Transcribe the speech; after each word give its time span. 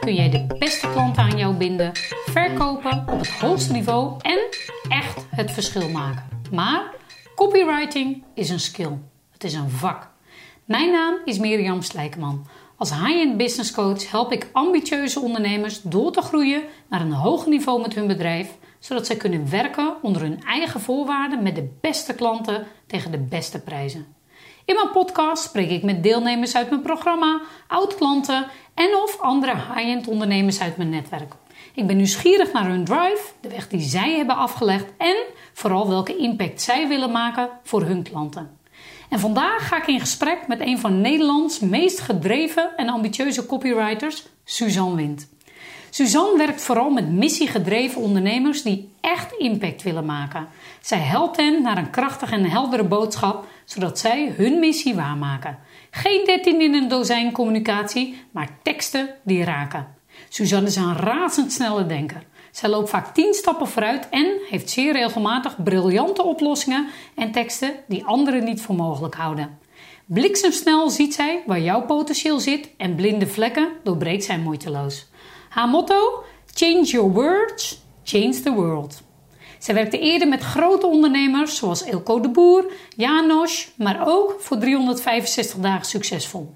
kun 0.00 0.14
jij 0.14 0.30
de 0.30 0.46
beste 0.58 0.90
klanten 0.90 1.22
aan 1.22 1.38
jou 1.38 1.54
binden, 1.54 1.90
verkopen 2.24 3.04
op 3.12 3.18
het 3.18 3.28
hoogste 3.28 3.72
niveau 3.72 4.14
en 4.20 4.38
echt 4.88 5.26
het 5.30 5.50
verschil 5.50 5.88
maken. 5.88 6.28
Maar 6.52 6.94
copywriting 7.34 8.22
is 8.34 8.50
een 8.50 8.60
skill. 8.60 8.98
Het 9.32 9.44
is 9.44 9.54
een 9.54 9.70
vak. 9.70 10.10
Mijn 10.64 10.92
naam 10.92 11.14
is 11.24 11.38
Mirjam 11.38 11.82
Slijkman. 11.82 12.46
Als 12.76 12.90
high-end 12.90 13.36
business 13.36 13.72
coach 13.72 14.10
help 14.10 14.32
ik 14.32 14.48
ambitieuze 14.52 15.20
ondernemers 15.20 15.82
door 15.82 16.12
te 16.12 16.22
groeien 16.22 16.62
naar 16.88 17.00
een 17.00 17.12
hoger 17.12 17.48
niveau 17.48 17.80
met 17.80 17.94
hun 17.94 18.06
bedrijf, 18.06 18.56
zodat 18.78 19.06
zij 19.06 19.16
kunnen 19.16 19.50
werken 19.50 19.96
onder 20.02 20.22
hun 20.22 20.42
eigen 20.42 20.80
voorwaarden 20.80 21.42
met 21.42 21.54
de 21.54 21.68
beste 21.80 22.14
klanten 22.14 22.66
tegen 22.86 23.10
de 23.10 23.18
beste 23.18 23.60
prijzen. 23.60 24.17
In 24.68 24.74
mijn 24.74 24.90
podcast 24.90 25.42
spreek 25.42 25.70
ik 25.70 25.82
met 25.82 26.02
deelnemers 26.02 26.56
uit 26.56 26.70
mijn 26.70 26.82
programma, 26.82 27.40
oud-klanten 27.66 28.46
en 28.74 28.96
of 28.96 29.20
andere 29.20 29.54
high-end 29.54 30.08
ondernemers 30.08 30.60
uit 30.60 30.76
mijn 30.76 30.88
netwerk. 30.88 31.32
Ik 31.74 31.86
ben 31.86 31.96
nieuwsgierig 31.96 32.52
naar 32.52 32.68
hun 32.68 32.84
drive, 32.84 33.20
de 33.40 33.48
weg 33.48 33.68
die 33.68 33.80
zij 33.80 34.16
hebben 34.16 34.36
afgelegd 34.36 34.92
en 34.98 35.16
vooral 35.52 35.88
welke 35.88 36.16
impact 36.16 36.62
zij 36.62 36.88
willen 36.88 37.10
maken 37.10 37.48
voor 37.62 37.82
hun 37.82 38.02
klanten. 38.02 38.58
En 39.08 39.18
vandaag 39.18 39.68
ga 39.68 39.76
ik 39.76 39.86
in 39.86 40.00
gesprek 40.00 40.46
met 40.46 40.60
een 40.60 40.78
van 40.78 41.00
Nederlands 41.00 41.60
meest 41.60 42.00
gedreven 42.00 42.76
en 42.76 42.88
ambitieuze 42.88 43.46
copywriters, 43.46 44.26
Suzanne 44.44 44.96
Wind. 44.96 45.28
Suzanne 45.98 46.36
werkt 46.36 46.62
vooral 46.62 46.90
met 46.90 47.12
missiegedreven 47.12 48.00
ondernemers 48.00 48.62
die 48.62 48.90
echt 49.00 49.32
impact 49.38 49.82
willen 49.82 50.06
maken. 50.06 50.48
Zij 50.80 50.98
helpt 50.98 51.36
hen 51.36 51.62
naar 51.62 51.78
een 51.78 51.90
krachtige 51.90 52.34
en 52.34 52.44
heldere 52.44 52.84
boodschap, 52.84 53.46
zodat 53.64 53.98
zij 53.98 54.32
hun 54.36 54.58
missie 54.58 54.94
waarmaken. 54.94 55.58
Geen 55.90 56.24
13 56.24 56.60
in 56.60 56.74
een 56.74 56.88
dozijn 56.88 57.32
communicatie, 57.32 58.22
maar 58.30 58.48
teksten 58.62 59.08
die 59.24 59.44
raken. 59.44 59.86
Suzanne 60.28 60.68
is 60.68 60.76
een 60.76 60.96
razendsnelle 60.96 61.86
denker. 61.86 62.22
Zij 62.50 62.68
loopt 62.68 62.90
vaak 62.90 63.14
10 63.14 63.34
stappen 63.34 63.68
vooruit 63.68 64.08
en 64.08 64.26
heeft 64.48 64.70
zeer 64.70 64.92
regelmatig 64.92 65.62
briljante 65.62 66.22
oplossingen 66.22 66.88
en 67.14 67.32
teksten 67.32 67.72
die 67.88 68.04
anderen 68.04 68.44
niet 68.44 68.60
voor 68.60 68.74
mogelijk 68.74 69.14
houden. 69.14 69.58
Bliksemsnel 70.06 70.90
ziet 70.90 71.14
zij 71.14 71.42
waar 71.46 71.60
jouw 71.60 71.82
potentieel 71.82 72.40
zit 72.40 72.70
en 72.76 72.94
blinde 72.94 73.26
vlekken 73.26 73.68
doorbreekt 73.82 74.24
zij 74.24 74.38
moeiteloos. 74.38 75.06
Haar 75.58 75.68
motto: 75.68 76.24
Change 76.54 76.84
your 76.84 77.12
words, 77.12 77.82
change 78.04 78.40
the 78.40 78.52
world. 78.52 79.02
Zij 79.58 79.74
werkte 79.74 79.98
eerder 79.98 80.28
met 80.28 80.42
grote 80.42 80.86
ondernemers 80.86 81.56
zoals 81.56 81.84
Ilko 81.84 82.20
de 82.20 82.28
Boer, 82.28 82.72
Janos, 82.96 83.70
maar 83.76 84.02
ook 84.06 84.36
voor 84.38 84.58
365 84.58 85.58
dagen 85.58 85.86
succesvol. 85.86 86.54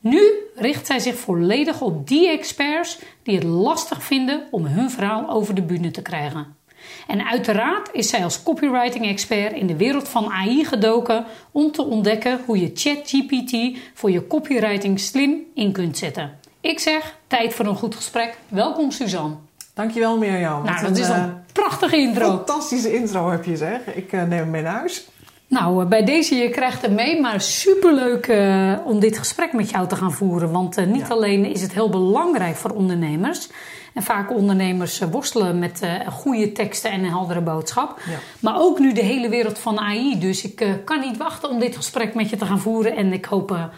Nu 0.00 0.20
richt 0.54 0.86
zij 0.86 0.98
zich 0.98 1.16
volledig 1.16 1.80
op 1.80 2.08
die 2.08 2.28
experts 2.28 2.98
die 3.22 3.34
het 3.34 3.44
lastig 3.44 4.02
vinden 4.02 4.46
om 4.50 4.66
hun 4.66 4.90
verhaal 4.90 5.30
over 5.30 5.54
de 5.54 5.62
bühne 5.62 5.90
te 5.90 6.02
krijgen. 6.02 6.56
En 7.06 7.26
uiteraard 7.26 7.88
is 7.92 8.08
zij 8.08 8.24
als 8.24 8.42
copywriting-expert 8.42 9.52
in 9.52 9.66
de 9.66 9.76
wereld 9.76 10.08
van 10.08 10.30
AI 10.30 10.64
gedoken 10.64 11.24
om 11.52 11.72
te 11.72 11.84
ontdekken 11.84 12.40
hoe 12.46 12.60
je 12.60 12.70
ChatGPT 12.74 13.78
voor 13.94 14.10
je 14.10 14.26
copywriting 14.26 15.00
slim 15.00 15.42
in 15.54 15.72
kunt 15.72 15.98
zetten. 15.98 16.43
Ik 16.64 16.78
zeg, 16.78 17.16
tijd 17.26 17.54
voor 17.54 17.66
een 17.66 17.76
goed 17.76 17.94
gesprek. 17.94 18.36
Welkom 18.48 18.90
Suzanne. 18.90 19.34
Dankjewel 19.74 20.18
Mirjam. 20.18 20.64
Nou, 20.64 20.86
dat 20.86 20.96
is 20.96 21.08
een 21.08 21.26
uh, 21.26 21.32
prachtige 21.52 21.96
intro. 21.96 22.26
Fantastische 22.26 22.94
intro 22.94 23.30
heb 23.30 23.44
je 23.44 23.56
zeg. 23.56 23.80
Ik 23.94 24.12
uh, 24.12 24.22
neem 24.22 24.38
hem 24.38 24.50
mee 24.50 24.62
naar 24.62 24.74
huis. 24.74 25.08
Nou, 25.46 25.82
uh, 25.82 25.88
bij 25.88 26.04
deze, 26.04 26.34
je 26.34 26.48
krijgt 26.48 26.82
hem 26.82 26.94
mee, 26.94 27.20
maar 27.20 27.40
superleuk 27.40 28.26
uh, 28.26 28.74
om 28.84 29.00
dit 29.00 29.18
gesprek 29.18 29.52
met 29.52 29.70
jou 29.70 29.88
te 29.88 29.96
gaan 29.96 30.12
voeren. 30.12 30.50
Want 30.50 30.78
uh, 30.78 30.86
niet 30.86 31.06
ja. 31.08 31.14
alleen 31.14 31.44
is 31.44 31.62
het 31.62 31.72
heel 31.72 31.88
belangrijk 31.88 32.56
voor 32.56 32.70
ondernemers. 32.70 33.48
En 33.94 34.02
vaak 34.02 34.30
ondernemers 34.30 34.98
worstelen 34.98 35.58
met 35.58 35.80
goede 36.10 36.52
teksten 36.52 36.90
en 36.90 37.04
een 37.04 37.10
heldere 37.10 37.40
boodschap. 37.40 38.00
Ja. 38.06 38.18
Maar 38.40 38.60
ook 38.60 38.78
nu 38.78 38.92
de 38.92 39.02
hele 39.02 39.28
wereld 39.28 39.58
van 39.58 39.78
AI. 39.78 40.18
Dus 40.18 40.44
ik 40.44 40.66
kan 40.84 41.00
niet 41.00 41.16
wachten 41.16 41.50
om 41.50 41.58
dit 41.58 41.76
gesprek 41.76 42.14
met 42.14 42.30
je 42.30 42.36
te 42.36 42.46
gaan 42.46 42.60
voeren. 42.60 42.96
En 42.96 43.12
ik 43.12 43.24
hoop 43.24 43.70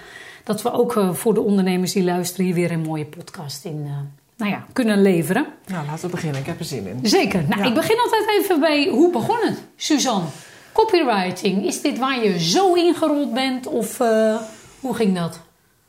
dat 0.47 0.63
we 0.63 0.73
ook 0.73 1.01
voor 1.13 1.35
de 1.35 1.41
ondernemers 1.41 1.93
die 1.93 2.05
luisteren 2.05 2.47
hier 2.47 2.55
weer 2.55 2.71
een 2.71 2.81
mooie 2.81 3.07
podcast 3.07 3.65
in 3.65 3.89
nou 4.37 4.51
ja, 4.51 4.65
kunnen 4.73 5.03
leveren. 5.03 5.47
Nou, 5.67 5.87
laten 5.87 6.05
we 6.05 6.11
beginnen. 6.11 6.41
Ik 6.41 6.47
heb 6.47 6.59
er 6.59 6.65
zin 6.65 6.87
in. 6.87 6.99
Zeker. 7.03 7.45
Nou, 7.49 7.63
ja. 7.63 7.69
ik 7.69 7.75
begin 7.75 7.99
altijd 7.99 8.29
even 8.41 8.61
bij 8.61 8.89
hoe 8.89 9.11
begon 9.11 9.39
het, 9.41 9.63
Suzanne? 9.77 10.27
Copywriting, 10.73 11.65
is 11.65 11.81
dit 11.81 11.99
waar 11.99 12.25
je 12.25 12.41
zo 12.41 12.75
ingerold 12.75 13.35
bent 13.35 13.67
of 13.67 14.01
uh, 14.01 14.37
hoe 14.81 14.95
ging 14.95 15.15
dat? 15.15 15.41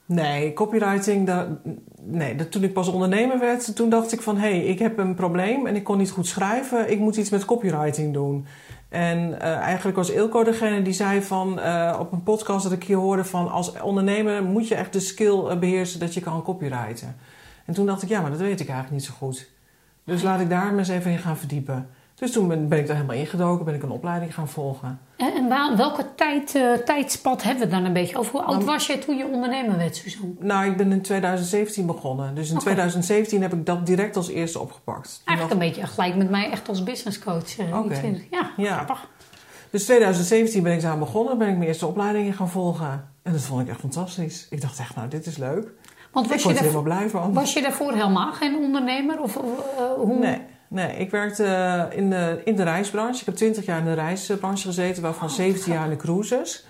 Nee, 0.06 0.53
copywriting, 0.53 1.28
dat, 1.28 1.47
nee, 2.01 2.35
dat, 2.35 2.51
toen 2.51 2.63
ik 2.63 2.73
pas 2.73 2.88
ondernemer 2.88 3.40
werd, 3.40 3.75
toen 3.75 3.90
dacht 3.90 4.12
ik 4.12 4.22
van 4.22 4.38
hé, 4.38 4.50
hey, 4.50 4.66
ik 4.66 4.79
heb 4.79 4.97
een 4.97 5.16
probleem 5.16 5.67
en 5.67 5.75
ik 5.75 5.84
kon 5.84 5.97
niet 5.97 6.12
goed 6.12 6.28
schrijven, 6.28 6.91
ik 6.91 7.00
moet 7.00 7.17
iets 7.17 7.29
met 7.29 7.46
copywriting 7.46 8.13
doen. 8.13 8.46
En 8.90 9.30
uh, 9.30 9.42
eigenlijk 9.42 9.98
was 9.98 10.09
Ilko 10.09 10.44
degene 10.44 10.81
die 10.81 10.94
zei 10.94 11.22
van 11.22 11.59
uh, 11.59 11.98
op 12.00 12.12
een 12.12 12.24
podcast 12.24 12.64
dat 12.64 12.72
ik 12.72 12.84
hier 12.84 12.98
hoorde 12.98 13.24
van 13.24 13.52
als 13.52 13.81
ondernemer 13.81 14.44
moet 14.44 14.68
je 14.68 14.75
echt 14.75 14.94
de 14.94 15.00
skill 15.00 15.58
beheersen 15.58 16.00
dat 16.00 16.14
je 16.14 16.22
kan 16.22 16.44
copywriten. 16.44 17.16
En 17.66 17.74
toen 17.74 17.86
dacht 17.86 18.02
ik, 18.02 18.09
ja, 18.09 18.22
maar 18.22 18.31
dat 18.31 18.40
weet 18.40 18.59
ik 18.59 18.70
eigenlijk 18.70 18.92
niet 18.92 19.06
zo 19.06 19.14
goed. 19.18 19.50
Dus 20.03 20.22
laat 20.22 20.40
ik 20.40 20.50
daar 20.50 20.78
eens 20.78 20.88
even 20.88 21.12
in 21.12 21.18
gaan 21.18 21.38
verdiepen. 21.38 21.90
Dus 22.19 22.31
toen 22.31 22.47
ben, 22.47 22.67
ben 22.67 22.79
ik 22.79 22.88
daar 22.88 22.95
helemaal 22.95 23.16
ingedoken, 23.16 23.66
ben 23.66 23.75
ik 23.75 23.83
een 23.83 23.89
opleiding 23.89 24.33
gaan 24.33 24.47
volgen. 24.47 25.00
En, 25.17 25.33
en 25.33 25.47
waar, 25.47 25.78
welke 25.78 26.05
tijd, 26.16 26.55
uh, 26.55 26.73
tijdspad 26.73 27.44
hebben 27.44 27.63
we 27.63 27.69
dan 27.69 27.85
een 27.85 27.94
beetje 27.94 28.17
over? 28.17 28.31
Hoe 28.31 28.41
oud 28.41 28.63
was 28.63 28.88
je 28.88 29.00
toen 29.00 29.17
je 29.17 29.25
ondernemer 29.25 29.78
werd, 29.78 29.95
Suzanne? 29.95 30.33
Nou, 30.39 30.66
ik 30.66 30.78
ben 30.78 30.91
in 30.91 31.01
2017 31.01 31.85
begonnen. 31.85 32.35
Dus 32.35 32.50
in 32.50 32.51
okay. 32.51 32.63
2017 32.63 33.41
heb 33.41 33.53
ik 33.53 33.66
dat 33.66 33.85
direct 33.85 34.16
als 34.16 34.29
eerste 34.29 34.59
opgepakt. 34.59 35.22
Eigenlijk 35.25 35.61
een 35.61 35.67
beetje 35.67 35.88
gelijk 35.88 36.16
met 36.16 36.29
mij 36.29 36.51
echt 36.51 36.69
als 36.69 36.83
business 36.83 37.19
coach. 37.19 37.59
Uh, 37.59 37.79
okay. 37.79 38.28
Ja, 38.31 38.51
ja, 38.57 38.75
grappig. 38.75 39.09
Dus 39.69 39.84
2017 39.84 40.63
ben 40.63 40.73
ik 40.73 40.81
daar 40.81 40.97
begonnen, 40.97 41.38
ben 41.38 41.47
ik 41.47 41.55
mijn 41.55 41.67
eerste 41.67 41.88
opleidingen 41.88 42.34
gaan 42.34 42.49
volgen. 42.49 43.09
En 43.23 43.31
dat 43.31 43.41
vond 43.41 43.61
ik 43.61 43.67
echt 43.67 43.79
fantastisch. 43.79 44.47
Ik 44.49 44.61
dacht 44.61 44.79
echt, 44.79 44.95
nou, 44.95 45.07
dit 45.07 45.25
is 45.25 45.38
leuk. 45.38 45.67
Want 46.11 46.28
was 46.28 46.38
ik 46.38 46.44
je 46.44 46.53
er 46.53 46.59
helemaal 46.59 46.81
blij 46.81 47.09
van. 47.09 47.34
Was 47.34 47.53
je 47.53 47.61
daarvoor 47.61 47.94
helemaal 47.94 48.34
geen 48.34 48.55
ondernemer? 48.55 49.22
Of, 49.22 49.35
uh, 49.35 49.44
hoe? 49.95 50.19
Nee, 50.19 50.41
nee, 50.67 50.97
ik 50.97 51.11
werkte 51.11 51.44
uh, 51.44 51.97
in 51.97 52.09
de, 52.09 52.41
in 52.45 52.55
de 52.55 52.63
reisbranche. 52.63 53.19
Ik 53.19 53.25
heb 53.25 53.35
20 53.35 53.66
jaar 53.66 53.79
in 53.79 53.85
de 53.85 53.94
reisbranche 53.94 54.67
gezeten, 54.67 55.01
waarvan 55.01 55.28
oh, 55.28 55.33
17 55.33 55.73
jaar 55.73 55.83
in 55.83 55.89
de 55.89 55.95
cruises. 55.95 56.66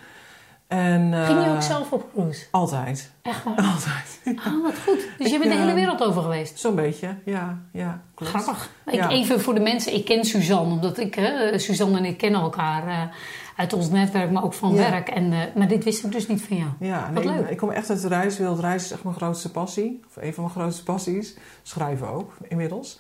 En, 0.68 1.12
uh, 1.12 1.26
Ging 1.26 1.44
je 1.44 1.50
ook 1.50 1.62
zelf 1.62 1.92
op 1.92 2.06
cruise? 2.14 2.46
Altijd. 2.52 3.12
Echt 3.22 3.44
waar? 3.44 3.56
Altijd. 3.74 4.38
Ah, 4.46 4.64
wat 4.64 4.74
goed. 4.86 5.08
Dus 5.18 5.32
je 5.32 5.40
bent 5.40 5.52
de 5.52 5.58
hele 5.60 5.74
wereld 5.74 6.04
over 6.04 6.22
geweest? 6.22 6.60
Zo'n 6.60 6.76
beetje, 6.76 7.16
ja. 7.26 7.58
ja 7.72 8.02
klopt. 8.16 8.32
Grappig. 8.32 8.70
Ik, 8.86 9.10
Even 9.10 9.42
voor 9.42 9.54
de 9.54 9.60
mensen, 9.60 9.94
ik 9.94 10.06
ken 10.06 10.26
Suzanne, 10.26 10.74
omdat 10.74 10.98
ik, 10.98 11.32
Suzanne 11.56 11.98
en 11.98 12.06
ik 12.06 12.18
kennen 12.18 12.42
elkaar 12.42 13.12
uit 13.58 13.74
ons 13.74 13.90
netwerk, 13.90 14.32
maar 14.32 14.44
ook 14.44 14.54
van 14.54 14.74
ja. 14.74 14.90
werk. 14.90 15.10
En, 15.10 15.32
uh, 15.32 15.40
maar 15.56 15.68
dit 15.68 15.84
wist 15.84 16.04
ik 16.04 16.12
dus 16.12 16.28
niet 16.28 16.42
van 16.42 16.58
jou. 16.58 16.70
Ja, 16.80 17.10
Wat 17.14 17.24
nee, 17.24 17.34
leuk. 17.34 17.50
Ik 17.50 17.58
kom 17.58 17.70
echt 17.70 17.90
uit 17.90 18.02
de 18.02 18.08
reiswereld. 18.08 18.60
Reizen 18.60 18.86
is 18.86 18.92
echt 18.92 19.04
mijn 19.04 19.16
grootste 19.16 19.52
passie. 19.52 20.02
Of 20.08 20.24
een 20.24 20.34
van 20.34 20.44
mijn 20.44 20.56
grootste 20.56 20.84
passies. 20.84 21.36
Schrijven 21.64 22.10
ook, 22.10 22.34
inmiddels. 22.48 23.00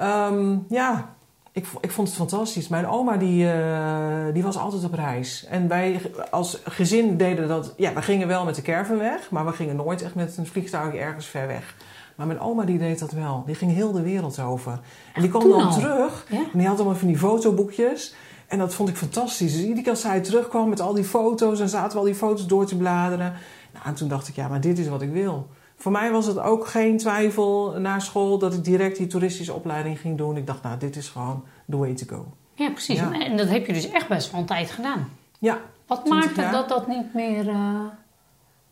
Um, 0.00 0.64
ja, 0.68 1.14
ik, 1.52 1.66
ik 1.80 1.90
vond 1.90 2.08
het 2.08 2.16
fantastisch. 2.16 2.68
Mijn 2.68 2.86
oma 2.86 3.16
die, 3.16 3.44
uh, 3.44 4.32
die 4.32 4.42
was 4.42 4.56
altijd 4.56 4.84
op 4.84 4.94
reis. 4.94 5.46
En 5.50 5.68
wij 5.68 6.00
als 6.30 6.60
gezin 6.64 7.16
deden 7.16 7.48
dat... 7.48 7.74
Ja, 7.76 7.92
we 7.92 8.02
gingen 8.02 8.28
wel 8.28 8.44
met 8.44 8.54
de 8.54 8.62
caravan 8.62 8.98
weg. 8.98 9.30
Maar 9.30 9.46
we 9.46 9.52
gingen 9.52 9.76
nooit 9.76 10.02
echt 10.02 10.14
met 10.14 10.36
een 10.36 10.46
vliegtuig 10.46 10.94
ergens 10.94 11.26
ver 11.26 11.46
weg. 11.46 11.74
Maar 12.14 12.26
mijn 12.26 12.40
oma 12.40 12.64
die 12.64 12.78
deed 12.78 12.98
dat 12.98 13.10
wel. 13.10 13.42
Die 13.46 13.54
ging 13.54 13.72
heel 13.72 13.92
de 13.92 14.02
wereld 14.02 14.40
over. 14.40 14.80
En 15.14 15.20
die 15.20 15.30
kwam 15.30 15.48
dan 15.48 15.62
al. 15.62 15.72
terug. 15.72 16.26
Ja? 16.30 16.38
En 16.38 16.58
die 16.58 16.66
had 16.66 16.76
allemaal 16.76 16.96
van 16.96 17.08
die 17.08 17.18
fotoboekjes... 17.18 18.14
En 18.46 18.58
dat 18.58 18.74
vond 18.74 18.88
ik 18.88 18.96
fantastisch. 18.96 19.52
Dus 19.52 19.62
iedere 19.62 19.82
keer 19.82 19.90
als 19.90 20.00
zij 20.00 20.20
terugkwam 20.20 20.68
met 20.68 20.80
al 20.80 20.94
die 20.94 21.04
foto's... 21.04 21.60
en 21.60 21.68
zaten 21.68 21.92
we 21.92 21.98
al 21.98 22.04
die 22.04 22.14
foto's 22.14 22.46
door 22.46 22.66
te 22.66 22.76
bladeren. 22.76 23.34
Nou, 23.72 23.86
en 23.86 23.94
toen 23.94 24.08
dacht 24.08 24.28
ik, 24.28 24.34
ja, 24.34 24.48
maar 24.48 24.60
dit 24.60 24.78
is 24.78 24.88
wat 24.88 25.02
ik 25.02 25.12
wil. 25.12 25.46
Voor 25.76 25.92
mij 25.92 26.10
was 26.10 26.26
het 26.26 26.38
ook 26.38 26.66
geen 26.66 26.98
twijfel 26.98 27.74
na 27.78 27.98
school... 27.98 28.38
dat 28.38 28.54
ik 28.54 28.64
direct 28.64 28.96
die 28.96 29.06
toeristische 29.06 29.52
opleiding 29.52 30.00
ging 30.00 30.18
doen. 30.18 30.36
Ik 30.36 30.46
dacht, 30.46 30.62
nou, 30.62 30.78
dit 30.78 30.96
is 30.96 31.08
gewoon 31.08 31.44
the 31.70 31.76
way 31.76 31.94
to 31.94 32.06
go. 32.16 32.26
Ja, 32.54 32.70
precies. 32.70 32.98
Ja. 32.98 33.20
En 33.20 33.36
dat 33.36 33.48
heb 33.48 33.66
je 33.66 33.72
dus 33.72 33.90
echt 33.90 34.08
best 34.08 34.30
wel 34.30 34.40
een 34.40 34.46
tijd 34.46 34.70
gedaan. 34.70 35.10
Ja. 35.38 35.60
Wat 35.86 36.04
20 36.04 36.24
maakte 36.24 36.40
jaar. 36.40 36.52
dat 36.52 36.68
dat 36.68 36.86
niet 36.88 37.14
meer 37.14 37.46
uh, 37.46 37.80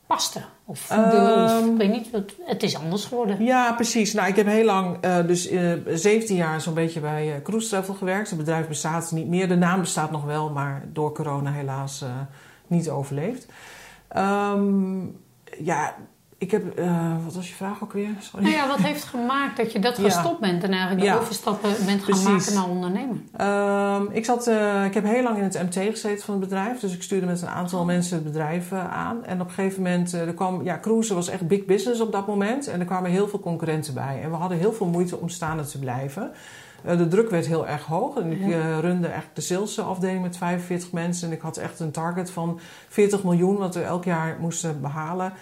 paste? 0.07 0.43
Of, 0.65 0.91
Ehm, 0.91 1.11
de, 1.11 1.61
of 1.61 1.71
ik 1.71 1.77
weet 1.77 1.91
niet, 1.91 2.09
het, 2.13 2.35
het 2.45 2.63
is 2.63 2.77
anders 2.77 3.05
geworden. 3.05 3.45
Ja, 3.45 3.73
precies. 3.73 4.13
Nou, 4.13 4.29
ik 4.29 4.37
heb 4.37 4.47
heel 4.47 4.65
lang, 4.65 5.05
uh, 5.05 5.27
dus 5.27 5.51
uh, 5.51 5.73
17 5.89 6.37
jaar 6.37 6.61
zo'n 6.61 6.75
beetje 6.75 7.01
bij 7.01 7.41
Cruise 7.43 7.69
Travel 7.69 7.95
gewerkt. 7.95 8.29
Het 8.29 8.39
bedrijf 8.39 8.69
bestaat 8.69 9.13
niet 9.13 9.29
meer. 9.29 9.49
De 9.49 9.57
naam 9.57 9.81
bestaat 9.81 10.11
nog 10.11 10.25
wel, 10.25 10.51
maar 10.51 10.85
door 10.93 11.13
corona 11.13 11.53
helaas 11.53 12.05
niet 12.67 12.91
overleefd. 12.91 13.47
Um, 14.17 15.17
ja, 15.59 15.95
ik 16.39 16.51
heb, 16.51 16.79
uh, 16.79 17.15
wat 17.25 17.35
was 17.35 17.49
je 17.49 17.55
vraag 17.55 17.83
ook 17.83 17.93
weer? 17.93 18.09
Sorry. 18.19 18.45
Nou 18.45 18.57
ja, 18.57 18.69
wat 18.69 18.79
heeft 18.79 19.05
gemaakt 19.05 19.57
dat 19.57 19.73
je 19.73 19.79
dat 19.79 19.97
Ja. 19.97 20.03
gestopt 20.03 20.41
bent 20.41 20.63
en 20.63 20.71
eigenlijk 20.71 21.01
de 21.01 21.07
Ja. 21.07 21.17
overstappen 21.17 21.71
bent 21.71 22.03
gaan 22.05 22.21
Precies. 22.21 22.25
maken 22.25 22.55
naar 22.55 22.69
ondernemen? 22.69 23.29
Ehm, 23.37 24.03
ik, 24.11 24.25
zat, 24.25 24.47
eh, 24.47 24.85
ik 24.85 24.95
heb 24.95 25.05
heel 25.05 25.23
lang 25.23 25.37
in 25.37 25.43
het 25.45 25.63
MT 25.63 25.75
gezeten 25.91 26.25
van 26.25 26.35
het 26.35 26.49
bedrijf. 26.49 26.81
Dus 26.81 26.95
ik 26.95 27.03
stuurde 27.03 27.27
met 27.27 27.43
een 27.43 27.49
aantal 27.49 27.85
mensen 27.85 28.15
het 28.15 28.25
bedrijf 28.25 28.73
eh, 28.73 28.93
aan. 28.93 29.25
En 29.25 29.41
op 29.41 29.47
een 29.49 29.53
gegeven 29.55 29.83
moment, 29.83 30.15
eh, 30.15 30.21
er 30.21 30.35
kwam, 30.35 30.63
ja, 30.65 30.79
cruisen 30.81 31.15
was 31.15 31.29
echt 31.29 31.47
big 31.49 31.65
business 31.65 32.01
op 32.01 32.13
dat 32.13 32.27
moment. 32.27 32.69
En 32.69 32.81
er 32.81 32.87
kwamen 32.87 33.11
heel 33.11 33.29
veel 33.29 33.41
concurrenten 33.41 33.95
bij. 33.95 34.21
En 34.23 34.31
we 34.31 34.37
hadden 34.37 34.59
heel 34.59 34.73
veel 34.73 34.87
moeite 34.87 35.17
om 35.19 35.29
staande 35.29 35.65
te 35.65 35.79
blijven. 35.79 36.31
Eh, 36.85 36.99
de 36.99 37.09
druk 37.09 37.31
werd 37.31 37.47
heel 37.47 37.67
erg 37.67 37.85
hoog. 37.85 38.17
En 38.17 38.33
ik 38.33 38.41
eh, 38.53 38.79
runde 38.79 39.07
echt 39.07 39.27
de 39.33 39.41
salesafdeling 39.41 40.23
met 40.23 40.37
45 40.37 40.93
mensen. 40.93 41.29
En 41.29 41.35
ik 41.35 41.41
had 41.41 41.57
echt 41.57 41.81
een 41.81 41.91
target 41.91 42.31
van 42.31 42.61
40 42.89 43.23
miljoen, 43.23 43.57
wat 43.57 43.75
we 43.75 43.83
elk 43.83 44.05
jaar 44.05 44.37
moesten 44.41 44.81
behalen. 44.81 45.33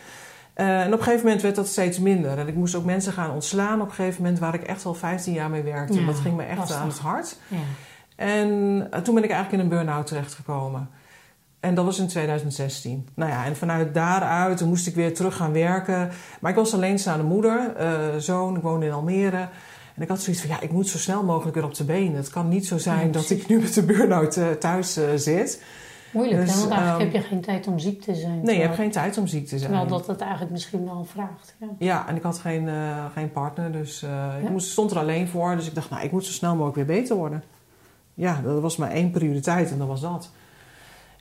Eh, 0.55 0.81
en 0.81 0.87
op 0.87 0.99
een 0.99 1.05
gegeven 1.05 1.25
moment 1.25 1.43
werd 1.43 1.55
dat 1.55 1.69
steeds 1.69 1.99
minder. 1.99 2.39
En 2.39 2.49
ik 2.49 2.55
moest 2.55 2.75
ook 2.75 2.85
mensen 2.85 3.13
gaan 3.13 3.31
ontslaan 3.31 3.81
op 3.81 3.89
een 3.89 3.95
gegeven 3.95 4.23
moment 4.23 4.41
waar 4.41 4.55
ik 4.55 4.63
echt 4.63 4.85
al 4.85 4.95
15 4.95 5.33
jaar 5.33 5.51
mee 5.51 5.63
werkte. 5.63 6.01
Ja, 6.01 6.07
dat 6.07 6.19
ging 6.19 6.37
me 6.37 6.43
echt 6.43 6.59
lastig. 6.59 6.77
aan 6.77 6.89
het 6.89 6.99
hart. 6.99 7.37
Ja. 7.49 7.57
En 8.17 8.49
eh, 8.91 9.01
toen 9.01 9.15
ben 9.15 9.25
ik 9.25 9.31
eigenlijk 9.31 9.63
in 9.63 9.71
een 9.71 9.77
burn-out 9.77 10.07
terechtgekomen. 10.07 10.89
En 11.61 11.75
dat 11.75 11.85
was 11.85 11.99
in 11.99 12.07
2016. 12.07 13.09
Nou 13.15 13.31
ja, 13.31 13.45
en 13.45 13.57
vanuit 13.57 13.95
daaruit 13.95 14.65
moest 14.65 14.87
ik 14.87 14.95
weer 14.95 15.15
terug 15.15 15.37
gaan 15.37 15.53
werken. 15.53 16.11
Maar 16.41 16.51
ik 16.51 16.57
was 16.57 16.75
alleenstaande 16.75 17.25
moeder, 17.25 17.77
eh, 17.77 17.91
zoon, 18.19 18.57
ik 18.57 18.63
woonde 18.63 18.87
in 18.87 18.93
Almere. 18.93 19.49
En 19.95 20.03
ik 20.03 20.09
had 20.09 20.21
zoiets 20.21 20.43
van, 20.43 20.51
ja, 20.51 20.61
ik 20.61 20.73
moet 20.73 20.89
zo 20.89 20.99
snel 20.99 21.23
mogelijk 21.23 21.55
weer 21.55 21.65
op 21.65 21.75
de 21.75 21.85
benen. 21.85 22.17
Het 22.17 22.31
kan 22.31 22.49
niet 22.49 22.67
zo 22.67 22.79
zijn 22.79 23.07
Ja, 23.07 23.13
dat 23.13 23.31
ik 23.31 23.49
nu 23.49 23.61
met 23.61 23.75
de 23.75 23.83
burn-out 23.83 24.39
thuis 24.61 24.99
zit. 25.17 25.63
Moeilijk, 26.13 26.41
Dus, 26.41 26.55
hè? 26.55 26.61
want 26.61 26.71
eigenlijk 26.71 27.03
ehm, 27.03 27.13
heb 27.13 27.23
je 27.23 27.29
geen 27.29 27.41
tijd 27.41 27.67
om 27.67 27.79
ziek 27.79 28.03
te 28.03 28.15
zijn. 28.15 28.41
Nee, 28.43 28.57
je 28.57 28.63
hebt 28.63 28.75
geen 28.75 28.91
tijd 28.91 29.19
om 29.19 29.27
ziek 29.27 29.47
te 29.47 29.59
zijn. 29.59 29.71
Terwijl 29.71 29.91
dat 29.91 30.07
het 30.07 30.21
eigenlijk 30.21 30.51
misschien 30.51 30.85
wel 30.85 31.05
vraagt. 31.05 31.55
Ja. 31.59 31.67
Ja, 31.79 32.09
en 32.09 32.17
ik 32.17 32.23
had 32.23 32.39
geen, 32.39 32.69
eh, 32.69 33.05
geen 33.15 33.33
partner, 33.33 33.73
dus 33.73 34.03
eh, 34.03 34.27
ik 34.43 34.51
moest, 34.51 34.71
stond 34.71 34.91
er 34.91 34.99
alleen 34.99 35.29
voor. 35.29 35.57
Dus 35.57 35.67
ik 35.67 35.75
dacht, 35.75 35.91
nou, 35.91 36.03
ik 36.05 36.13
moet 36.13 36.25
zo 36.25 36.33
snel 36.33 36.53
mogelijk 36.53 36.77
weer 36.77 36.99
beter 37.01 37.17
worden. 37.17 37.43
Ja, 38.15 38.41
dat 38.45 38.61
was 38.61 38.77
maar 38.77 38.91
één 38.91 39.11
prioriteit 39.11 39.71
en 39.71 39.79
dat 39.79 39.89
was 39.89 40.01
dat. 40.01 40.31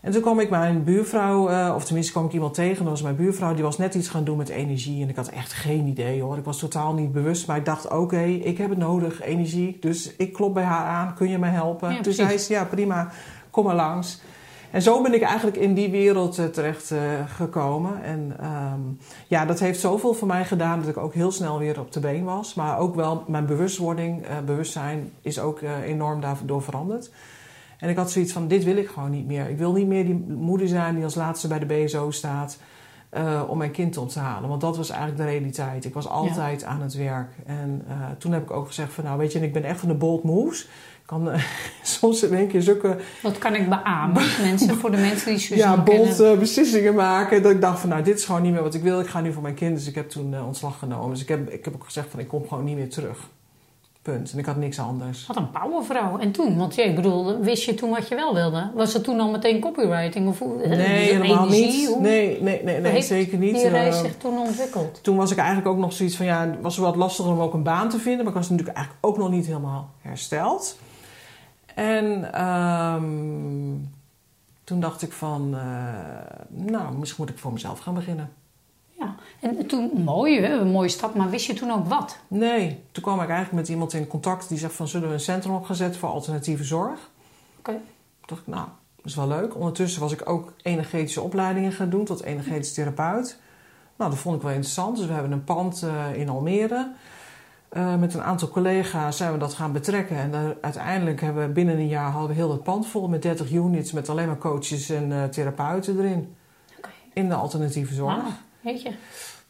En 0.01 0.11
toen 0.11 0.21
kwam 0.21 0.39
ik 0.39 0.49
mijn 0.49 0.83
buurvrouw, 0.83 1.49
eh, 1.49 1.73
of 1.75 1.85
tenminste 1.85 2.11
kwam 2.11 2.25
ik 2.25 2.33
iemand 2.33 2.53
tegen, 2.53 2.83
dat 2.83 2.93
was 2.93 3.01
mijn 3.01 3.15
buurvrouw, 3.15 3.53
die 3.53 3.63
was 3.63 3.77
net 3.77 3.95
iets 3.95 4.07
gaan 4.07 4.23
doen 4.23 4.37
met 4.37 4.49
energie. 4.49 5.03
En 5.03 5.09
ik 5.09 5.15
had 5.15 5.27
echt 5.27 5.53
geen 5.53 5.87
idee 5.87 6.21
hoor, 6.21 6.37
ik 6.37 6.43
was 6.43 6.59
totaal 6.59 6.93
niet 6.93 7.11
bewust. 7.11 7.47
Maar 7.47 7.57
ik 7.57 7.65
dacht, 7.65 7.89
oké, 7.89 8.21
ik 8.21 8.57
heb 8.57 8.69
het 8.69 8.77
nodig, 8.77 9.21
energie. 9.21 9.77
Dus 9.79 10.15
ik 10.15 10.33
klop 10.33 10.53
bij 10.53 10.63
haar 10.63 10.85
aan, 10.85 11.15
kun 11.15 11.29
je 11.29 11.37
mij 11.37 11.49
helpen? 11.49 11.93
Ja, 11.93 12.01
toen 12.01 12.13
zei 12.13 12.37
ze, 12.37 12.53
ja 12.53 12.65
prima, 12.65 13.11
kom 13.49 13.65
maar 13.65 13.75
langs. 13.75 14.21
En 14.71 14.81
zo 14.81 15.01
ben 15.01 15.13
ik 15.13 15.21
eigenlijk 15.21 15.57
in 15.57 15.73
die 15.73 15.89
wereld 15.89 16.37
eh, 16.37 16.45
terecht 16.45 16.91
eh, 16.91 16.99
gekomen. 17.27 18.03
En 18.03 18.33
ehm, 18.39 18.79
ja, 19.27 19.45
dat 19.45 19.59
heeft 19.59 19.79
zoveel 19.79 20.13
voor 20.13 20.27
mij 20.27 20.45
gedaan 20.45 20.79
dat 20.79 20.89
ik 20.89 20.97
ook 20.97 21.13
heel 21.13 21.31
snel 21.31 21.59
weer 21.59 21.79
op 21.79 21.91
de 21.91 21.99
been 21.99 22.23
was. 22.23 22.53
Maar 22.53 22.79
ook 22.79 22.95
wel 22.95 23.23
mijn 23.27 23.45
bewustwording, 23.45 24.25
eh, 24.25 24.39
bewustzijn 24.45 25.11
is 25.21 25.39
ook 25.39 25.61
enorm 25.85 26.21
daardoor 26.21 26.61
veranderd. 26.61 27.11
En 27.77 27.89
ik 27.89 27.97
had 27.97 28.11
zoiets 28.11 28.33
van, 28.33 28.47
dit 28.47 28.63
wil 28.63 28.77
ik 28.77 28.87
gewoon 28.87 29.11
niet 29.11 29.27
meer. 29.27 29.49
Ik 29.49 29.57
wil 29.57 29.73
niet 29.73 29.87
meer 29.87 30.05
die 30.05 30.25
moeder 30.27 30.67
zijn 30.67 30.95
die 30.95 31.03
als 31.03 31.15
laatste 31.15 31.47
bij 31.47 31.59
de 31.59 31.65
BSO 31.65 32.11
staat 32.11 32.57
om 33.47 33.57
mijn 33.57 33.71
kind 33.71 33.97
op 33.97 34.09
te 34.09 34.19
halen. 34.19 34.49
Want 34.49 34.61
dat 34.61 34.77
was 34.77 34.89
eigenlijk 34.89 35.19
de 35.19 35.27
realiteit. 35.27 35.85
Ik 35.85 35.93
was 35.93 36.07
altijd 36.07 36.63
aan 36.63 36.81
het 36.81 36.93
werk. 36.93 37.31
En 37.45 37.85
toen 38.17 38.31
heb 38.31 38.41
ik 38.41 38.51
ook 38.51 38.67
gezegd 38.67 38.93
van, 38.93 39.03
nou 39.03 39.17
weet 39.17 39.31
je, 39.31 39.39
ik 39.39 39.53
ben 39.53 39.63
echt 39.63 39.79
van 39.79 39.89
de 39.89 39.95
bold 39.95 40.23
moves. 40.23 40.67
Ik 41.11 41.17
kan 41.17 41.31
eh, 41.31 41.43
soms 41.81 42.23
in 42.23 42.33
één 42.33 42.47
keer 42.47 42.61
zulke 42.61 42.97
Dat 43.21 43.37
kan 43.37 43.55
ik 43.55 43.69
beamen. 43.69 44.23
mensen, 44.49 44.75
voor 44.75 44.91
de 44.91 44.97
mensen 44.97 45.35
die 45.35 45.55
ja, 45.57 45.83
eh, 45.85 46.37
beslissingen 46.39 46.95
maken. 46.95 47.43
Dat 47.43 47.51
ik 47.51 47.61
dacht 47.61 47.79
van, 47.79 47.89
nou, 47.89 48.03
dit 48.03 48.17
is 48.17 48.25
gewoon 48.25 48.41
niet 48.41 48.51
meer 48.53 48.63
wat 48.63 48.73
ik 48.73 48.81
wil. 48.81 48.99
Ik 48.99 49.07
ga 49.07 49.21
nu 49.21 49.33
voor 49.33 49.41
mijn 49.41 49.53
kind. 49.55 49.75
Dus 49.77 49.87
ik 49.87 49.95
heb 49.95 50.09
toen 50.09 50.33
eh, 50.33 50.45
ontslag 50.47 50.79
genomen. 50.79 51.09
Dus 51.09 51.21
ik 51.21 51.27
heb, 51.27 51.49
ik 51.49 51.65
heb 51.65 51.73
ook 51.73 51.83
gezegd 51.83 52.07
van, 52.09 52.19
ik 52.19 52.27
kom 52.27 52.47
gewoon 52.47 52.63
niet 52.63 52.75
meer 52.77 52.89
terug. 52.89 53.17
Punt. 54.01 54.31
En 54.31 54.37
ik 54.39 54.45
had 54.45 54.55
niks 54.55 54.79
anders. 54.79 55.27
Wat 55.27 55.37
een 55.37 55.51
powervrouw. 55.51 56.17
En 56.17 56.31
toen, 56.31 56.57
want 56.57 56.75
jij 56.75 56.95
bedoel, 56.95 57.39
wist 57.39 57.63
je 57.63 57.73
toen 57.73 57.89
wat 57.89 58.07
je 58.07 58.15
wel 58.15 58.33
wilde? 58.33 58.71
Was 58.75 58.93
het 58.93 59.03
toen 59.03 59.19
al 59.19 59.29
meteen 59.31 59.59
copywriting? 59.59 60.27
Of, 60.27 60.39
hoe- 60.39 60.57
Nee, 60.57 60.67
dus 60.69 60.77
helemaal 61.11 61.45
energie, 61.45 61.65
niet. 61.65 61.87
hoe- 61.87 62.01
Nee, 62.01 62.41
nee, 62.41 62.79
nee, 62.79 63.01
zeker 63.01 63.37
niet. 63.37 63.55
Die 63.55 63.67
reis 63.67 63.99
zich 63.99 64.17
toen 64.17 64.37
ontwikkeld. 64.37 64.99
toen 65.03 65.15
was 65.17 65.31
ik 65.31 65.37
eigenlijk 65.37 65.67
ook 65.67 65.77
nog 65.77 65.93
zoiets 65.93 66.15
van, 66.15 66.25
ja, 66.25 66.41
het 66.47 66.61
was 66.61 66.77
wat 66.77 66.95
lastiger 66.95 67.31
om 67.31 67.39
ook 67.39 67.53
een 67.53 67.63
baan 67.63 67.89
te 67.89 67.99
vinden. 67.99 68.23
Maar 68.23 68.33
ik 68.33 68.39
was 68.39 68.49
natuurlijk 68.49 68.77
eigenlijk 68.77 69.05
ook 69.05 69.17
nog 69.17 69.29
niet 69.29 69.45
helemaal 69.45 69.89
hersteld. 70.01 70.77
En 71.75 72.33
ehm, 72.33 73.05
toen 74.63 74.79
dacht 74.79 75.01
ik 75.01 75.11
van, 75.11 75.55
eh, 75.55 76.43
nou, 76.47 76.97
misschien 76.97 77.23
moet 77.23 77.33
ik 77.33 77.39
voor 77.39 77.53
mezelf 77.53 77.79
gaan 77.79 77.93
beginnen. 77.93 78.33
Ja. 78.99 79.15
En 79.39 79.67
toen, 79.67 79.91
mooi, 80.03 80.39
hè? 80.39 80.59
een 80.59 80.71
mooie 80.71 80.89
stap. 80.89 81.15
Maar 81.15 81.29
wist 81.29 81.45
je 81.45 81.53
toen 81.53 81.71
ook 81.71 81.87
wat? 81.87 82.17
Nee, 82.27 82.83
toen 82.91 83.03
kwam 83.03 83.21
ik 83.21 83.29
eigenlijk 83.29 83.51
met 83.51 83.69
iemand 83.69 83.93
in 83.93 84.07
contact 84.07 84.49
die 84.49 84.57
zegt 84.57 84.73
van 84.73 84.87
zullen 84.87 85.07
we 85.07 85.13
een 85.13 85.19
centrum 85.19 85.53
op 85.53 85.65
gaan 85.65 85.75
zetten 85.75 85.99
voor 85.99 86.09
alternatieve 86.09 86.63
zorg. 86.63 87.09
Oké. 87.59 87.71
Toen 87.71 87.81
dacht 88.25 88.41
ik, 88.41 88.47
nou, 88.47 88.67
dat 88.95 89.05
is 89.05 89.15
wel 89.15 89.27
leuk. 89.27 89.55
Ondertussen 89.55 90.01
was 90.01 90.11
ik 90.11 90.29
ook 90.29 90.53
energetische 90.61 91.21
opleidingen 91.21 91.71
gaan 91.71 91.89
doen 91.89 92.05
tot 92.05 92.23
energetisch 92.23 92.73
therapeut. 92.73 93.39
Nou, 93.95 94.09
dat 94.09 94.19
vond 94.19 94.35
ik 94.35 94.41
wel 94.41 94.51
interessant. 94.51 94.97
Dus 94.97 95.05
we 95.05 95.13
hebben 95.13 95.31
een 95.31 95.43
pand 95.43 95.83
eh, 95.83 96.15
in 96.15 96.29
Almere. 96.29 96.91
Eh, 97.71 97.95
met 97.95 98.13
een 98.13 98.21
aantal 98.23 98.47
collega's 98.49 99.17
zijn 99.17 99.31
we 99.31 99.37
dat 99.37 99.53
gaan 99.53 99.71
betrekken. 99.71 100.15
En 100.17 100.31
daar- 100.31 100.55
uiteindelijk 100.61 101.21
hebben 101.21 101.47
we 101.47 101.53
binnen 101.53 101.75
een 101.77 101.87
jaar 101.87 102.11
hadden 102.11 102.29
we 102.29 102.35
heel 102.35 102.51
het 102.51 102.63
pand 102.63 102.87
vol 102.87 103.07
met 103.07 103.21
30 103.21 103.51
units 103.51 103.91
met 103.91 104.09
alleen 104.09 104.27
maar 104.27 104.37
coaches 104.37 104.89
en 104.89 105.11
eh, 105.11 105.23
therapeuten 105.23 105.99
erin. 105.99 106.35
In 107.13 107.27
de 107.29 107.35
alternatieve 107.35 107.93
zorg. 107.93 108.13
Ah, 108.17 108.25
weet 108.61 108.81
je. 108.81 108.91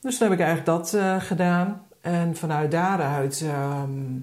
Dus 0.02 0.18
toen 0.18 0.30
heb 0.30 0.40
ik 0.40 0.46
eigenlijk 0.46 0.78
dat 0.78 0.94
eh, 0.94 1.16
gedaan. 1.20 1.82
En 2.02 2.36
vanuit 2.36 2.72
daaruit 2.72 3.42
ehm, 3.46 4.20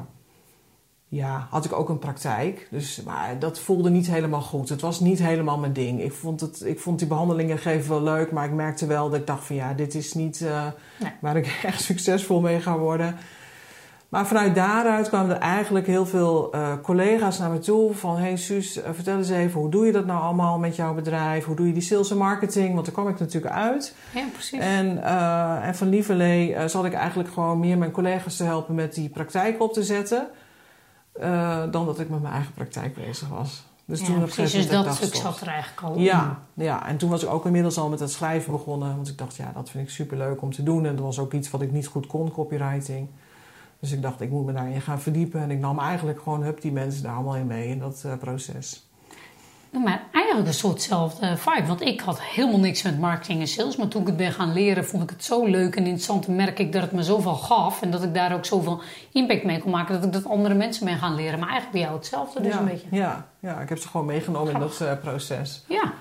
ja, 1.08 1.46
had 1.50 1.64
ik 1.64 1.72
ook 1.72 1.88
een 1.88 1.98
praktijk. 1.98 2.68
Dus, 2.70 3.02
maar 3.02 3.38
dat 3.38 3.58
voelde 3.58 3.90
niet 3.90 4.06
helemaal 4.06 4.40
goed. 4.42 4.68
Het 4.68 4.80
was 4.80 5.00
niet 5.00 5.18
helemaal 5.18 5.58
mijn 5.58 5.72
ding. 5.72 6.02
Ik 6.02 6.12
vond, 6.12 6.40
het, 6.40 6.62
ik 6.64 6.80
vond 6.80 6.98
die 6.98 7.08
behandelingen 7.08 7.58
geven 7.58 7.90
wel 7.90 8.02
leuk. 8.02 8.32
Maar 8.32 8.44
ik 8.44 8.52
merkte 8.52 8.86
wel 8.86 9.10
dat 9.10 9.20
ik 9.20 9.26
dacht 9.26 9.44
van 9.44 9.56
ja, 9.56 9.72
dit 9.74 9.94
is 9.94 10.14
niet 10.14 10.40
Nee. 10.40 11.12
waar 11.20 11.36
ik 11.36 11.58
echt 11.62 11.82
succesvol 11.82 12.40
mee 12.40 12.60
ga 12.60 12.78
worden. 12.78 13.16
Maar 14.08 14.26
vanuit 14.26 14.55
daaruit 14.55 15.08
kwamen 15.08 15.37
er 15.37 15.40
eigenlijk 15.40 15.87
heel 15.87 16.06
veel 16.06 16.52
eh, 16.52 16.72
collega's 16.82 17.38
naar 17.38 17.50
me 17.50 17.58
toe. 17.58 17.94
Van, 17.94 18.16
hey 18.16 18.37
Suus, 18.37 18.82
eh, 18.82 18.90
vertel 18.93 19.16
eens 19.16 19.31
even, 19.31 19.60
hoe 19.60 19.70
doe 19.70 19.87
je 19.87 19.93
dat 19.93 20.06
nou 20.06 20.22
allemaal 20.22 20.58
met 20.58 20.76
jouw 20.76 20.94
bedrijf? 20.94 21.44
Hoe 21.44 21.56
doe 21.56 21.66
je 21.66 21.72
die 21.72 21.82
sales 21.82 22.10
en 22.10 22.16
marketing? 22.16 22.75
Want 22.75 22.84
daar 22.84 22.94
kwam 22.94 23.08
ik 23.08 23.19
natuurlijk 23.19 23.55
uit. 23.55 23.94
Ja, 24.14 24.25
precies. 24.32 24.60
En, 24.60 25.02
eh, 25.02 25.66
en 25.66 25.75
van 25.75 25.88
Lieverlee 25.88 26.69
zat 26.69 26.84
ik 26.84 26.93
eigenlijk 26.93 27.32
gewoon 27.32 27.58
meer 27.58 27.78
mijn 27.78 27.90
collega's 27.90 28.37
te 28.37 28.44
helpen 28.44 28.75
met 28.75 28.94
die 28.94 29.08
praktijk 29.08 29.62
op 29.62 29.72
te 29.72 29.82
zetten. 29.82 30.27
dan 31.70 31.86
dat 31.86 32.00
ik 32.00 32.08
met 32.08 32.22
mijn 32.22 32.34
eigen 32.34 32.53
praktijk 32.53 32.94
bezig 32.94 33.29
was. 33.29 33.65
Dus 33.84 34.00
ja, 34.00 34.06
toen 34.06 34.20
precies. 34.20 34.53
Dus 34.53 34.69
dat 34.69 34.94
stuk 34.94 35.15
zat 35.15 35.41
er 35.41 35.46
eigenlijk 35.46 35.82
al 35.82 35.98
ja, 35.98 36.43
ja, 36.55 36.86
en 36.86 36.96
toen 36.96 37.10
was 37.10 37.22
ik 37.22 37.31
ook 37.31 37.46
inmiddels 37.46 37.79
al 37.79 37.88
met 37.88 38.00
het 38.00 38.10
schrijven 38.10 38.53
begonnen. 38.53 38.96
Want 38.96 39.08
ik 39.08 39.19
dacht, 39.19 39.36
ja, 39.36 39.50
dat 39.55 39.70
vind 39.70 39.84
ik 39.84 39.91
superleuk 39.91 40.43
om 40.43 40.53
te 40.53 40.62
doen. 40.62 40.86
En 40.86 40.96
dat 40.96 41.05
was 41.05 41.19
ook 41.19 41.32
iets 41.32 41.50
wat 41.50 41.62
ik 41.62 41.72
niet 41.72 41.86
goed 41.86 42.06
kon, 42.06 42.32
copywriting. 42.32 43.08
Dus 43.81 43.93
ik 43.93 44.03
dacht, 44.03 44.20
ik 44.20 44.31
moet 44.31 44.47
me 44.47 44.53
daarin 44.53 44.81
gaan 44.81 45.01
verdiepen. 45.01 45.41
En 45.41 45.51
ik 45.51 45.58
nam 45.58 45.79
eigenlijk 45.79 46.23
gewoon, 46.23 46.43
hup, 46.43 46.61
die 46.61 46.73
mensen 46.73 47.03
daar 47.03 47.15
allemaal 47.15 47.37
in 47.37 47.47
mee 47.47 47.69
in 47.69 47.79
dat 47.79 48.03
eh, 48.06 48.17
proces. 48.17 48.89
Maar 49.70 50.03
eigenlijk 50.13 50.47
een 50.47 50.55
soortzelfde 50.55 51.37
vibe. 51.37 51.67
Want 51.67 51.81
ik 51.81 52.01
had 52.01 52.23
helemaal 52.23 52.58
niks 52.58 52.82
met 52.82 52.99
marketing 52.99 53.41
en 53.41 53.47
sales. 53.47 53.77
Maar 53.77 53.89
toen 53.89 54.01
ik 54.01 54.06
het 54.06 54.17
ben 54.17 54.32
gaan 54.32 54.53
leren, 54.53 54.85
vond 54.85 55.03
ik 55.03 55.11
het 55.11 55.25
zo 55.25 55.47
leuk 55.47 55.77
en 55.77 55.85
interessant. 55.85 56.27
En 56.27 56.37
merk 56.37 56.58
ik 56.58 56.73
dat 56.73 56.82
het 56.82 56.93
me 56.93 57.03
zoveel 57.03 57.35
gaf. 57.35 57.82
En 57.82 57.91
dat 57.91 58.03
ik 58.03 58.15
daar 58.15 58.35
ook 58.35 58.44
zoveel 58.44 58.81
impact 59.13 59.44
mee 59.44 59.58
kon 59.58 59.70
maken. 59.70 59.94
Dat 59.94 60.05
ik 60.05 60.13
dat 60.13 60.27
andere 60.27 60.55
mensen 60.55 60.85
ben 60.85 60.99
gaan 60.99 61.15
leren. 61.15 61.39
Maar 61.39 61.49
eigenlijk 61.49 61.73
bij 61.73 61.81
jou 61.81 61.94
hetzelfde 61.94 62.43
dus 62.43 62.53
ja, 62.53 62.58
een 62.58 62.65
beetje. 62.65 62.87
Ja, 62.91 63.27
ja, 63.41 63.61
ik 63.61 63.69
heb 63.69 63.79
ze 63.79 63.89
gewoon 63.89 64.06
meegenomen 64.06 64.53
in 64.53 64.61
dat 64.61 64.81
eh, 64.81 64.99
proces. 65.01 65.65
Ja, 65.69 65.93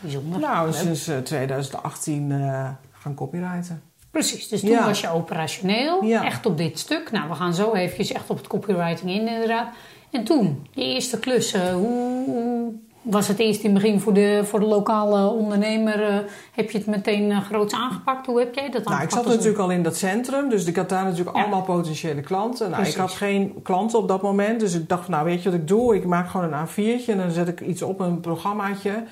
bijzonder. 0.00 0.40
Nou, 0.40 0.72
sinds 0.72 1.08
eh, 1.08 1.18
2018 1.18 2.32
eh, 2.32 2.68
gaan 2.92 3.14
copywriten. 3.14 3.82
Precies, 4.14 4.48
dus 4.48 4.60
toen 4.60 4.70
Ja. 4.70 4.86
was 4.86 5.00
je 5.00 5.08
operationeel, 5.10 6.04
Ja. 6.04 6.24
echt 6.24 6.46
op 6.46 6.56
dit 6.58 6.78
stuk. 6.78 7.10
Nou, 7.12 7.28
we 7.28 7.34
gaan 7.34 7.54
zo 7.54 7.72
eventjes 7.72 8.12
echt 8.12 8.30
op 8.30 8.36
het 8.36 8.46
copywriting 8.46 9.10
in 9.10 9.28
inderdaad. 9.28 9.66
En 10.10 10.24
toen, 10.24 10.66
die 10.74 10.84
eerste 10.94 11.18
klussen, 11.18 11.72
hoe, 11.72 12.24
hoe 12.26 12.72
was 13.02 13.28
het 13.28 13.38
eerst 13.38 13.62
in 13.62 13.70
het 13.74 13.82
begin 13.82 14.00
voor 14.00 14.12
de, 14.14 14.40
voor 14.44 14.60
de 14.60 14.66
lokale 14.66 15.26
ondernemer? 15.28 16.02
eh, 16.02 16.16
heb 16.52 16.70
je 16.70 16.78
het 16.78 16.86
meteen 16.86 17.30
uh, 17.30 17.40
groots 17.40 17.74
aangepakt? 17.74 18.26
Hoe 18.26 18.38
heb 18.38 18.54
jij 18.54 18.70
dat 18.70 18.72
Nou, 18.72 18.84
ik 18.84 18.92
aangepakt? 18.92 19.12
zat 19.26 19.32
natuurlijk 19.34 19.58
al 19.62 19.70
in 19.70 19.82
dat 19.82 19.96
centrum, 19.96 20.48
dus 20.48 20.64
ik 20.66 20.76
had 20.76 20.88
daar 20.88 21.04
natuurlijk 21.04 21.36
Ja. 21.36 21.42
allemaal 21.42 21.62
potentiële 21.62 22.20
klanten. 22.20 22.70
Nou, 22.70 22.84
ik 22.86 22.94
had 22.94 23.10
geen 23.12 23.54
klanten 23.62 23.98
op 23.98 24.08
dat 24.08 24.22
moment, 24.22 24.60
dus 24.60 24.74
ik 24.74 24.88
dacht, 24.88 25.02
van, 25.04 25.10
nou 25.12 25.24
weet 25.24 25.42
je 25.42 25.50
wat 25.50 25.58
ik 25.58 25.68
doe? 25.68 25.94
Ik 25.96 26.04
maak 26.04 26.28
gewoon 26.28 26.52
een 26.52 26.66
A4'tje 26.68 27.06
en 27.10 27.18
dan 27.18 27.30
zet 27.30 27.48
ik 27.48 27.60
iets 27.60 27.82
op, 27.82 28.00
een 28.00 28.20
programmaatje. 28.20 29.02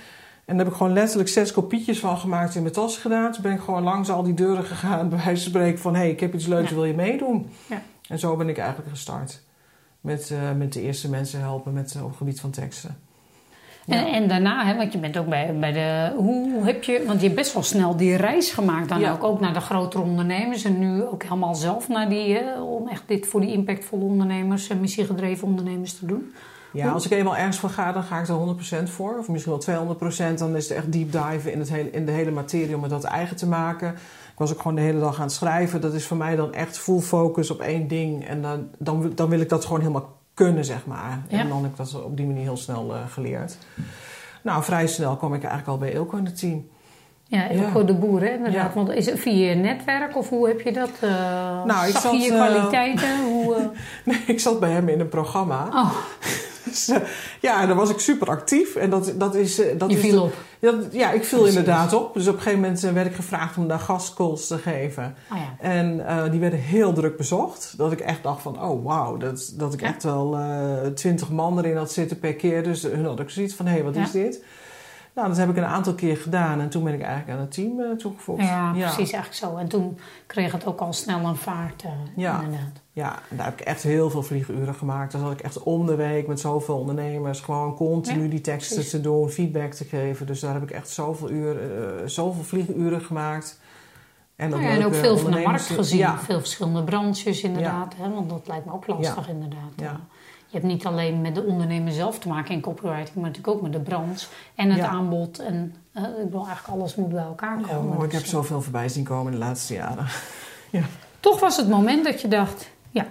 En 0.45 0.57
daar 0.57 0.65
heb 0.65 0.75
ik 0.75 0.81
gewoon 0.81 0.93
letterlijk 0.93 1.29
zes 1.29 1.53
kopietjes 1.53 1.99
van 1.99 2.19
gemaakt 2.19 2.55
in 2.55 2.63
mijn 2.63 2.75
tas 2.75 2.97
gedaan. 2.99 3.33
Toen 3.33 3.43
ben 3.43 3.53
ik 3.53 3.61
gewoon 3.61 3.83
langs 3.83 4.11
al 4.11 4.23
die 4.23 4.35
deuren 4.35 4.65
gegaan, 4.65 5.09
bij 5.09 5.19
wijze 5.25 5.43
van 5.43 5.51
spreken 5.51 5.79
van... 5.79 5.95
hé, 5.95 6.01
hey, 6.01 6.11
ik 6.11 6.21
heb 6.21 6.35
iets 6.35 6.47
leuks, 6.47 6.69
Ja. 6.69 6.75
wil 6.75 6.85
je 6.85 6.95
meedoen? 6.95 7.51
Ja. 7.67 7.83
En 8.09 8.19
zo 8.19 8.37
ben 8.37 8.49
ik 8.49 8.59
eigenlijk 8.59 8.91
gestart. 8.91 9.41
Met, 10.01 10.31
eh, 10.31 10.39
met 10.57 10.73
de 10.73 10.83
eerste 10.83 11.11
mensen 11.11 11.41
helpen 11.41 11.73
met, 11.73 11.95
eh, 11.95 12.03
op 12.03 12.09
het 12.09 12.17
gebied 12.17 12.41
van 12.41 12.51
teksten. 12.51 12.97
En, 13.87 14.07
en 14.07 14.29
daarna, 14.29 14.65
hè, 14.67 14.77
want 14.77 14.93
je 14.93 14.99
bent 14.99 15.17
ook 15.19 15.29
bij, 15.29 15.59
bij 15.59 15.73
de. 15.73 16.13
Hoe 16.17 16.65
heb 16.65 16.83
je. 16.85 17.03
Want 17.07 17.21
je 17.21 17.27
hebt 17.27 17.39
best 17.39 17.53
wel 17.53 17.63
snel 17.63 17.97
die 17.97 18.17
reis 18.17 18.51
gemaakt 18.51 18.89
dan 18.89 19.01
Ja. 19.01 19.13
ook, 19.13 19.25
ook 19.25 19.41
naar 19.41 19.53
de 19.55 19.61
grotere 19.61 20.03
ondernemers. 20.03 20.65
En 20.65 20.79
nu 20.79 21.03
ook 21.05 21.23
helemaal 21.23 21.55
zelf 21.55 21.89
naar 21.89 22.09
die. 22.09 22.35
Hè, 22.35 22.61
om 22.63 22.89
echt 22.89 23.03
dit 23.07 23.27
voor 23.27 23.41
die 23.41 23.53
impactvolle 23.53 24.05
ondernemers 24.05 24.69
en 24.69 24.81
missiegedreven 24.81 25.49
ondernemers 25.49 25.99
te 25.99 26.07
doen. 26.07 26.33
Ja, 26.73 26.91
als 26.91 27.05
ik 27.05 27.11
eenmaal 27.11 27.37
ergens 27.37 27.59
voor 27.59 27.71
ga, 27.71 27.93
dan 27.93 28.03
ga 28.03 28.21
ik 28.21 28.29
er 28.29 28.85
100% 28.87 28.91
voor. 28.91 29.19
Of 29.19 29.29
misschien 29.29 29.59
wel 29.67 29.97
200%. 30.35 30.35
Dan 30.39 30.57
is 30.57 30.69
het 30.69 30.79
echt 30.79 30.93
deep 30.93 31.13
dive 31.13 31.53
in, 31.53 31.59
het 31.59 31.69
hele, 31.71 31.91
in 31.91 32.07
de 32.07 32.13
hele 32.13 32.31
materie 32.31 32.77
om 32.77 32.83
het 32.83 32.91
dat 32.91 33.05
eigen 33.05 33.37
te 33.37 33.47
maken. 33.47 33.89
Ik 34.33 34.39
was 34.39 34.53
ook 34.53 34.61
gewoon 34.61 34.75
de 34.77 34.83
hele 34.83 35.01
dag 35.01 35.17
aan 35.17 35.23
het 35.23 35.33
schrijven. 35.33 35.81
Dat 35.81 35.95
is 35.95 36.07
voor 36.07 36.17
mij 36.17 36.37
dan 36.37 36.55
echt 36.55 36.79
full 36.79 37.01
focus 37.01 37.51
op 37.51 37.61
één 37.61 37.89
ding. 37.89 38.27
En 38.27 38.43
dan, 38.43 38.69
dan, 38.79 39.13
dan 39.15 39.29
wil 39.29 39.41
ik 39.41 39.49
dat 39.49 39.65
gewoon 39.65 39.81
helemaal 39.81 40.17
kunnen, 40.35 40.65
zeg 40.65 40.87
maar. 40.87 41.23
Ja. 41.29 41.39
En 41.39 41.49
dan 41.49 41.63
heb 41.63 41.71
ik 41.71 41.77
dat 41.77 42.03
op 42.05 42.17
die 42.17 42.27
manier 42.27 42.43
heel 42.43 42.57
snel 42.57 42.95
eh, 42.95 43.01
geleerd. 43.09 43.57
Nou, 44.43 44.63
vrij 44.63 44.87
snel 44.87 45.17
kwam 45.17 45.35
ik 45.35 45.41
eigenlijk 45.43 45.69
al 45.69 45.79
bij 45.79 45.93
Ilko 45.93 46.17
in 46.17 46.25
het 46.25 46.39
team. 46.39 46.67
Ja, 47.27 47.49
voor 47.73 47.87
de 47.87 47.95
boeren, 47.95 48.29
hè, 48.29 48.35
inderdaad. 48.35 48.69
Ja. 48.69 48.75
Want 48.75 48.91
is 48.91 49.07
het 49.07 49.21
via 49.21 49.49
je 49.49 49.55
netwerk 49.55 50.17
of 50.17 50.29
hoe 50.29 50.49
heb 50.49 50.61
je 50.61 50.73
dat? 50.73 50.91
eh 51.01 51.65
Nou, 51.65 51.87
ik 51.89 51.97
zag 51.97 52.13
je 52.13 52.31
eh, 52.33 52.47
kwaliteiten? 52.47 53.25
Hoe, 53.25 53.71
Nee, 54.05 54.23
ik 54.27 54.41
zat 54.41 54.61
bij 54.61 54.71
hem 54.71 54.89
in 54.89 55.01
een 55.01 55.09
programma. 55.09 55.69
Oh, 55.73 55.93
Dus, 56.73 56.89
eh, 56.89 56.97
ja, 57.41 57.61
en 57.63 57.69
dan 57.69 57.77
was 57.77 57.91
ik 57.91 57.99
super 57.99 58.29
actief. 58.29 58.75
En 58.77 58.91
dat, 58.91 59.13
dat 59.17 59.35
is... 59.35 59.61
eh, 59.61 59.79
dat 59.79 59.91
je 59.91 59.97
is 59.97 60.03
viel 60.03 60.23
op. 60.23 60.33
Dat, 60.61 60.75
ja, 60.91 61.11
ik 61.11 61.25
viel 61.25 61.39
Precies. 61.39 61.59
inderdaad 61.59 61.93
op. 61.93 62.15
Dus 62.15 62.27
op 62.27 62.35
een 62.35 62.41
gegeven 62.41 62.61
moment 62.61 62.85
eh, 62.85 62.93
werd 62.93 63.07
ik 63.07 63.15
gevraagd 63.15 63.57
om 63.57 63.69
daar 63.69 63.79
gastcalls 63.79 64.47
te 64.47 64.59
geven. 64.59 65.15
Oh 65.33 65.39
ja. 65.39 65.57
En 65.69 65.97
die 66.31 66.41
werden 66.41 66.59
heel 66.59 66.93
druk 66.93 67.17
bezocht. 67.17 67.75
Dat 67.77 67.93
ik 67.93 68.01
echt 68.01 68.23
dacht 68.23 68.43
van, 68.43 68.63
oh 68.63 68.85
wauw, 68.85 69.17
dat, 69.17 69.53
dat 69.57 69.75
ik 69.75 69.83
echt 69.83 70.03
wel 70.03 70.39
twintig 70.95 71.31
man 71.31 71.59
erin 71.59 71.77
had 71.77 71.93
zitten 71.93 72.19
per 72.19 72.35
keer. 72.35 72.63
Dus 72.63 72.83
hun 72.83 73.05
had 73.05 73.21
ook 73.21 73.31
zoiets 73.31 73.55
van, 73.55 73.67
hé, 73.67 73.73
hey, 73.73 73.83
wat 73.85 73.95
Ja. 73.95 74.03
is 74.03 74.11
dit? 74.11 74.45
Nou, 75.15 75.29
dat 75.29 75.37
heb 75.37 75.49
ik 75.49 75.57
een 75.57 75.65
aantal 75.65 75.95
keer 75.95 76.17
gedaan. 76.17 76.61
En 76.61 76.69
toen 76.69 76.85
ben 76.85 76.95
ik 76.95 77.01
eigenlijk 77.03 77.31
aan 77.39 77.45
het 77.45 77.53
team 77.53 77.81
eh, 77.81 77.91
toegevoegd. 77.97 78.43
Ja, 78.43 78.71
precies, 78.73 78.97
eigenlijk 78.97 79.35
zo. 79.35 79.57
En 79.57 79.69
toen 79.69 79.99
kreeg 80.27 80.53
het 80.53 80.67
ook 80.67 80.81
al 80.81 80.93
snel 80.93 81.25
een 81.25 81.37
vaart, 81.37 81.83
eh, 81.83 81.91
Ja. 82.17 82.41
inderdaad. 82.43 82.81
Ja, 82.93 83.19
en 83.31 83.37
daar 83.37 83.45
heb 83.47 83.61
ik 83.61 83.67
echt 83.67 83.83
heel 83.83 84.11
veel 84.11 84.23
vlieguren 84.23 84.75
gemaakt. 84.75 85.13
Dan 85.13 85.21
zat 85.21 85.33
ik 85.33 85.41
echt 85.41 85.63
om 85.63 85.87
de 85.87 85.95
week 85.95 86.27
met 86.27 86.41
zoveel 86.41 86.79
ondernemers 86.79 87.41
gewoon 87.41 87.75
continu 87.75 88.23
Ja, 88.23 88.29
die 88.31 88.41
teksten 88.41 88.75
precies. 88.75 88.93
te 88.93 89.01
doen, 89.01 89.31
feedback 89.31 89.73
te 89.73 89.85
geven. 89.85 90.27
Dus 90.27 90.41
daar 90.41 90.53
heb 90.53 90.63
ik 90.63 90.71
echt 90.71 90.89
zoveel, 90.89 91.31
uur, 91.31 91.57
eh, 91.61 92.07
zoveel 92.07 92.45
vlieguren 92.45 93.01
gemaakt. 93.01 93.61
En, 94.37 94.51
Nou 94.51 94.63
ja, 94.63 94.69
en 94.69 94.75
ook 94.77 94.81
leuke 94.83 94.97
veel 94.97 95.19
van 95.19 95.31
de 95.31 95.41
markt 95.41 95.63
gezien. 95.67 95.99
Ja, 95.99 96.19
Veel 96.19 96.39
verschillende 96.39 96.83
branches 96.85 97.43
inderdaad. 97.43 97.95
Hè? 97.97 98.11
Want 98.11 98.31
dat 98.31 98.47
lijkt 98.47 98.65
me 98.65 98.73
ook 98.73 98.87
lastig 98.87 99.29
inderdaad. 99.29 99.73
Ja. 99.77 100.01
Eh, 100.53 100.61
Je 100.63 100.67
hebt 100.67 100.73
niet 100.73 100.87
alleen 100.87 101.21
met 101.21 101.35
de 101.35 101.43
ondernemer 101.43 101.93
zelf 101.93 102.19
te 102.19 102.29
maken 102.29 102.55
in 102.55 102.61
copywriting, 102.61 103.15
maar 103.15 103.25
natuurlijk 103.31 103.57
ook 103.57 103.63
met 103.63 103.73
de 103.73 103.81
branche 103.81 104.27
en 104.55 104.69
het 104.71 104.79
Ja. 104.79 104.89
aanbod. 104.89 105.39
En 105.39 105.75
eh, 105.93 106.03
ik 106.03 106.25
bedoel, 106.25 106.47
eigenlijk 106.47 106.79
alles 106.79 106.95
moet 106.95 107.09
bij 107.09 107.23
elkaar 107.23 107.61
Ja, 107.61 107.67
komen. 107.67 107.89
maar 107.89 108.05
ik 108.05 108.11
Dus, 108.11 108.13
heb 108.13 108.23
eh, 108.23 108.29
zoveel 108.29 108.63
voorbij 108.63 108.89
zien 108.89 109.05
komen 109.05 109.33
in 109.33 109.39
de 109.39 109.45
laatste 109.45 109.75
jaren. 109.75 110.07
Toch 111.21 111.41
was 111.41 111.57
het 111.57 111.69
moment 111.69 112.05
dat 112.05 112.21
je 112.21 112.29
dacht, 112.29 112.69
ja, 112.91 113.07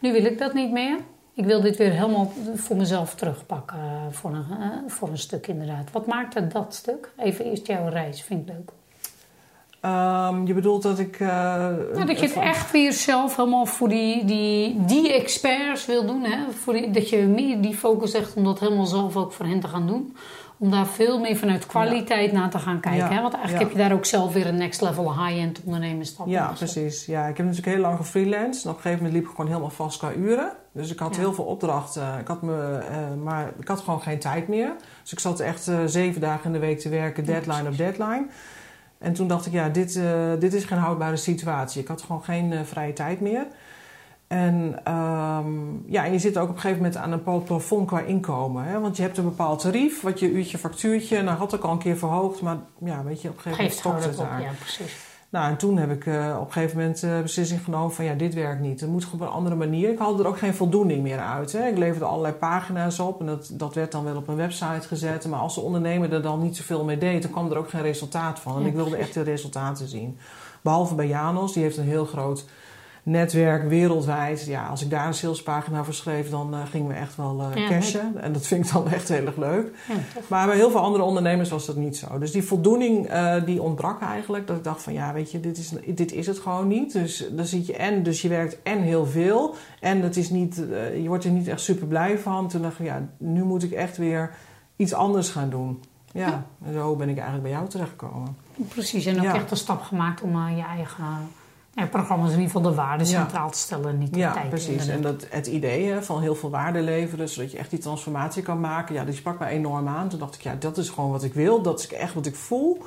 nu 0.00 0.12
wil 0.12 0.24
ik 0.24 0.38
dat 0.38 0.54
niet 0.54 0.72
meer. 0.72 0.98
Ik 1.34 1.44
wil 1.44 1.60
dit 1.60 1.76
weer 1.76 1.90
helemaal 1.92 2.32
voor 2.54 2.76
mezelf 2.76 3.14
terugpakken 3.14 3.76
eh, 3.78 3.92
voor 4.10 4.30
een, 4.34 4.44
eh, 4.60 4.68
voor 4.86 5.08
een 5.08 5.18
stuk 5.18 5.46
inderdaad. 5.46 5.90
Wat 5.92 6.06
maakte 6.06 6.46
dat 6.46 6.74
stuk? 6.74 7.12
Even 7.16 7.44
eerst 7.44 7.66
jouw 7.66 7.88
reis, 7.88 8.22
vind 8.22 8.48
ik 8.48 8.54
leuk. 8.54 8.70
Ehm, 9.86 10.46
je 10.46 10.54
bedoelt 10.54 10.82
dat 10.82 10.98
ik... 10.98 11.20
eh, 11.20 11.66
dat 12.06 12.18
je 12.18 12.24
het 12.24 12.32
van- 12.32 12.42
echt 12.42 12.70
weer 12.70 12.92
zelf 12.92 13.36
helemaal 13.36 13.66
voor 13.66 13.88
die, 13.88 14.24
die, 14.24 14.84
die 14.84 15.12
experts 15.12 15.86
wil 15.86 16.06
doen. 16.06 16.24
Hè? 16.24 16.38
Voor 16.62 16.72
die, 16.72 16.90
dat 16.90 17.08
je 17.08 17.16
meer 17.22 17.60
die 17.60 17.74
focus 17.74 18.12
echt 18.12 18.34
om 18.34 18.44
dat 18.44 18.60
helemaal 18.60 18.86
zelf 18.86 19.16
ook 19.16 19.32
voor 19.32 19.46
hen 19.46 19.60
te 19.60 19.68
gaan 19.68 19.86
doen. 19.86 20.16
Om 20.58 20.70
daar 20.70 20.86
veel 20.86 21.20
meer 21.20 21.36
vanuit 21.36 21.66
kwaliteit 21.66 22.32
naar 22.32 22.50
te 22.50 22.58
gaan 22.58 22.80
kijken. 22.80 23.08
Ja. 23.08 23.12
Hè? 23.12 23.20
Want 23.20 23.34
eigenlijk 23.34 23.64
heb 23.64 23.72
je 23.72 23.78
daar 23.88 23.92
ook 23.92 24.04
zelf 24.04 24.32
weer 24.32 24.46
een 24.46 24.56
next 24.56 24.80
level 24.80 25.24
high-end 25.24 25.60
ondernemerstap. 25.64 26.26
Ja, 26.26 26.52
precies. 26.56 27.06
Ja, 27.06 27.26
ik 27.26 27.36
heb 27.36 27.46
natuurlijk 27.46 27.72
heel 27.74 27.82
lang 27.84 27.96
gefreelanced. 27.96 28.64
En 28.64 28.70
op 28.70 28.76
een 28.76 28.82
gegeven 28.82 29.04
moment 29.04 29.12
liep 29.12 29.24
ik 29.24 29.30
gewoon 29.30 29.46
helemaal 29.46 29.70
vast 29.70 29.98
qua 29.98 30.12
uren. 30.12 30.52
Dus 30.72 30.90
ik 30.92 30.98
had 30.98 31.16
heel 31.16 31.32
veel 31.34 31.44
opdrachten. 31.44 32.18
Ik 32.20 32.26
had 32.28 32.42
me, 32.42 32.78
eh, 32.90 32.96
maar 33.24 33.52
ik 33.60 33.68
had 33.68 33.80
gewoon 33.80 34.00
geen 34.02 34.18
tijd 34.18 34.48
meer. 34.48 34.72
Dus 35.02 35.12
ik 35.12 35.18
zat 35.20 35.40
echt 35.40 35.68
eh, 35.68 35.78
zeven 35.86 36.20
dagen 36.20 36.44
in 36.44 36.52
de 36.52 36.58
week 36.58 36.78
te 36.78 36.88
werken, 36.88 37.24
deadline 37.24 37.68
op 37.68 37.76
deadline. 37.76 38.26
En 38.98 39.12
toen 39.12 39.28
dacht 39.28 39.46
ik, 39.46 39.52
ja, 39.52 39.68
dit, 39.68 39.96
eh, 39.96 40.32
dit 40.38 40.54
is 40.54 40.64
geen 40.64 40.78
houdbare 40.78 41.16
situatie. 41.16 41.82
Ik 41.82 41.88
had 41.88 42.02
gewoon 42.02 42.24
geen 42.24 42.52
eh, 42.52 42.60
vrije 42.64 42.92
tijd 42.92 43.20
meer. 43.20 43.46
En, 44.26 44.80
ehm, 44.84 45.92
ja, 45.92 46.04
en 46.04 46.12
je 46.12 46.18
zit 46.18 46.38
ook 46.38 46.48
op 46.48 46.54
een 46.54 46.60
gegeven 46.60 46.82
moment 46.82 46.96
aan 46.96 47.12
een 47.12 47.18
bepaald 47.18 47.44
plafond 47.44 47.86
qua 47.86 48.00
inkomen. 48.00 48.64
Hè? 48.64 48.80
Want 48.80 48.96
je 48.96 49.02
hebt 49.02 49.18
een 49.18 49.24
bepaald 49.24 49.60
tarief, 49.60 50.00
wat 50.02 50.20
je 50.20 50.30
uurtje 50.30 50.58
factuurtje. 50.58 51.22
Nou, 51.22 51.38
had 51.38 51.52
ik 51.52 51.62
al 51.62 51.72
een 51.72 51.78
keer 51.78 51.96
verhoogd, 51.96 52.40
maar 52.40 52.56
ja, 52.84 53.04
weet 53.04 53.22
je, 53.22 53.28
op 53.28 53.36
een 53.36 53.42
gegeven 53.42 53.64
moment 53.64 53.80
gewoon 53.80 54.02
het 54.02 54.16
daar. 54.16 54.42
ja, 54.42 54.50
precies. 54.60 55.15
Nou, 55.36 55.48
en 55.48 55.56
toen 55.56 55.76
heb 55.76 55.90
ik 55.90 56.06
eh, 56.06 56.36
op 56.40 56.46
een 56.46 56.52
gegeven 56.52 56.76
moment 56.76 57.00
de 57.00 57.18
beslissing 57.22 57.64
genomen 57.64 57.92
van 57.92 58.04
ja, 58.04 58.14
dit 58.14 58.34
werkt 58.34 58.60
niet. 58.60 58.80
Het 58.80 58.90
moet 58.90 59.08
op 59.12 59.20
een 59.20 59.28
andere 59.28 59.54
manier. 59.56 59.90
Ik 59.90 59.98
haalde 59.98 60.22
er 60.22 60.28
ook 60.28 60.38
geen 60.38 60.54
voldoening 60.54 61.02
meer 61.02 61.18
uit. 61.18 61.52
Hè. 61.52 61.66
Ik 61.66 61.78
leverde 61.78 62.04
allerlei 62.04 62.34
pagina's 62.34 62.98
op 62.98 63.20
en 63.20 63.26
dat, 63.26 63.50
dat 63.52 63.74
werd 63.74 63.92
dan 63.92 64.04
wel 64.04 64.16
op 64.16 64.28
een 64.28 64.36
website 64.36 64.88
gezet. 64.88 65.26
Maar 65.26 65.40
als 65.40 65.54
de 65.54 65.60
ondernemer 65.60 66.12
er 66.12 66.22
dan 66.22 66.42
niet 66.42 66.56
zoveel 66.56 66.84
mee 66.84 66.98
deed, 66.98 67.22
dan 67.22 67.30
kwam 67.30 67.50
er 67.50 67.56
ook 67.56 67.68
geen 67.68 67.82
resultaat 67.82 68.40
van. 68.40 68.60
En 68.60 68.66
ik 68.66 68.74
wilde 68.74 68.96
echt 68.96 69.14
de 69.14 69.22
resultaten 69.22 69.88
zien. 69.88 70.18
Behalve 70.60 70.94
bij 70.94 71.06
Janos, 71.06 71.52
die 71.52 71.62
heeft 71.62 71.76
een 71.76 71.84
heel 71.84 72.04
groot 72.04 72.44
netwerk 73.06 73.68
wereldwijd. 73.68 74.44
Ja, 74.44 74.66
als 74.66 74.82
ik 74.82 74.90
daar 74.90 75.06
een 75.06 75.14
salespagina 75.14 75.84
voor 75.84 75.94
schreef, 75.94 76.30
dan 76.30 76.54
eh, 76.54 76.60
gingen 76.70 76.88
we 76.88 76.94
echt 76.94 77.16
wel 77.16 77.42
eh 77.42 77.62
Ja, 77.62 77.68
cashen. 77.68 78.22
En 78.22 78.32
dat 78.32 78.46
vind 78.46 78.66
ik 78.66 78.72
dan 78.72 78.88
echt 78.92 79.08
heel 79.08 79.26
erg 79.26 79.36
leuk. 79.36 79.70
Ja. 79.88 79.94
Maar 80.26 80.46
bij 80.46 80.56
heel 80.56 80.70
veel 80.70 80.80
andere 80.80 81.04
ondernemers 81.04 81.50
was 81.50 81.66
dat 81.66 81.76
niet 81.76 81.96
zo. 81.96 82.18
Dus 82.18 82.32
die 82.32 82.42
voldoening 82.42 83.06
eh, 83.06 83.44
die 83.44 83.62
ontbrak 83.62 84.00
eigenlijk. 84.00 84.46
Dat 84.46 84.56
ik 84.56 84.64
dacht 84.64 84.82
van 84.82 84.92
ja, 84.92 85.12
weet 85.12 85.30
je, 85.30 85.40
dit 85.40 85.58
is, 85.58 85.72
dit 85.86 86.12
is 86.12 86.26
het 86.26 86.38
gewoon 86.38 86.68
niet. 86.68 86.92
Dus 86.92 87.24
dan 87.30 87.44
zit 87.46 87.66
je 87.66 87.76
en, 87.76 88.02
dus 88.02 88.22
je 88.22 88.28
werkt 88.28 88.62
en 88.62 88.80
heel 88.80 89.06
veel. 89.06 89.54
En 89.80 90.02
het 90.02 90.16
is 90.16 90.30
niet, 90.30 90.54
je 91.02 91.04
wordt 91.06 91.24
er 91.24 91.30
niet 91.30 91.48
echt 91.48 91.60
super 91.60 91.86
blij 91.86 92.18
van. 92.18 92.48
Toen 92.48 92.62
dacht 92.62 92.78
ik 92.78 92.86
ja, 92.86 93.08
nu 93.18 93.42
moet 93.42 93.62
ik 93.62 93.72
echt 93.72 93.96
weer 93.96 94.30
iets 94.76 94.92
anders 94.94 95.28
gaan 95.30 95.50
doen. 95.50 95.82
Ja, 96.12 96.26
Ja. 96.26 96.46
en 96.66 96.72
zo 96.72 96.96
ben 96.96 97.08
ik 97.08 97.14
eigenlijk 97.14 97.42
bij 97.42 97.52
jou 97.52 97.68
terechtgekomen. 97.68 98.36
Precies, 98.68 99.06
en 99.06 99.18
ook 99.18 99.34
echt 99.34 99.50
een 99.50 99.56
stap 99.56 99.82
gemaakt 99.82 100.20
om 100.22 100.48
je 100.48 100.62
eigen 100.62 101.04
eh, 101.76 101.88
programma's, 101.90 102.32
in 102.32 102.38
ieder 102.40 102.52
geval 102.52 102.70
de 102.70 102.74
waarde 102.76 103.04
Ja. 103.04 103.10
centraal 103.10 103.50
te 103.50 103.58
stellen. 103.58 103.88
en 103.90 103.98
Niet 103.98 104.12
de 104.12 104.18
Ja, 104.18 104.32
tijd. 104.32 104.48
precies. 104.48 104.68
inderdaad. 104.68 104.94
En 104.94 105.02
dat, 105.02 105.26
het 105.30 105.46
idee 105.46 105.90
hè, 105.90 106.02
van 106.02 106.20
heel 106.20 106.34
veel 106.34 106.50
waarde 106.50 106.80
leveren, 106.82 107.28
zodat 107.28 107.50
je 107.52 107.58
echt 107.58 107.70
die 107.70 107.78
transformatie 107.78 108.42
kan 108.42 108.60
maken, 108.60 108.94
ja, 108.94 109.04
die 109.04 109.14
sprak 109.14 109.38
mij 109.38 109.50
enorm 109.50 109.88
aan. 109.88 110.08
Toen 110.08 110.18
dacht 110.18 110.34
ik, 110.34 110.40
ja, 110.40 110.54
dat 110.58 110.78
is 110.78 110.88
gewoon 110.88 111.10
wat 111.10 111.22
ik 111.22 111.34
wil, 111.34 111.62
dat 111.62 111.78
is 111.80 111.88
echt 111.88 112.14
wat 112.14 112.26
ik 112.26 112.34
voel. 112.34 112.82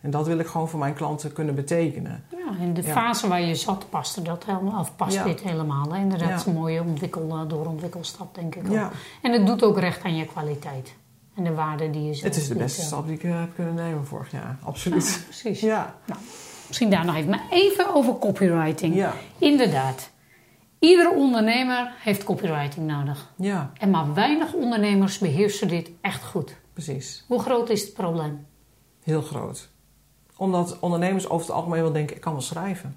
En 0.00 0.10
dat 0.10 0.26
wil 0.26 0.38
ik 0.38 0.46
gewoon 0.46 0.68
voor 0.68 0.78
mijn 0.78 0.94
klanten 0.94 1.32
kunnen 1.32 1.54
betekenen. 1.54 2.24
Ja, 2.30 2.64
in 2.64 2.74
de 2.74 2.82
Ja. 2.82 2.92
fase 2.92 3.28
waar 3.28 3.40
je 3.40 3.54
zat 3.54 3.86
paste 3.90 4.22
dat 4.22 4.44
helemaal, 4.44 4.80
of 4.80 4.96
past 4.96 5.14
Ja. 5.14 5.24
dit 5.24 5.40
helemaal. 5.40 5.92
Hè? 5.92 5.98
Inderdaad, 6.00 6.28
Ja. 6.28 6.34
is 6.34 6.44
een 6.44 6.52
mooie 6.54 6.82
ontwikkel, 6.82 7.28
eh, 7.30 7.48
doorontwikkelstap, 7.48 8.34
denk 8.34 8.54
ik. 8.54 8.62
ook. 8.66 8.72
Ja, 8.72 8.90
En 9.22 9.32
het 9.32 9.46
doet 9.46 9.62
ook 9.62 9.78
recht 9.78 10.02
aan 10.04 10.16
je 10.16 10.24
kwaliteit. 10.24 10.94
En 11.34 11.44
de 11.44 11.54
waarde 11.54 11.90
die 11.90 12.02
je 12.02 12.14
zelf 12.14 12.34
het 12.34 12.42
is 12.42 12.48
de 12.48 12.54
beste 12.54 12.80
ja. 12.80 12.86
stap 12.86 13.06
die 13.06 13.14
ik 13.14 13.24
eh, 13.24 13.38
heb 13.40 13.54
kunnen 13.54 13.74
nemen 13.74 14.06
vorig 14.06 14.30
jaar. 14.30 14.56
Absoluut. 14.62 15.08
Ja, 15.08 15.24
precies. 15.24 15.60
Ja, 15.60 15.94
Misschien 16.72 16.90
daar 16.90 17.04
nog 17.04 17.16
even. 17.16 17.30
Maar 17.30 17.46
even 17.50 17.94
over 17.94 18.18
copywriting. 18.18 18.94
ja, 18.94 19.12
Inderdaad. 19.38 20.10
Iedere 20.78 21.10
ondernemer 21.14 21.92
heeft 21.98 22.24
copywriting 22.24 22.86
nodig. 22.86 23.32
ja, 23.36 23.70
En 23.78 23.90
maar 23.90 24.14
weinig 24.14 24.52
ondernemers 24.52 25.18
beheersen 25.18 25.68
dit 25.68 25.90
echt 26.00 26.24
goed. 26.24 26.56
precies. 26.72 27.24
Hoe 27.28 27.40
groot 27.40 27.68
is 27.70 27.82
het 27.82 27.92
probleem? 27.94 28.46
Heel 29.02 29.22
groot. 29.22 29.68
Omdat 30.36 30.76
ondernemers 30.80 31.28
over 31.28 31.46
het 31.46 31.56
algemeen 31.56 31.82
wel 31.82 31.92
denken, 31.92 32.16
ik 32.16 32.22
kan 32.22 32.32
wel 32.32 32.40
schrijven. 32.42 32.96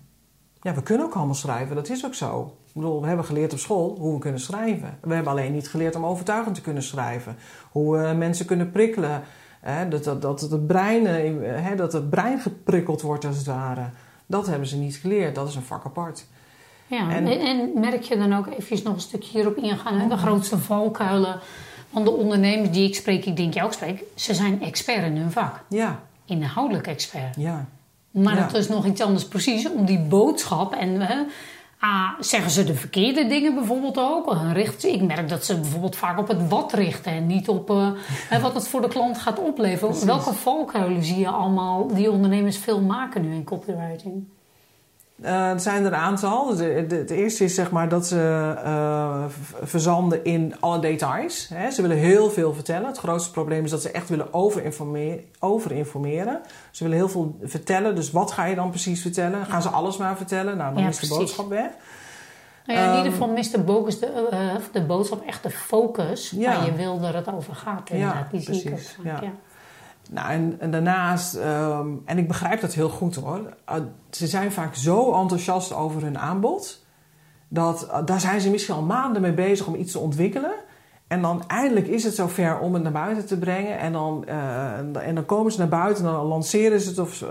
Ja, 0.62 0.74
we 0.74 0.84
kunnen 0.84 1.06
ook 1.06 1.14
allemaal 1.14 1.36
schrijven, 1.36 1.76
dat 1.76 1.90
is 1.90 2.06
ook 2.06 2.14
zo. 2.14 2.58
Ik 2.68 2.74
bedoel, 2.74 3.02
we 3.02 3.08
hebben 3.08 3.26
geleerd 3.26 3.54
op 3.54 3.60
school 3.60 3.96
hoe 4.00 4.14
we 4.14 4.20
kunnen 4.20 4.40
schrijven. 4.40 4.98
We 5.02 5.14
hebben 5.14 5.32
alleen 5.32 5.52
niet 5.54 5.70
geleerd 5.70 5.96
om 5.96 6.06
overtuigend 6.06 6.56
te 6.56 6.62
kunnen 6.62 6.84
schrijven. 6.84 7.36
Hoe 7.72 7.98
we 7.98 8.14
mensen 8.14 8.46
kunnen 8.46 8.72
prikkelen. 8.72 9.22
Hè, 9.66 9.88
dat, 9.88 10.04
dat, 10.04 10.22
dat, 10.22 10.42
het 10.42 10.68
brein, 10.68 11.06
eh, 11.08 11.32
hè, 11.64 11.76
dat 11.76 11.94
het 11.94 12.10
brein 12.10 12.40
geprikkeld 12.40 13.02
wordt 13.02 13.26
als 13.26 13.38
het 13.38 13.46
ware. 13.46 13.90
Dat 14.26 14.48
hebben 14.48 14.68
ze 14.68 14.78
niet 14.78 14.96
geleerd, 14.96 15.36
dat 15.36 15.48
is 15.48 15.56
een 15.56 15.62
vak 15.62 15.86
apart. 15.86 16.26
Ja, 16.88 17.10
en, 17.12 17.28
En- 17.28 17.40
en 17.40 17.72
merk 17.80 18.02
je 18.02 18.18
dan 18.18 18.34
ook 18.36 18.48
even 18.48 18.80
nog 18.84 18.94
een 18.94 19.00
stukje 19.02 19.30
hierop 19.38 19.58
ingaan? 19.58 20.00
hè? 20.00 20.08
De 20.08 20.18
grootste 20.18 20.58
valkuilen 20.58 21.40
van 21.92 22.04
de 22.04 22.12
ondernemers 22.12 22.72
die 22.72 22.88
ik 22.88 22.96
spreek, 22.96 23.26
ik 23.26 23.36
denk 23.38 23.54
jou 23.54 23.66
ook 23.66 23.74
spreek, 23.74 24.04
ze 24.16 24.34
zijn 24.34 24.62
expert 24.62 25.04
in 25.06 25.18
hun 25.18 25.32
vak. 25.32 25.64
Ja, 25.70 26.00
Inhoudelijk 26.26 26.88
expert. 26.88 27.36
ja, 27.38 27.66
Maar 28.12 28.36
Ja. 28.36 28.42
dat 28.42 28.56
is 28.56 28.68
nog 28.68 28.86
iets 28.86 29.02
anders 29.02 29.28
precies 29.28 29.72
om 29.72 29.86
die 29.86 30.00
boodschap. 30.00 30.74
En 30.74 31.02
hè, 31.02 31.16
ah, 31.86 32.10
zeggen 32.20 32.52
ze 32.52 32.64
de 32.64 32.74
verkeerde 32.74 33.28
dingen 33.28 33.56
bijvoorbeeld 33.56 33.98
ook? 33.98 34.38
Richt, 34.54 34.86
ik 34.86 35.02
merk 35.02 35.30
dat 35.30 35.46
ze 35.46 35.60
bijvoorbeeld 35.60 35.96
vaak 35.96 36.20
op 36.20 36.28
het 36.28 36.48
wat 36.48 36.74
richten 36.74 37.12
en 37.12 37.28
niet 37.28 37.50
op 37.50 37.70
eh, 37.70 38.42
wat 38.42 38.54
het 38.54 38.68
voor 38.68 38.82
de 38.82 38.88
klant 38.88 39.18
gaat 39.18 39.40
opleveren. 39.40 39.88
Precies. 39.88 40.06
Welke 40.06 40.34
valkuilen 40.34 41.04
zie 41.04 41.20
je 41.20 41.28
allemaal 41.28 41.88
die 41.88 42.12
ondernemers 42.12 42.58
veel 42.58 42.82
maken 42.82 43.22
nu 43.22 43.34
in 43.34 43.44
copywriting? 43.44 44.24
Uh, 45.24 45.50
er 45.50 45.60
zijn 45.60 45.86
er 45.86 45.94
een 45.94 46.00
aantal. 46.00 46.58
Het 46.58 47.10
eerste 47.10 47.44
is 47.44 47.56
zeg 47.56 47.72
maar 47.72 47.90
dat 47.90 48.08
ze 48.08 48.54
uh, 48.66 49.26
verzanden 49.64 50.24
in 50.24 50.56
alle 50.60 50.80
details. 50.80 51.50
Hè. 51.54 51.72
Ze 51.72 51.82
willen 51.82 51.98
heel 51.98 52.30
veel 52.30 52.54
vertellen. 52.54 52.88
Het 52.88 52.98
grootste 52.98 53.32
probleem 53.32 53.64
is 53.64 53.72
dat 53.72 53.82
ze 53.82 53.92
echt 53.92 54.10
willen 54.10 54.34
overinformeren. 54.34 55.24
overinformeren. 55.40 56.42
Ze 56.72 56.84
willen 56.84 56.98
heel 56.98 57.10
veel 57.10 57.38
vertellen. 57.44 57.96
Dus 57.96 58.12
wat 58.12 58.32
ga 58.32 58.46
je 58.46 58.56
dan 58.56 58.70
precies 58.70 59.02
vertellen? 59.02 59.46
Gaan 59.46 59.62
ze 59.62 59.70
alles 59.70 59.98
maar 59.98 60.18
vertellen? 60.18 60.58
Nou, 60.58 60.74
dan 60.74 60.84
ja, 60.84 60.90
is 60.90 61.00
de 61.00 61.08
boodschap 61.08 61.50
weg. 61.50 61.70
Nou 62.66 62.80
ja, 62.80 62.92
in 62.92 62.98
ieder 62.98 63.12
geval 63.12 63.28
mist 63.28 63.52
de, 63.52 63.60
bogus 63.60 64.00
de, 64.00 64.30
uh, 64.34 64.56
de 64.72 64.82
boodschap 64.82 65.26
echt 65.26 65.44
de 65.44 65.50
focus 65.50 66.30
ja. 66.36 66.56
waar 66.56 66.66
je 66.66 66.74
wil 66.74 67.00
dat 67.00 67.14
het 67.14 67.34
over 67.34 67.56
gaat. 67.56 67.90
Ja, 67.90 68.28
Die 68.32 68.44
precies. 68.44 68.62
Zie 68.62 68.72
ik 68.72 69.22
ja. 69.22 69.32
Nou, 70.12 70.56
en, 70.60 70.72
daarnaast, 70.72 71.36
ehm, 71.36 71.88
en 72.06 72.18
ik 72.18 72.28
begrijp 72.28 72.62
dat 72.62 72.74
heel 72.74 72.90
goed 72.90 73.16
hoor, 73.16 73.40
uh, 73.70 73.76
ze 74.10 74.28
zijn 74.28 74.52
vaak 74.52 74.76
zo 74.76 75.22
enthousiast 75.22 75.74
over 75.74 76.02
hun 76.02 76.20
aanbod. 76.20 76.86
Dat, 77.48 77.88
uh, 77.92 78.06
daar 78.06 78.20
zijn 78.20 78.42
ze 78.42 78.50
misschien 78.50 78.76
al 78.76 78.82
maanden 78.82 79.22
mee 79.22 79.34
bezig 79.34 79.68
om 79.68 79.76
iets 79.76 79.92
te 79.92 80.00
ontwikkelen. 80.00 80.54
En 81.08 81.22
dan 81.22 81.44
eindelijk 81.48 81.88
is 81.88 82.04
het 82.04 82.16
zover 82.16 82.60
om 82.60 82.74
het 82.74 82.84
naar 82.84 82.92
buiten 82.92 83.26
te 83.26 83.38
brengen. 83.38 83.80
En 83.80 83.92
dan, 83.92 84.24
uh, 84.28 84.78
en 84.78 85.16
dan 85.16 85.26
komen 85.26 85.52
ze 85.52 85.60
naar 85.60 85.68
buiten 85.68 86.06
en 86.06 86.12
dan 86.12 86.26
lanceren 86.26 86.82
ze 86.82 86.90
het. 86.90 87.00
Of, 87.00 87.24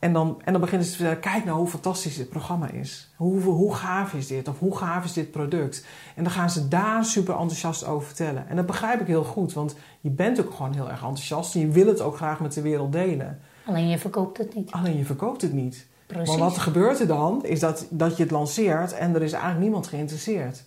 en 0.00 0.12
dan, 0.12 0.40
en 0.44 0.52
dan 0.52 0.60
beginnen 0.60 0.86
ze 0.86 0.92
te 0.92 0.98
vertellen, 0.98 1.22
kijk 1.22 1.44
nou 1.44 1.58
hoe 1.58 1.68
fantastisch 1.68 2.16
dit 2.16 2.28
programma 2.28 2.70
is. 2.70 3.10
Hoe, 3.16 3.40
hoe 3.40 3.74
gaaf 3.74 4.14
is 4.14 4.26
dit? 4.26 4.48
Of 4.48 4.58
hoe 4.58 4.76
gaaf 4.76 5.04
is 5.04 5.12
dit 5.12 5.30
product? 5.30 5.84
En 6.16 6.22
dan 6.22 6.32
gaan 6.32 6.50
ze 6.50 6.68
daar 6.68 7.04
super 7.04 7.34
enthousiast 7.34 7.84
over 7.84 8.06
vertellen. 8.06 8.48
En 8.48 8.56
dat 8.56 8.66
begrijp 8.66 9.00
ik 9.00 9.06
heel 9.06 9.24
goed, 9.24 9.52
want 9.52 9.76
je 10.00 10.10
bent 10.10 10.40
ook 10.40 10.54
gewoon 10.54 10.72
heel 10.72 10.90
erg 10.90 11.00
enthousiast. 11.00 11.54
En 11.54 11.60
je 11.60 11.68
wil 11.68 11.86
het 11.86 12.00
ook 12.00 12.16
graag 12.16 12.40
met 12.40 12.52
de 12.52 12.60
wereld 12.60 12.92
delen. 12.92 13.40
Alleen 13.64 13.88
je 13.88 13.98
verkoopt 13.98 14.38
het 14.38 14.54
niet. 14.54 14.70
Alleen 14.70 14.96
je 14.96 15.04
verkoopt 15.04 15.42
het 15.42 15.52
niet. 15.52 15.86
Precies. 16.06 16.28
Maar 16.28 16.38
wat 16.38 16.58
gebeurt 16.58 17.00
er 17.00 17.06
dan, 17.06 17.44
is 17.44 17.60
dat, 17.60 17.86
dat 17.90 18.16
je 18.16 18.22
het 18.22 18.32
lanceert 18.32 18.92
en 18.92 19.14
er 19.14 19.22
is 19.22 19.32
eigenlijk 19.32 19.62
niemand 19.62 19.86
geïnteresseerd. 19.86 20.64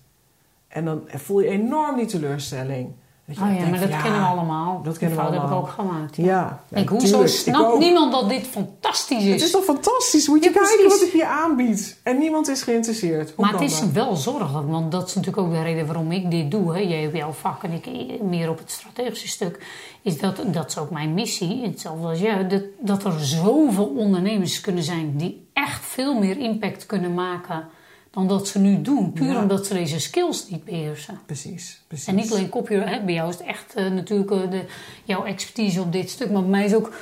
En 0.68 0.86
dan 0.86 1.02
voel 1.08 1.40
je 1.40 1.50
enorm 1.50 1.96
die 1.96 2.06
teleurstelling. 2.06 2.94
Oh 3.30 3.36
ja, 3.36 3.68
maar 3.68 3.80
dat 3.80 4.02
kennen 4.02 4.20
we 4.20 4.26
allemaal. 4.26 4.82
Dat 4.84 4.98
kennen 4.98 5.18
we 5.18 5.24
allemaal. 5.24 5.42
heb 5.42 5.52
ik 5.52 5.56
ook 5.56 5.70
gemaakt. 5.70 6.16
Ja. 6.16 6.26
ja. 6.26 6.64
Denk, 6.68 6.90
hoezo 6.90 7.28
snapt 7.28 7.78
niemand 7.78 8.12
dat 8.12 8.30
dit 8.30 8.48
fantastisch 8.48 9.24
is? 9.24 9.32
Het 9.32 9.42
is 9.42 9.52
toch 9.52 9.64
fantastisch? 9.64 10.28
Moet 10.28 10.44
je 10.44 10.52
kijken 10.52 10.90
wat 10.90 11.02
ik 11.02 11.14
je 11.14 11.26
aanbied. 11.26 12.00
En 12.04 12.18
niemand 12.18 12.48
is 12.48 12.62
geïnteresseerd. 12.62 13.34
Hoe 13.36 13.46
maar 13.46 13.54
het 13.54 13.72
is 13.72 13.92
wel 13.92 14.16
zorgelijk, 14.16 14.70
want 14.70 14.92
dat 14.92 15.08
is 15.08 15.14
natuurlijk 15.16 15.48
ook 15.48 15.54
de 15.54 15.62
reden 15.62 15.86
waarom 15.86 16.12
ik 16.12 16.32
dit 16.32 16.52
doe. 16.52 16.74
Hè. 16.74 16.80
Jij 16.80 17.02
hebt 17.02 17.16
jouw 17.16 17.32
vak 17.32 17.64
en 17.64 17.72
ik 17.72 18.22
meer 18.22 18.50
op 18.50 18.58
het 18.58 18.72
strategische 18.72 19.28
stuk. 19.28 19.66
Is 20.02 20.20
dat, 20.20 20.42
dat 20.46 20.70
is 20.70 20.78
ook 20.78 20.90
mijn 20.90 21.14
missie, 21.14 21.64
hetzelfde 21.64 22.08
als 22.08 22.20
jij. 22.20 22.48
Dat, 22.48 22.64
dat 22.80 23.04
er 23.04 23.26
zoveel 23.26 23.94
ondernemers 23.98 24.62
kunnen 24.62 24.84
zijn 24.84 25.18
die 25.18 25.48
echt 25.54 25.86
veel 25.86 26.20
meer 26.20 26.38
impact 26.38 26.86
kunnen 26.86 27.14
maken 27.14 27.68
dan 28.14 28.28
dat 28.28 28.48
ze 28.48 28.60
nu 28.60 28.82
doen. 28.82 29.14
Puur 29.14 29.38
omdat 29.38 29.66
ze 29.66 29.74
deze 29.74 30.00
skills 30.00 30.50
niet 30.50 30.64
beheersen. 30.64 31.20
Precies, 31.26 31.82
precies. 31.88 32.08
En 32.08 32.16
niet 32.16 32.32
alleen 32.32 32.50
copyright. 32.50 33.06
Bij 33.06 33.14
jou 33.14 33.30
is 33.30 33.38
het 33.38 33.48
echt 33.48 33.78
uh, 33.78 33.88
natuurlijk 33.92 34.32
uh, 34.32 34.52
de, 34.52 34.66
jouw 35.04 35.24
expertise 35.24 35.82
op 35.82 35.92
dit 35.92 36.10
stuk. 36.10 36.32
Maar 36.32 36.42
bij 36.42 36.50
mij 36.50 36.66
is 36.66 36.74
ook 36.74 36.94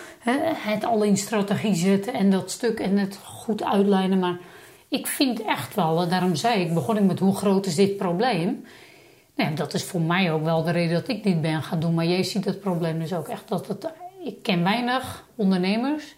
het 0.55 0.83
al 0.83 1.03
in 1.03 1.17
strategie 1.17 1.75
zetten 1.75 2.13
en 2.13 2.31
dat 2.31 2.51
stuk 2.51 2.79
en 2.79 2.97
het 2.97 3.19
goed 3.23 3.63
uitlijnen. 3.63 4.19
Maar 4.19 4.39
ik 4.87 5.07
vind 5.07 5.41
echt 5.41 5.75
wel, 5.75 6.07
daarom 6.07 6.35
zei 6.35 6.61
ik, 6.61 6.73
begon 6.73 6.97
ik 6.97 7.03
met 7.03 7.19
hoe 7.19 7.35
groot 7.35 7.65
is 7.65 7.75
dit 7.75 7.97
probleem. 7.97 8.65
Nou, 9.35 9.55
dat 9.55 9.73
is 9.73 9.83
voor 9.83 10.01
mij 10.01 10.31
ook 10.31 10.43
wel 10.43 10.63
de 10.63 10.71
reden 10.71 10.93
dat 10.93 11.07
ik 11.07 11.23
dit 11.23 11.41
ben 11.41 11.63
gaan 11.63 11.79
doen. 11.79 11.93
Maar 11.93 12.05
jij 12.05 12.23
ziet 12.23 12.45
het 12.45 12.59
probleem 12.59 12.99
dus 12.99 13.13
ook 13.13 13.27
echt 13.27 13.47
dat 13.47 13.67
het... 13.67 13.89
Ik 14.23 14.43
ken 14.43 14.63
weinig 14.63 15.25
ondernemers 15.35 16.15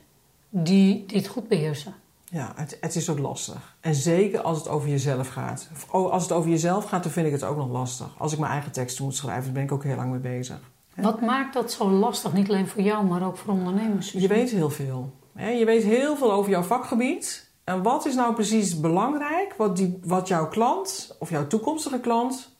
die 0.50 1.06
dit 1.08 1.28
goed 1.28 1.48
beheersen. 1.48 1.94
Ja, 2.34 2.52
het, 2.56 2.78
het, 2.82 2.96
is 2.96 3.10
ook 3.10 3.20
lastig. 3.20 3.76
En 3.80 3.96
zeker 3.96 4.42
als 4.42 4.58
het 4.58 4.68
over 4.68 4.90
jezelf 4.90 5.28
gaat. 5.28 5.70
Als 5.92 6.24
het 6.24 6.32
over 6.32 6.50
jezelf 6.50 6.86
gaat, 6.86 7.04
dan 7.04 7.12
vind 7.12 7.26
ik 7.26 7.32
het 7.32 7.44
ook 7.44 7.58
nog 7.58 7.70
lastig. 7.70 8.08
Als 8.18 8.34
ik 8.34 8.40
mijn 8.40 8.52
eigen 8.52 8.72
teksten 8.72 9.04
moet 9.04 9.16
schrijven, 9.16 9.44
dan 9.44 9.54
ben 9.54 9.64
ik 9.64 9.72
ook 9.72 9.84
heel 9.84 9.96
lang 9.96 10.12
mee 10.12 10.20
bezig. 10.20 10.60
Wat 10.96 11.22
maakt 11.22 11.54
dat 11.54 11.72
zo 11.72 11.90
lastig? 11.90 12.34
Niet 12.34 12.50
alleen 12.50 12.68
voor 12.68 12.82
jou, 12.82 13.06
maar 13.06 13.26
ook 13.26 13.38
voor 13.38 13.54
ondernemers? 13.54 14.12
Je 14.12 14.28
weet 14.28 14.50
heel 14.50 14.70
veel. 14.70 15.14
Je 15.36 15.66
weet 15.66 15.84
heel 15.84 16.16
veel 16.16 16.32
over 16.32 16.52
jouw 16.52 16.62
vakgebied. 16.62 17.52
En 17.64 17.82
wat 17.82 18.06
is 18.06 18.16
nou 18.16 18.34
precies 18.34 18.80
belangrijk 18.80 19.54
wat, 19.58 19.76
die, 19.76 20.00
wat 20.04 20.28
jouw 20.28 20.48
klant 20.48 21.16
of 21.20 21.30
jouw 21.30 21.48
toekomstige 21.48 22.00
klant 22.00 22.56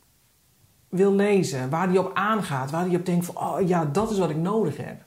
wil 0.90 1.14
lezen? 1.14 1.70
Waar 1.70 1.90
die 1.90 2.00
op 2.00 2.12
aangaat, 2.14 2.72
waar 2.72 2.90
die 2.90 2.98
op 2.98 3.06
denkt 3.06 3.26
van, 3.26 3.38
oh 3.38 3.68
ja, 3.68 3.86
dat 3.86 4.12
is 4.12 4.18
wat 4.18 4.30
ik 4.30 4.38
nodig 4.38 4.78
heb 4.78 5.02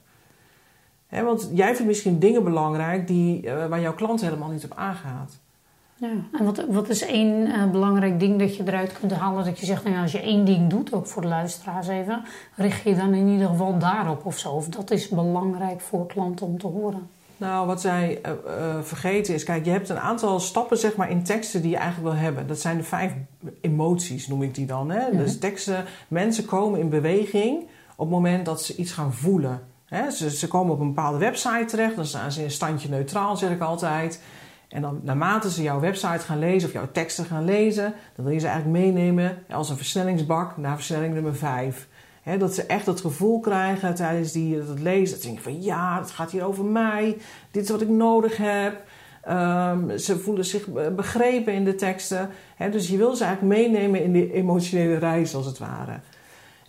want 1.09 1.51
jij 1.53 1.67
vindt 1.67 1.87
misschien 1.87 2.19
dingen 2.19 2.45
belangrijk 2.45 3.07
die, 3.07 3.43
uh, 3.43 3.67
waar 3.67 3.81
jouw 3.81 3.95
klant 3.95 4.21
helemaal 4.21 4.51
niet 4.51 4.65
op 4.65 4.73
aangaat. 4.75 5.39
Ja, 5.99 6.09
en 6.39 6.45
wat, 6.45 6.65
wat 6.69 6.89
is 6.89 7.03
één 7.03 7.47
uh, 7.47 7.71
belangrijk 7.71 8.21
ding 8.21 8.39
dat 8.39 8.57
je 8.57 8.63
eruit 8.67 8.93
kunt 8.93 9.13
halen? 9.13 9.45
Dat 9.45 9.59
je 9.59 9.67
zegt, 9.67 9.85
nou 9.85 9.97
ja, 9.97 10.03
als 10.03 10.13
je 10.13 10.21
één 10.21 10.45
ding 10.45 10.71
doet, 10.71 10.93
ook 10.93 11.07
voor 11.07 11.23
de 11.23 11.29
luisteraars 11.29 11.89
even, 11.89 12.25
richt 12.55 12.83
je 12.83 12.97
dan 12.97 13.15
in 13.15 13.29
ieder 13.29 13.49
geval 13.49 13.79
daarop 13.79 14.27
of 14.27 14.39
zo. 14.39 14.51
Of 14.51 14.69
dat 14.69 14.91
is 14.91 15.09
belangrijk 15.09 15.81
voor 15.81 16.07
klanten 16.07 16.47
om 16.47 16.59
te 16.59 16.67
horen. 16.67 17.09
Nou, 17.37 17.67
wat 17.67 17.81
zij 17.81 18.21
uh, 18.27 18.33
vergeten 18.83 19.35
is, 19.35 19.45
kijk, 19.45 19.65
je 19.65 19.71
hebt 19.71 19.89
een 19.89 19.99
aantal 19.99 20.41
stappen 20.41 20.79
zeg 20.79 20.97
maar, 20.97 21.11
in 21.11 21.23
teksten 21.23 21.63
die 21.63 21.71
je 21.71 21.77
eigenlijk 21.77 22.13
wil 22.13 22.23
hebben. 22.23 22.47
Dat 22.47 22.61
zijn 22.61 22.77
de 22.77 22.83
vijf 22.83 23.13
emoties, 23.61 24.27
noem 24.27 24.43
ik 24.43 24.55
die 24.55 24.67
dan. 24.67 24.91
Hè? 24.91 25.17
Dus 25.17 25.39
teksten, 25.39 25.85
mensen 26.09 26.45
komen 26.45 26.81
in 26.81 26.89
beweging 26.89 27.61
op 27.97 28.07
het 28.07 28.15
moment 28.15 28.47
dat 28.47 28.63
ze 28.63 28.77
iets 28.77 28.93
gaan 28.93 29.13
voelen 29.13 29.63
ze, 29.91 30.31
ze, 30.31 30.49
komen 30.49 30.75
op 30.75 30.81
een 30.81 30.95
bepaalde 30.95 31.19
website 31.19 31.65
terecht, 31.65 31.97
dan 31.97 32.07
staan 32.07 32.33
ze 32.33 32.43
in 32.43 32.51
standje 32.51 32.89
neutraal, 32.89 33.37
zeg 33.37 33.51
ik 33.51 33.61
altijd. 33.61 34.21
En 34.69 34.83
dan 34.83 35.01
naarmate 35.03 35.51
ze 35.51 35.63
jouw 35.63 35.81
website 35.81 36.25
gaan 36.25 36.39
lezen 36.39 36.69
of 36.69 36.75
jouw 36.75 36.89
teksten 36.93 37.25
gaan 37.25 37.45
lezen, 37.45 37.95
dan 38.15 38.25
wil 38.25 38.35
je 38.35 38.41
ze 38.41 38.47
eigenlijk 38.47 38.85
meenemen 38.85 39.39
als 39.51 39.71
een 39.71 39.77
versnellingsbak 39.77 40.57
naar 40.57 40.75
versnelling 40.75 41.15
nummer 41.15 41.37
5. 41.37 41.89
dat 42.39 42.55
ze 42.55 42.63
echt 42.63 42.87
het 42.87 43.01
gevoel 43.01 43.41
krijgen 43.41 43.95
tijdens 43.95 44.33
die, 44.33 44.67
dat 44.67 44.81
lezen, 44.81 45.15
dat 45.15 45.23
ze 45.23 45.27
denken 45.27 45.45
van 45.45 45.63
ja, 45.63 45.99
het 46.01 46.11
gaat 46.11 46.31
hier 46.31 46.45
over 46.45 46.65
mij, 46.65 47.17
dit 47.51 47.63
is 47.63 47.71
wat 47.71 47.81
ik 47.81 47.89
nodig 47.89 48.37
heb. 48.37 48.83
Um, 49.29 49.99
ze 49.99 50.19
voelen 50.19 50.45
zich 50.45 50.67
begrepen 50.95 51.53
in 51.53 51.65
de 51.65 51.75
teksten. 51.75 52.31
dus 52.71 52.89
je 52.89 52.97
wil 52.97 53.15
ze 53.15 53.25
eigenlijk 53.25 53.57
meenemen 53.57 54.03
in 54.03 54.13
die 54.13 54.33
emotionele 54.33 54.99
reis 54.99 55.35
als 55.35 55.47
het 55.47 55.59
ware. 55.59 56.01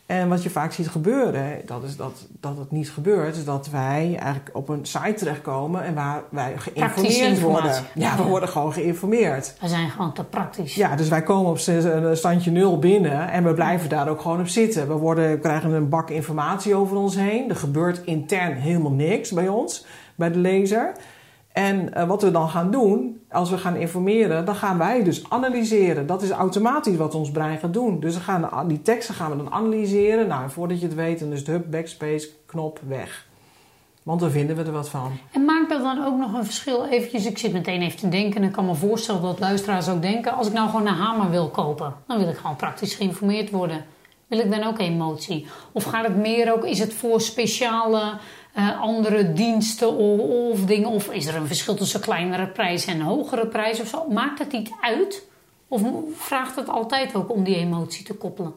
En 0.08 0.30
wat 0.30 0.44
je 0.44 0.50
vaak 0.50 0.72
ziet 0.72 0.88
gebeuren, 0.88 1.62
dat 1.66 1.84
is 1.84 1.96
dat, 1.96 2.28
dat 2.40 2.58
het 2.58 2.72
niet 2.72 2.92
gebeurt, 2.92 3.36
is 3.36 3.46
dat 3.46 3.70
wij 3.70 4.16
eigenlijk 4.20 4.50
op 4.54 4.70
een 4.70 4.86
site 4.86 5.14
terechtkomen 5.14 5.84
en 5.84 5.94
waar 5.94 6.24
wij 6.30 6.54
geïnformeerd 6.58 7.42
worden. 7.42 7.84
Ja, 7.96 8.18
we 8.18 8.24
worden 8.24 8.50
gewoon 8.50 8.74
geïnformeerd. 8.74 9.56
We 9.62 9.68
zijn 9.68 9.90
gewoon 9.90 10.14
te 10.14 10.24
praktisch. 10.24 10.76
Ja, 10.76 10.96
dus 10.96 11.10
wij 11.10 11.24
komen 11.24 11.52
op 11.52 11.58
standje 12.14 12.52
nul 12.52 12.80
binnen 12.80 13.30
en 13.32 13.44
we 13.44 13.54
blijven 13.54 13.90
daar 13.90 14.08
ook 14.08 14.22
gewoon 14.22 14.40
op 14.40 14.48
zitten. 14.48 14.88
We, 14.88 14.94
worden, 14.94 15.32
we 15.32 15.40
krijgen 15.40 15.72
een 15.72 15.90
bak 15.90 16.10
informatie 16.10 16.76
over 16.76 16.98
ons 16.98 17.16
heen. 17.16 17.50
Er 17.50 17.56
gebeurt 17.56 18.02
intern 18.06 18.54
helemaal 18.54 18.92
niks 18.92 19.32
bij 19.32 19.48
ons, 19.48 19.86
bij 20.16 20.32
de 20.32 20.40
lezer. 20.40 20.92
En 21.58 21.92
uh, 21.98 22.08
wat 22.08 22.22
we 22.22 22.32
dan 22.32 22.50
gaan 22.50 22.72
doen, 22.72 23.22
als 23.32 23.50
we 23.50 23.58
gaan 23.58 23.76
informeren, 23.76 24.46
dan 24.46 24.56
gaan 24.56 24.78
wij 24.78 25.04
dus 25.04 25.30
analyseren. 25.30 26.08
Dat 26.08 26.22
is 26.22 26.30
automatisch 26.30 26.96
wat 26.96 27.16
ons 27.16 27.32
brein 27.32 27.58
gaat 27.58 27.74
doen. 27.74 28.00
Dus 28.00 28.16
we 28.16 28.22
gaan 28.22 28.68
die 28.68 28.82
teksten 28.82 29.16
gaan 29.16 29.32
we 29.32 29.38
dan 29.38 29.52
analyseren. 29.52 30.28
Nou, 30.28 30.50
voordat 30.50 30.80
je 30.80 30.86
het 30.86 30.96
weet, 30.96 31.20
dan 31.20 31.32
is 31.32 31.40
het 31.40 31.48
hub, 31.48 31.72
backspace, 31.72 32.30
knop, 32.46 32.80
weg. 32.88 33.28
Want 34.04 34.20
dan 34.20 34.32
vinden 34.32 34.56
we 34.56 34.64
er 34.64 34.72
wat 34.72 34.90
van. 34.90 35.12
En 35.32 35.46
maakt 35.46 35.70
dat 35.70 35.82
dan 35.82 36.06
ook 36.06 36.18
nog 36.18 36.34
een 36.34 36.46
verschil? 36.46 36.88
Eventjes, 36.88 37.26
ik 37.26 37.38
zit 37.38 37.54
meteen 37.54 37.82
even 37.82 38.00
te 38.00 38.10
denken 38.10 38.42
en 38.42 38.48
ik 38.48 38.54
kan 38.54 38.66
me 38.66 38.76
voorstellen 38.76 39.22
dat 39.22 39.40
luisteraars 39.40 39.90
ook 39.90 40.02
denken... 40.02 40.34
als 40.34 40.48
ik 40.48 40.54
nou 40.54 40.70
gewoon 40.70 40.88
een 40.88 40.94
hamer 40.94 41.30
wil 41.30 41.50
kopen, 41.50 41.94
dan 42.08 42.18
wil 42.18 42.30
ik 42.30 42.38
gewoon 42.38 42.56
praktisch 42.56 42.96
geïnformeerd 42.96 43.50
worden. 43.50 43.86
Wil 44.28 44.40
ik 44.40 44.52
dan 44.52 44.64
ook 44.64 44.80
emotie? 44.80 45.48
Of 45.72 45.84
gaat 45.84 46.06
het 46.08 46.16
meer 46.16 46.54
ook, 46.54 46.66
is 46.66 46.80
het 46.80 46.94
voor 46.94 47.22
speciale 47.22 48.18
uh, 48.58 48.82
andere 48.82 49.34
diensten 49.34 49.96
of, 49.96 50.20
of, 50.20 50.66
dingen? 50.66 50.90
Of 50.90 51.12
is 51.12 51.26
er 51.26 51.36
een 51.36 51.48
verschil 51.48 51.76
tussen 51.76 52.00
kleinere 52.00 52.48
prijs 52.48 52.86
en 52.86 53.02
hogere 53.02 53.48
prijs 53.48 53.82
of 53.82 53.88
zo? 53.88 54.08
Maakt 54.10 54.40
het 54.40 54.54
iets 54.54 54.72
uit? 54.82 55.26
Of 55.68 55.82
vraagt 56.16 56.56
het 56.56 56.70
altijd 56.70 57.16
ook 57.16 57.32
om 57.32 57.44
die 57.44 57.56
emotie 57.56 58.06
te 58.06 58.14
koppelen? 58.14 58.54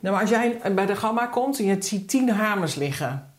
Nou, 0.00 0.20
als 0.20 0.30
jij 0.30 0.60
bij 0.74 0.86
de 0.86 0.96
gamma 0.96 1.26
komt 1.26 1.58
en 1.58 1.64
je 1.64 1.76
ziet 1.78 2.08
tien 2.08 2.30
hamers 2.30 2.74
liggen. 2.74 3.32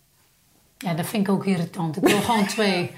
Ja, 0.78 0.94
dat 0.94 1.06
vind 1.06 1.28
ik 1.28 1.34
ook 1.34 1.46
irritant. 1.46 1.98
Ik 1.98 2.08
wil 2.08 2.22
gewoon 2.22 2.46
twee. 2.56 2.92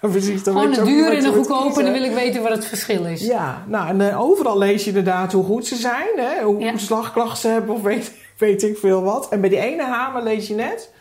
precies, 0.00 0.42
dan 0.42 0.54
gewoon 0.54 0.78
een 0.78 0.84
duur 0.84 1.16
en 1.16 1.24
een 1.24 1.32
goedkoop 1.32 1.78
en 1.78 1.84
dan 1.84 1.92
wil 1.92 2.02
ik 2.02 2.14
weten 2.14 2.42
wat 2.42 2.50
het 2.50 2.66
verschil 2.66 3.04
is. 3.04 3.20
Ja, 3.20 3.64
nou 3.66 3.88
en 3.88 4.00
uh, 4.00 4.20
overal 4.20 4.58
lees 4.58 4.82
je 4.82 4.88
inderdaad 4.88 5.32
hoe 5.32 5.44
goed 5.44 5.66
ze 5.66 5.76
zijn. 5.76 6.08
Hè? 6.16 6.42
Hoe 6.42 6.60
ja. 6.60 6.76
slagkracht 6.76 7.40
ze 7.40 7.48
hebben 7.48 7.74
of 7.74 7.82
weet, 7.82 8.12
weet 8.38 8.62
ik 8.62 8.78
veel 8.78 9.02
wat. 9.02 9.28
En 9.28 9.40
bij 9.40 9.50
die 9.50 9.58
ene 9.58 9.84
hamer 9.84 10.22
lees 10.22 10.48
je 10.48 10.54
net 10.54 10.92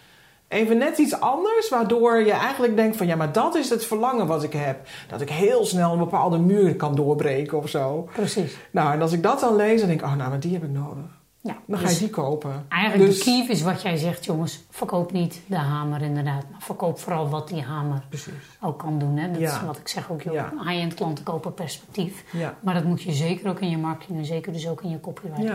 even 0.53 0.77
net 0.77 0.97
iets 0.97 1.19
anders, 1.19 1.69
waardoor 1.69 2.17
je 2.17 2.31
eigenlijk 2.31 2.75
denkt 2.75 2.97
van 2.97 3.07
ja, 3.07 3.15
maar 3.15 3.31
dat 3.31 3.55
is 3.55 3.69
het 3.69 3.85
verlangen 3.85 4.27
wat 4.27 4.43
ik 4.43 4.53
heb. 4.53 4.87
Dat 5.07 5.21
ik 5.21 5.29
heel 5.29 5.65
snel 5.65 5.91
een 5.91 5.99
bepaalde 5.99 6.37
muur 6.37 6.75
kan 6.75 6.95
doorbreken 6.95 7.57
of 7.57 7.69
zo. 7.69 8.09
Precies. 8.13 8.57
Nou, 8.71 8.93
en 8.93 9.01
als 9.01 9.11
ik 9.11 9.23
dat 9.23 9.39
dan 9.39 9.55
lees, 9.55 9.79
dan 9.79 9.89
denk 9.89 10.01
ik, 10.01 10.07
oh 10.07 10.15
nou, 10.15 10.29
maar 10.29 10.39
die 10.39 10.53
heb 10.53 10.63
ik 10.63 10.69
nodig. 10.71 11.22
Ja, 11.45 11.58
Dan 11.67 11.77
ga 11.77 11.84
je 11.84 11.89
dus 11.89 11.99
die 11.99 12.10
kopen. 12.10 12.65
Eigenlijk 12.69 13.12
Dus- 13.12 13.23
de 13.23 13.23
key 13.23 13.45
is 13.49 13.62
wat 13.62 13.82
jij 13.82 13.97
zegt, 13.97 14.25
jongens. 14.25 14.60
Verkoop 14.69 15.12
niet 15.12 15.41
de 15.45 15.56
hamer 15.56 16.01
inderdaad. 16.01 16.43
Maar 16.51 16.62
verkoop 16.62 16.99
vooral 16.99 17.29
wat 17.29 17.47
die 17.47 17.62
hamer 17.62 18.03
Precies. 18.10 18.34
ook 18.62 18.79
kan 18.79 18.99
doen. 18.99 19.17
Hè? 19.17 19.32
Dat 19.32 19.41
is 19.41 19.62
wat 19.65 19.77
ik 19.77 19.88
zeg 19.88 20.12
ook. 20.12 20.21
joh, 20.21 20.34
Ja. 20.34 20.53
High-end 20.58 20.93
klanten 20.93 21.23
kopen 21.23 21.53
perspectief. 21.53 22.23
Ja. 22.32 22.58
Maar 22.62 22.73
dat 22.73 22.84
moet 22.84 23.01
je 23.01 23.12
zeker 23.12 23.49
ook 23.49 23.60
in 23.60 23.69
je 23.69 23.77
marketing 23.77 24.17
en 24.19 24.25
zeker 24.25 24.53
dus 24.53 24.67
ook 24.67 24.82
in 24.84 24.89
je 24.89 24.99
copywriting. 24.99 25.53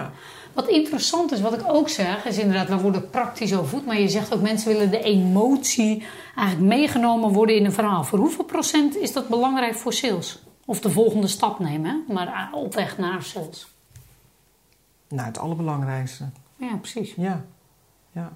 Wat 0.52 0.68
interessant 0.68 1.32
is, 1.32 1.40
wat 1.40 1.52
ik 1.54 1.62
ook 1.66 1.88
zeg, 1.88 2.24
is 2.24 2.38
inderdaad, 2.38 2.68
we 2.68 2.76
worden 2.78 3.10
praktisch 3.10 3.54
overvoed. 3.54 3.86
Maar 3.86 4.00
je 4.00 4.08
zegt 4.08 4.34
ook, 4.34 4.40
mensen 4.42 4.72
willen 4.72 4.90
de 4.90 5.02
emotie 5.02 6.02
eigenlijk 6.36 6.68
meegenomen 6.68 7.32
worden 7.32 7.56
in 7.56 7.64
een 7.64 7.72
verhaal. 7.72 8.04
Voor 8.04 8.18
hoeveel 8.18 8.44
procent 8.44 8.96
is 8.96 9.12
dat 9.12 9.28
belangrijk 9.28 9.74
voor 9.74 9.92
sales? 9.92 10.42
Of 10.64 10.80
de 10.80 10.90
volgende 10.90 11.26
stap 11.26 11.58
nemen, 11.58 11.90
hè? 12.06 12.12
maar 12.14 12.26
ah, 12.26 12.60
op 12.62 12.74
weg 12.74 12.98
naar 12.98 13.22
sales. 13.22 13.66
Nou, 15.08 15.26
het 15.26 15.38
allerbelangrijkste. 15.38 16.24
Ja, 16.56 16.76
precies. 16.76 17.14
Ja. 17.14 17.44
Ja. 18.12 18.32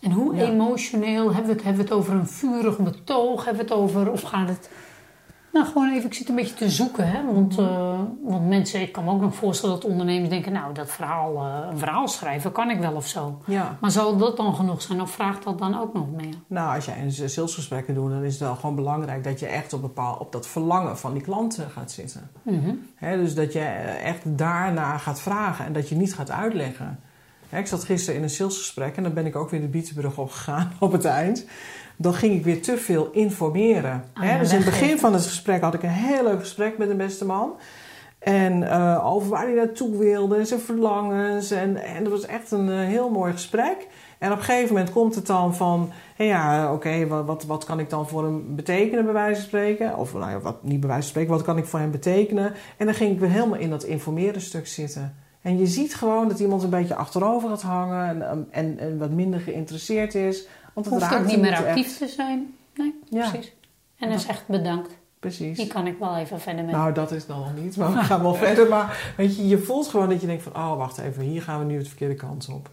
En 0.00 0.10
hoe 0.10 0.34
Ja. 0.34 0.44
emotioneel, 0.44 1.24
hebben 1.24 1.46
we, 1.46 1.52
het, 1.52 1.62
hebben 1.62 1.84
we 1.84 1.88
het 1.88 1.98
over 1.98 2.14
een 2.14 2.26
vurig 2.28 2.78
betoog? 2.78 3.44
Hebben 3.44 3.66
we 3.66 3.72
het 3.72 3.80
over, 3.80 4.10
of 4.10 4.22
gaat 4.22 4.48
het... 4.48 4.70
Nou, 5.56 5.68
gewoon 5.68 5.92
even, 5.92 6.06
ik 6.06 6.14
zit 6.14 6.28
een 6.28 6.34
beetje 6.34 6.54
te 6.54 6.70
zoeken, 6.70 7.08
hè. 7.08 7.24
Want, 7.32 7.58
eh, 7.58 8.00
want 8.22 8.48
mensen, 8.48 8.80
ik 8.80 8.92
kan 8.92 9.04
me 9.04 9.10
ook 9.10 9.20
nog 9.20 9.34
voorstellen 9.34 9.74
dat 9.74 9.90
ondernemers 9.90 10.28
denken... 10.28 10.52
Nou, 10.52 10.74
dat 10.74 10.90
verhaal, 10.90 11.36
eh, 11.36 11.68
een 11.70 11.78
verhaal 11.78 12.08
schrijven 12.08 12.52
kan 12.52 12.70
ik 12.70 12.78
wel 12.78 12.92
of 12.92 13.06
zo. 13.06 13.40
ja. 13.46 13.76
Maar 13.80 13.90
zou 13.90 14.18
dat 14.18 14.36
dan 14.36 14.54
genoeg 14.54 14.82
zijn? 14.82 15.00
Of 15.00 15.10
vraagt 15.10 15.44
dat 15.44 15.58
dan 15.58 15.80
ook 15.80 15.94
nog 15.94 16.10
meer? 16.10 16.34
Nou, 16.46 16.74
als 16.74 16.84
jij 16.84 17.02
een 17.02 17.30
salesgesprekken 17.30 17.94
doet, 17.94 18.10
dan 18.10 18.22
is 18.22 18.32
het 18.32 18.42
wel 18.42 18.54
gewoon 18.54 18.74
belangrijk 18.74 19.24
dat 19.24 19.40
je 19.40 19.46
echt 19.46 19.72
op, 19.72 19.80
bepaal, 19.80 20.16
op 20.16 20.32
dat 20.32 20.46
verlangen 20.46 20.98
van 20.98 21.12
die 21.12 21.22
klanten 21.22 21.70
gaat 21.70 21.90
zitten. 21.90 22.30
Mhm. 22.42 22.74
Hè, 22.94 23.16
dus 23.16 23.34
dat 23.34 23.52
je 23.52 23.58
eh, 23.58 24.08
echt 24.08 24.38
daarna 24.38 24.98
gaat 24.98 25.20
vragen 25.20 25.64
en 25.64 25.72
dat 25.72 25.88
je 25.88 25.94
niet 25.94 26.14
gaat 26.14 26.30
uitleggen. 26.30 27.00
Hè, 27.48 27.58
ik 27.58 27.66
zat 27.66 27.84
gisteren 27.84 28.16
in 28.16 28.22
een 28.22 28.30
salesgesprek 28.30 28.96
en 28.96 29.02
dan 29.02 29.14
ben 29.14 29.26
ik 29.26 29.36
ook 29.36 29.50
weer 29.50 29.60
de 29.60 29.68
Bietenbrug 29.68 30.18
opgegaan 30.18 30.72
op 30.78 30.92
het 30.92 31.04
eind. 31.04 31.44
Dan 31.96 32.14
ging 32.14 32.34
ik 32.34 32.44
weer 32.44 32.62
te 32.62 32.76
veel 32.76 33.10
informeren. 33.12 34.04
Ah, 34.14 34.22
Hè, 34.22 34.38
dus 34.38 34.50
in 34.50 34.56
het 34.56 34.64
begin 34.64 34.98
van 34.98 35.12
het 35.12 35.26
gesprek 35.26 35.60
had 35.60 35.74
ik 35.74 35.82
een 35.82 35.88
heel 35.88 36.24
leuk 36.24 36.40
gesprek 36.40 36.78
met 36.78 36.90
een 36.90 36.96
beste 36.96 37.24
man. 37.24 37.52
En 38.18 38.70
eh, 38.70 39.06
over 39.06 39.28
waar 39.28 39.44
hij 39.44 39.54
naartoe 39.54 39.98
wilde 39.98 40.36
en 40.36 40.46
zijn 40.46 40.60
verlangens. 40.60 41.50
En, 41.50 41.76
en 41.76 42.02
dat 42.02 42.12
was 42.12 42.26
echt 42.26 42.50
een 42.50 42.70
eh, 42.70 42.78
heel 42.78 43.10
mooi 43.10 43.32
gesprek. 43.32 43.86
En 44.18 44.32
op 44.32 44.38
een 44.38 44.44
gegeven 44.44 44.74
moment 44.74 44.92
komt 44.92 45.14
het 45.14 45.26
dan 45.26 45.54
van... 45.54 45.90
ja, 46.16 46.72
oké, 46.72 47.06
wat, 47.06 47.24
wat, 47.24 47.44
wat 47.44 47.64
kan 47.64 47.78
ik 47.78 47.90
dan 47.90 48.08
voor 48.08 48.24
hem 48.24 48.56
betekenen 48.56 49.04
bij 49.04 49.12
wijze 49.12 49.40
van 49.40 49.48
spreken? 49.48 49.96
Of 49.96 50.12
nou 50.12 50.30
ja, 50.30 50.40
wat, 50.40 50.62
niet 50.62 50.80
bij 50.80 50.88
wijze 50.88 51.02
van 51.02 51.10
spreken, 51.10 51.32
wat 51.32 51.42
kan 51.42 51.58
ik 51.58 51.64
voor 51.64 51.78
hem 51.78 51.90
betekenen? 51.90 52.52
En 52.76 52.86
dan 52.86 52.94
ging 52.94 53.12
ik 53.12 53.20
weer 53.20 53.30
helemaal 53.30 53.58
in 53.58 53.70
dat 53.70 53.84
informeren 53.84 54.40
stuk 54.40 54.66
zitten. 54.66 55.14
En 55.42 55.58
je 55.58 55.66
ziet 55.66 55.94
gewoon 55.94 56.28
dat 56.28 56.40
iemand 56.40 56.62
een 56.62 56.70
beetje 56.70 56.94
achterover 56.94 57.48
gaat 57.48 57.62
hangen... 57.62 58.08
en, 58.08 58.46
en, 58.50 58.78
en 58.78 58.98
wat 58.98 59.10
minder 59.10 59.40
geïnteresseerd 59.40 60.14
is. 60.14 60.46
Want 60.76 60.86
het 60.90 60.94
Hoeft 61.00 61.14
ook 61.14 61.26
niet 61.26 61.40
meer 61.40 61.52
echt. 61.52 61.64
actief 61.66 61.98
te 61.98 62.08
zijn. 62.08 62.54
Nee, 62.74 63.00
Ja. 63.08 63.30
precies. 63.30 63.52
En 63.98 64.08
dan 64.08 64.18
zegt 64.18 64.46
bedankt. 64.46 64.90
Precies. 65.20 65.56
Hier 65.58 65.68
kan 65.72 65.86
ik 65.86 65.98
wel 65.98 66.16
even 66.16 66.40
verder 66.40 66.64
mee. 66.64 66.74
Nou, 66.74 66.92
dat 66.92 67.12
is 67.12 67.26
dan 67.26 67.38
nog 67.38 67.54
niet, 67.62 67.76
maar 67.76 67.92
we 67.92 67.98
gaan 67.98 68.22
wel 68.22 68.34
verder. 68.44 68.68
Maar 68.68 69.12
weet 69.16 69.36
je, 69.36 69.48
je 69.48 69.58
voelt 69.58 69.88
gewoon 69.88 70.08
dat 70.08 70.20
je 70.20 70.26
denkt 70.26 70.42
van... 70.42 70.54
oh, 70.56 70.76
wacht 70.76 70.98
even, 70.98 71.22
hier 71.22 71.42
gaan 71.42 71.58
we 71.58 71.64
nu 71.64 71.78
de 71.78 71.84
verkeerde 71.88 72.14
kant 72.14 72.48
op. 72.52 72.70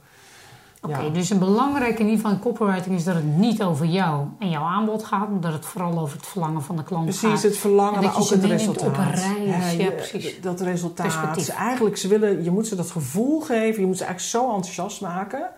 Oké, 0.81 1.01
Ja. 1.01 1.09
dus 1.09 1.29
een 1.29 1.39
belangrijk 1.39 1.99
in 1.99 2.05
ieder 2.05 2.15
geval 2.15 2.31
in 2.31 2.39
copywriting 2.39 2.95
is 2.95 3.03
dat 3.03 3.15
het 3.15 3.37
niet 3.37 3.63
over 3.63 3.85
jou 3.85 4.25
en 4.39 4.49
jouw 4.49 4.63
aanbod 4.63 5.03
gaat, 5.03 5.29
maar 5.29 5.39
dat 5.39 5.53
het 5.53 5.65
vooral 5.65 5.99
over 5.99 6.17
het 6.17 6.25
verlangen 6.27 6.61
van 6.61 6.75
de 6.75 6.83
klant 6.83 7.03
Precies, 7.03 7.29
gaat. 7.29 7.41
het 7.43 7.57
verlangen, 7.57 8.03
maar 8.03 8.17
ook 8.19 8.29
het 8.29 8.43
resultaat. 8.43 8.87
op 8.87 8.97
een 8.97 9.11
reis, 9.11 9.73
ja, 9.75 9.89
precies. 9.91 10.41
Dat 10.41 10.61
resultaat. 10.61 11.05
Perspectief. 11.05 11.43
Ze 11.45 11.51
Eigenlijk, 11.53 11.97
ze 11.97 12.07
willen, 12.07 12.43
je 12.43 12.51
moet 12.51 12.67
ze 12.67 12.75
dat 12.75 12.91
gevoel 12.91 13.39
geven. 13.41 13.81
Je 13.81 13.87
moet 13.87 13.97
ze 13.97 14.03
eigenlijk 14.03 14.35
zo 14.45 14.55
enthousiast 14.55 15.01
maken... 15.01 15.49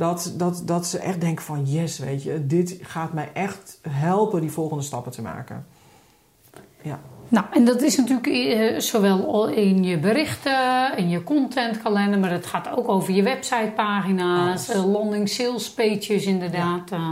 Dat, 0.00 0.32
dat, 0.36 0.62
dat 0.64 0.86
ze 0.86 0.98
echt 0.98 1.20
denken 1.20 1.44
van... 1.44 1.64
Yes, 1.64 1.98
weet 1.98 2.22
je, 2.22 2.46
dit 2.46 2.78
gaat 2.82 3.12
mij 3.12 3.30
echt 3.32 3.78
helpen 3.88 4.40
die 4.40 4.50
volgende 4.50 4.82
stappen 4.82 5.12
te 5.12 5.22
maken. 5.22 5.66
Ja, 6.82 7.00
Nou, 7.28 7.46
en 7.52 7.64
dat 7.64 7.82
is 7.82 7.96
natuurlijk 7.96 8.26
eh, 8.26 8.78
zowel 8.78 9.48
in 9.48 9.84
je 9.84 9.98
berichten, 9.98 10.96
in 10.96 11.08
je 11.08 11.22
contentkalender, 11.24 12.18
maar 12.18 12.30
het 12.30 12.46
gaat 12.46 12.76
ook 12.76 12.88
over 12.88 13.12
je 13.12 13.22
websitepagina's, 13.22 14.68
eh, 14.68 14.92
landing 14.92 15.28
sales 15.28 15.70
pages 15.70 16.24
inderdaad. 16.24 16.90
eh. 16.90 17.10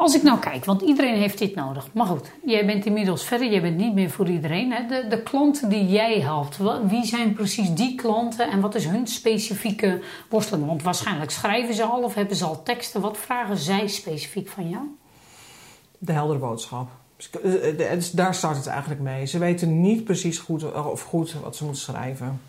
Als 0.00 0.14
ik 0.14 0.22
nou 0.22 0.38
kijk, 0.38 0.64
want 0.64 0.82
iedereen 0.82 1.14
heeft 1.14 1.38
dit 1.38 1.54
nodig. 1.54 1.88
Maar 1.92 2.06
goed, 2.06 2.30
jij 2.44 2.66
bent 2.66 2.86
inmiddels 2.86 3.24
verder, 3.24 3.50
jij 3.50 3.60
bent 3.60 3.76
niet 3.76 3.94
meer 3.94 4.10
voor 4.10 4.28
iedereen. 4.28 4.72
Hè? 4.72 4.86
De, 4.86 5.06
de 5.08 5.22
klanten 5.22 5.68
die 5.68 5.86
jij 5.86 6.20
helpt, 6.20 6.58
wie 6.88 7.04
zijn 7.04 7.32
precies 7.32 7.70
die 7.70 7.94
klanten 7.94 8.50
en 8.50 8.60
wat 8.60 8.74
is 8.74 8.86
hun 8.86 9.06
specifieke 9.06 10.00
worsteling? 10.28 10.66
Want 10.66 10.82
waarschijnlijk 10.82 11.30
schrijven 11.30 11.74
ze 11.74 11.82
al 11.82 12.02
of 12.02 12.14
hebben 12.14 12.36
ze 12.36 12.44
al 12.44 12.62
teksten. 12.62 13.00
Wat 13.00 13.18
vragen 13.18 13.56
zij 13.56 13.86
specifiek 13.86 14.48
van 14.48 14.68
jou? 14.68 14.82
de 16.02 16.12
heldere 16.12 16.38
boodschap. 16.38 16.88
Dus, 17.16 17.30
eh, 17.30 17.68
eh, 17.68 17.94
dus 17.94 18.10
daar 18.10 18.34
start 18.34 18.56
het 18.56 18.66
eigenlijk 18.66 19.00
mee. 19.00 19.26
Ze 19.26 19.38
weten 19.38 19.80
niet 19.80 20.04
precies 20.04 20.38
goed 20.38 20.74
of 20.74 21.02
goed 21.02 21.32
wat 21.42 21.56
ze 21.56 21.64
moeten 21.64 21.82
schrijven. 21.82 22.40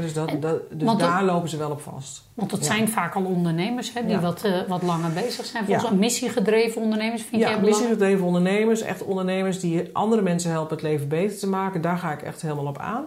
Dus 0.00 0.12
dat, 0.14 0.28
En- 0.28 0.40
dat, 0.40 0.60
dus 0.70 0.88
dat- 0.88 0.98
daar 0.98 1.24
lopen 1.24 1.48
ze 1.48 1.56
wel 1.56 1.70
op 1.70 1.80
vast. 1.80 2.22
Want 2.34 2.50
Ja. 2.50 2.62
zijn 2.62 2.88
vaak 2.88 3.14
al 3.14 3.24
ondernemers 3.24 3.92
hè, 3.92 4.00
die 4.02 4.10
Ja. 4.10 4.20
wat, 4.20 4.42
eh, 4.44 4.52
wat 4.68 4.82
langer 4.82 5.12
bezig 5.12 5.44
zijn. 5.44 5.64
Volgens 5.64 5.90
mij 5.90 5.98
missiegedreven 5.98 6.82
ondernemers 6.82 7.22
vind 7.22 7.40
jij 7.42 7.50
Ja, 7.50 7.58
belangrijk? 7.58 7.76
missiegedreven 7.80 8.24
ondernemers, 8.26 8.80
echt 8.80 9.04
ondernemers 9.04 9.60
die 9.60 9.88
andere 9.92 10.22
mensen 10.22 10.50
helpen 10.50 10.74
het 10.76 10.82
leven 10.84 11.08
beter 11.08 11.38
te 11.38 11.48
maken. 11.48 11.80
Daar 11.80 11.98
ga 11.98 12.12
ik 12.12 12.22
echt 12.22 12.42
helemaal 12.42 12.66
op 12.66 12.78
aan. 12.78 13.04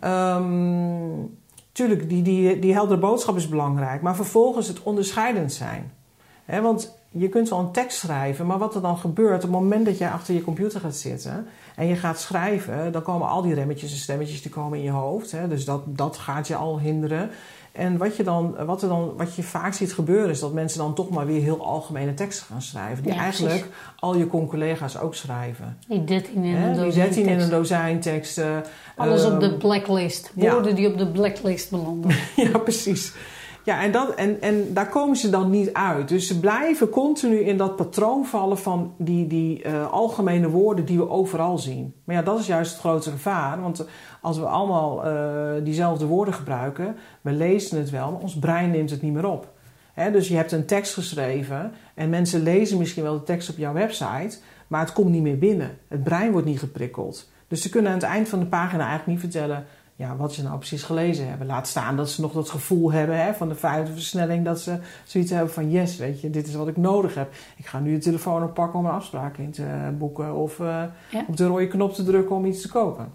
Ehm, 0.00 1.26
tuurlijk, 1.72 2.08
die, 2.08 2.22
die, 2.22 2.58
die 2.58 2.72
heldere 2.72 3.00
boodschap 3.00 3.36
is 3.36 3.48
belangrijk. 3.48 4.02
Maar 4.02 4.16
vervolgens 4.16 4.68
het 4.68 4.82
onderscheidend 4.82 5.52
zijn. 5.52 5.92
Want 6.62 6.98
je 7.10 7.28
kunt 7.28 7.48
wel 7.48 7.58
een 7.58 7.70
tekst 7.72 7.98
schrijven, 7.98 8.46
maar 8.46 8.58
wat 8.58 8.74
er 8.74 8.82
dan 8.82 8.98
gebeurt... 8.98 9.34
op 9.34 9.42
het 9.42 9.60
moment 9.60 9.84
dat 9.86 9.98
jij 9.98 10.10
achter 10.10 10.34
je 10.34 10.42
computer 10.42 10.80
gaat 10.80 10.94
zitten... 10.96 11.46
en 11.74 11.86
je 11.86 11.96
gaat 11.96 12.20
schrijven, 12.20 12.92
dan 12.92 13.02
komen 13.02 13.28
al 13.28 13.42
die 13.42 13.54
remmetjes 13.54 13.92
en 13.92 13.98
stemmetjes... 13.98 14.42
die 14.42 14.50
komen 14.50 14.78
in 14.78 14.84
je 14.84 14.90
hoofd. 14.90 15.30
Hè, 15.30 15.48
dus 15.48 15.64
dat, 15.64 15.80
dat 15.86 16.16
gaat 16.16 16.46
je 16.48 16.56
al 16.56 16.80
hinderen. 16.80 17.30
En 17.72 17.96
wat 17.96 18.16
je, 18.16 18.22
dan, 18.22 18.56
wat, 18.66 18.82
er 18.82 18.88
dan, 18.88 19.12
wat 19.16 19.34
je 19.34 19.42
vaak 19.42 19.72
ziet 19.74 19.92
gebeuren... 19.92 20.30
is 20.30 20.40
dat 20.40 20.52
mensen 20.52 20.78
dan 20.78 20.94
toch 20.94 21.10
maar 21.10 21.26
weer 21.26 21.42
heel 21.42 21.64
algemene 21.66 22.14
teksten 22.14 22.46
gaan 22.46 22.62
schrijven... 22.62 23.02
die 23.02 23.12
Ja, 23.12 23.18
eigenlijk 23.20 23.54
precies. 23.58 23.76
al 23.98 24.16
je 24.16 24.26
con-collega's 24.26 24.98
ook 24.98 25.14
schrijven. 25.14 25.78
Die 25.88 26.04
13 26.04 26.44
in 26.44 26.54
een 26.56 26.72
die 26.72 26.82
dozijn 26.82 27.04
13 27.06 27.26
in 27.26 27.40
een 27.40 27.50
dozijn 27.50 28.00
teksten. 28.00 28.64
Alles 28.96 29.24
op 29.24 29.30
Ehm, 29.30 29.40
de 29.40 29.54
blacklist. 29.56 30.32
ja. 30.34 30.52
Woorden 30.52 30.74
die 30.74 30.88
op 30.88 30.98
de 30.98 31.06
blacklist 31.06 31.70
belanden. 31.70 32.10
Ja, 32.36 32.58
precies. 32.58 33.12
Ja, 33.64 33.82
en, 33.82 33.92
dat, 33.92 34.14
en, 34.14 34.40
en 34.40 34.74
daar 34.74 34.88
komen 34.88 35.16
ze 35.16 35.30
dan 35.30 35.50
niet 35.50 35.72
uit. 35.72 36.08
Dus 36.08 36.26
ze 36.26 36.40
blijven 36.40 36.88
continu 36.88 37.38
in 37.38 37.56
dat 37.56 37.76
patroon 37.76 38.26
vallen 38.26 38.58
van 38.58 38.94
die, 38.98 39.26
die 39.26 39.62
eh, 39.62 39.92
algemene 39.92 40.48
woorden 40.48 40.84
die 40.84 40.98
we 40.98 41.08
overal 41.08 41.58
zien. 41.58 41.94
Maar 42.04 42.16
ja, 42.16 42.22
dat 42.22 42.38
is 42.38 42.46
juist 42.46 42.70
het 42.70 42.80
grote 42.80 43.10
gevaar. 43.10 43.60
Want 43.60 43.86
als 44.20 44.38
we 44.38 44.46
allemaal 44.46 45.04
eh, 45.04 45.64
diezelfde 45.64 46.06
woorden 46.06 46.34
gebruiken, 46.34 46.96
we 47.20 47.32
lezen 47.32 47.78
het 47.78 47.90
wel, 47.90 48.10
maar 48.10 48.20
ons 48.20 48.38
brein 48.38 48.70
neemt 48.70 48.90
het 48.90 49.02
niet 49.02 49.12
meer 49.12 49.28
op. 49.28 49.52
Dus 50.12 50.28
je 50.28 50.36
hebt 50.36 50.52
een 50.52 50.66
tekst 50.66 50.94
geschreven 50.94 51.72
en 51.94 52.10
mensen 52.10 52.42
lezen 52.42 52.78
misschien 52.78 53.02
wel 53.02 53.18
de 53.18 53.24
tekst 53.24 53.50
op 53.50 53.56
jouw 53.56 53.72
website, 53.72 54.38
maar 54.66 54.80
het 54.80 54.92
komt 54.92 55.10
niet 55.10 55.22
meer 55.22 55.38
binnen. 55.38 55.78
Het 55.88 56.04
brein 56.04 56.32
wordt 56.32 56.46
niet 56.46 56.58
geprikkeld. 56.58 57.30
Dus 57.48 57.62
ze 57.62 57.68
kunnen 57.68 57.90
aan 57.90 57.98
het 57.98 58.06
eind 58.06 58.28
van 58.28 58.38
de 58.38 58.46
pagina 58.46 58.86
eigenlijk 58.86 59.06
niet 59.06 59.32
vertellen 59.32 59.64
ja, 59.96 60.16
wat 60.16 60.32
ze 60.32 60.42
nou 60.42 60.56
precies 60.58 60.82
gelezen 60.82 61.28
hebben. 61.28 61.46
Laat 61.46 61.66
staan 61.68 61.96
dat 61.96 62.10
ze 62.10 62.20
nog 62.20 62.32
dat 62.32 62.50
gevoel 62.50 62.92
hebben 62.92 63.24
hè, 63.24 63.34
van 63.34 63.48
de 63.48 63.54
vijfde 63.54 63.92
versnelling. 63.92 64.44
Dat 64.44 64.60
ze 64.60 64.78
zoiets 65.04 65.30
hebben 65.30 65.52
van 65.52 65.70
yes, 65.70 65.96
weet 65.96 66.20
je, 66.20 66.30
dit 66.30 66.46
is 66.46 66.54
wat 66.54 66.68
ik 66.68 66.76
nodig 66.76 67.14
heb. 67.14 67.32
Ik 67.56 67.66
ga 67.66 67.78
nu 67.78 67.92
de 67.92 67.98
telefoon 67.98 68.42
oppakken 68.42 68.78
om 68.78 68.84
een 68.86 68.92
afspraak 68.92 69.36
in 69.36 69.50
te 69.50 69.66
boeken. 69.98 70.34
Of 70.34 70.58
Ja. 70.58 70.94
op 71.28 71.36
de 71.36 71.46
rode 71.46 71.68
knop 71.68 71.92
te 71.94 72.04
drukken 72.04 72.36
om 72.36 72.44
iets 72.44 72.62
te 72.62 72.68
kopen. 72.68 73.08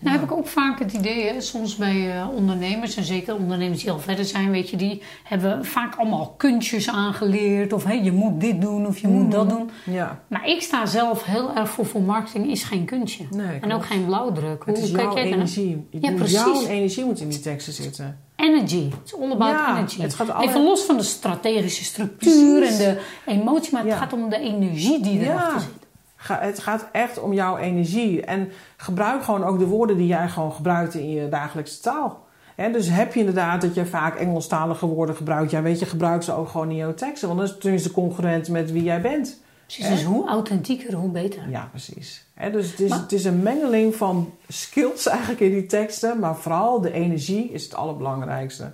Nou 0.00 0.16
heb 0.16 0.24
ik 0.24 0.32
ook 0.36 0.46
vaak 0.46 0.78
het 0.78 0.92
idee, 0.92 1.22
hè, 1.32 1.40
soms 1.40 1.76
bij 1.76 2.16
eh, 2.20 2.28
ondernemers, 2.34 2.96
en 2.96 3.04
zeker 3.04 3.34
ondernemers 3.34 3.80
die 3.82 3.90
al 3.90 3.98
verder 3.98 4.24
zijn, 4.24 4.50
weet 4.50 4.70
je, 4.70 4.76
die 4.76 5.02
hebben 5.24 5.64
vaak 5.64 5.94
allemaal 5.96 6.34
kunstjes 6.36 6.88
aangeleerd. 6.88 7.72
Of 7.72 7.84
hey, 7.84 8.02
je 8.02 8.12
moet 8.12 8.40
dit 8.40 8.60
doen 8.60 8.86
of 8.86 8.98
je 8.98 9.08
moet 9.08 9.30
dat 9.32 9.48
doen. 9.48 9.70
Ja, 9.84 10.20
Maar 10.26 10.48
ik 10.48 10.62
sta 10.62 10.86
zelf 10.86 11.24
heel 11.24 11.54
erg 11.54 11.70
voor, 11.70 11.86
voor 11.86 12.00
marketing 12.02 12.50
is 12.50 12.62
geen 12.62 12.84
kunstje. 12.84 13.24
nee, 13.30 13.58
En 13.60 13.72
ook 13.72 13.86
geen 13.86 14.04
blauwdruk. 14.06 14.62
Het 14.66 14.78
is 14.78 14.90
kijk 14.90 15.02
jouw 15.02 15.14
jij 15.14 15.24
energie. 15.32 15.86
Ja, 15.90 16.12
precies. 16.12 16.32
Jouw 16.38 16.66
energie 16.66 17.04
moet 17.04 17.20
in 17.20 17.28
die 17.28 17.40
teksten 17.40 17.72
zitten. 17.72 18.18
Energy. 18.36 18.90
It's 19.02 19.14
all 19.14 19.30
about 19.32 19.50
Ja, 19.50 19.76
energy. 19.76 20.00
het 20.00 20.14
gaat 20.14 20.30
alle- 20.30 20.46
Even 20.48 20.62
los 20.62 20.82
van 20.84 20.96
de 20.96 21.02
strategische 21.02 21.84
structuur 21.84 22.58
Precies. 22.60 22.78
en 22.78 22.94
de 22.94 23.00
emotie, 23.26 23.72
maar 23.72 23.84
het 23.84 23.94
gaat 23.94 24.12
om 24.12 24.28
de 24.30 24.38
energie 24.40 25.00
die 25.02 25.20
erachter 25.20 25.52
Ja. 25.52 25.58
zit. 25.58 25.86
Het 26.28 26.58
gaat 26.58 26.88
echt 26.92 27.20
om 27.20 27.32
jouw 27.32 27.56
energie. 27.56 28.24
En 28.24 28.50
gebruik 28.76 29.22
gewoon 29.22 29.44
ook 29.44 29.58
de 29.58 29.66
woorden 29.66 29.96
die 29.96 30.06
jij 30.06 30.28
gewoon 30.28 30.52
gebruikt 30.52 30.94
in 30.94 31.10
je 31.10 31.28
dagelijkse 31.28 31.80
taal. 31.80 32.26
Dus 32.72 32.88
heb 32.88 33.12
je 33.14 33.20
inderdaad 33.20 33.60
dat 33.60 33.74
je 33.74 33.86
vaak 33.86 34.14
Engelstalige 34.16 34.86
woorden 34.86 35.16
gebruikt. 35.16 35.50
Ja, 35.50 35.62
weet 35.62 35.78
je, 35.78 35.86
gebruik 35.86 36.22
ze 36.22 36.32
ook 36.32 36.48
gewoon 36.48 36.70
in 36.70 36.76
jouw 36.76 36.94
teksten. 36.94 37.28
Want 37.28 37.40
dat 37.40 37.48
is 37.48 37.58
tenminste 37.58 37.90
congruent 37.90 38.48
met 38.48 38.72
wie 38.72 38.82
jij 38.82 39.00
bent. 39.00 39.40
Precies, 39.66 39.88
dus 39.88 40.04
hoe 40.04 40.28
authentieker, 40.28 40.94
hoe 40.94 41.10
beter. 41.10 41.50
Ja, 41.50 41.68
precies. 41.70 42.26
Dus 42.52 42.70
het 42.70 42.80
is, 42.80 42.92
het 42.92 43.12
is 43.12 43.24
een 43.24 43.42
mengeling 43.42 43.94
van 43.94 44.32
skills 44.48 45.06
eigenlijk 45.16 45.40
in 45.40 45.50
die 45.50 45.66
teksten, 45.66 46.18
maar 46.18 46.36
vooral 46.36 46.80
de 46.80 46.92
energie 46.92 47.50
is 47.52 47.64
het 47.64 47.74
allerbelangrijkste. 47.74 48.72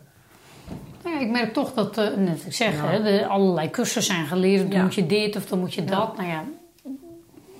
Nou 1.02 1.16
ja, 1.16 1.22
ik 1.22 1.30
merk 1.30 1.52
toch 1.52 1.74
dat, 1.74 1.98
eh, 1.98 2.16
net 2.16 2.42
ik 2.46 2.52
zeg, 2.52 2.74
Ja. 2.74 2.86
hè, 2.86 3.02
de 3.02 3.26
allerlei 3.26 3.70
cursussen 3.70 4.14
zijn 4.14 4.26
geleerd. 4.26 4.62
Dan 4.62 4.78
Ja. 4.78 4.82
moet 4.82 4.94
je 4.94 5.06
dit 5.06 5.36
of 5.36 5.46
dan 5.46 5.58
moet 5.58 5.74
je 5.74 5.84
dat. 5.84 6.16
Nou 6.16 6.28
ja, 6.28 6.44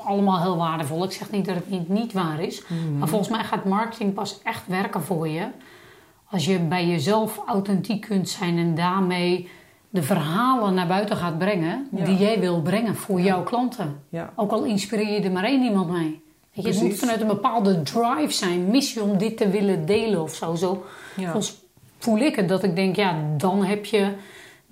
allemaal 0.04 0.42
heel 0.42 0.56
waardevol. 0.56 1.04
Ik 1.04 1.12
zeg 1.12 1.30
niet 1.30 1.44
dat 1.44 1.54
het 1.54 1.70
niet, 1.70 1.88
niet 1.88 2.12
waar 2.12 2.42
is. 2.42 2.62
Mhm. 2.62 2.98
Maar 2.98 3.08
volgens 3.08 3.30
mij 3.30 3.44
gaat 3.44 3.64
marketing 3.64 4.14
pas 4.14 4.40
echt 4.42 4.66
werken 4.66 5.02
voor 5.02 5.28
je. 5.28 5.46
Als 6.30 6.44
je 6.44 6.58
bij 6.58 6.86
jezelf 6.86 7.42
authentiek 7.46 8.00
kunt 8.00 8.28
zijn 8.28 8.58
en 8.58 8.74
daarmee 8.74 9.48
de 9.90 10.02
verhalen 10.02 10.74
naar 10.74 10.86
buiten 10.86 11.16
gaat 11.16 11.38
brengen. 11.38 11.88
Ja. 11.96 12.04
Die 12.04 12.16
jij 12.16 12.40
wil 12.40 12.62
brengen 12.62 12.94
voor 12.94 13.20
jouw 13.20 13.42
klanten. 13.42 14.00
Ja, 14.08 14.32
Ook 14.36 14.52
al 14.52 14.64
inspireer 14.64 15.12
je 15.12 15.20
er 15.20 15.32
maar 15.32 15.44
één 15.44 15.62
iemand 15.62 15.90
mee. 15.90 16.22
Weet 16.54 16.64
je, 16.64 16.72
het 16.72 16.82
moet 16.82 16.98
vanuit 16.98 17.20
een 17.20 17.26
bepaalde 17.26 17.82
drive 17.82 18.32
zijn, 18.32 18.66
missie 18.66 19.02
om 19.02 19.18
dit 19.18 19.36
te 19.36 19.48
willen 19.48 19.86
delen 19.86 20.22
of 20.22 20.34
zo. 20.34 20.54
Zo 20.54 20.84
voel 21.98 22.18
ik 22.18 22.36
het 22.36 22.48
dat 22.48 22.62
ik 22.62 22.76
denk, 22.76 22.96
ja, 22.96 23.16
dan 23.36 23.64
heb 23.64 23.84
je 23.84 24.12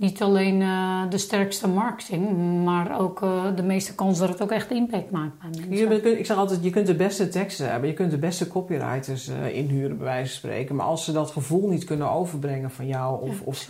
niet 0.02 0.22
alleen 0.22 0.62
eh, 0.62 1.02
de 1.10 1.18
sterkste 1.18 1.68
marketing, 1.68 2.30
maar 2.64 3.00
ook 3.00 3.22
eh, 3.22 3.44
de 3.56 3.62
meeste 3.62 3.94
kans 3.94 4.18
dat 4.18 4.28
het 4.28 4.42
ook 4.42 4.50
echt 4.50 4.70
impact 4.70 5.10
maakt 5.10 5.38
bij 5.38 5.48
mensen. 5.50 5.90
Je 6.02 6.18
ik 6.18 6.26
zeg 6.26 6.36
altijd, 6.36 6.64
je 6.64 6.70
kunt 6.70 6.86
de 6.86 6.94
beste 6.94 7.28
teksten 7.28 7.70
hebben, 7.70 7.88
je 7.88 7.94
kunt 7.94 8.10
de 8.10 8.18
beste 8.18 8.48
copywriters 8.48 9.28
eh, 9.28 9.56
inhuren, 9.56 9.96
bij 9.96 10.06
wijze 10.06 10.28
van 10.30 10.36
spreken. 10.38 10.76
Maar 10.76 10.86
als 10.86 11.04
ze 11.04 11.12
dat 11.12 11.30
gevoel 11.30 11.68
niet 11.68 11.84
kunnen 11.84 12.10
overbrengen 12.10 12.70
van 12.70 12.86
jou, 12.86 13.22
of, 13.22 13.38
Ja, 13.38 13.44
of, 13.44 13.68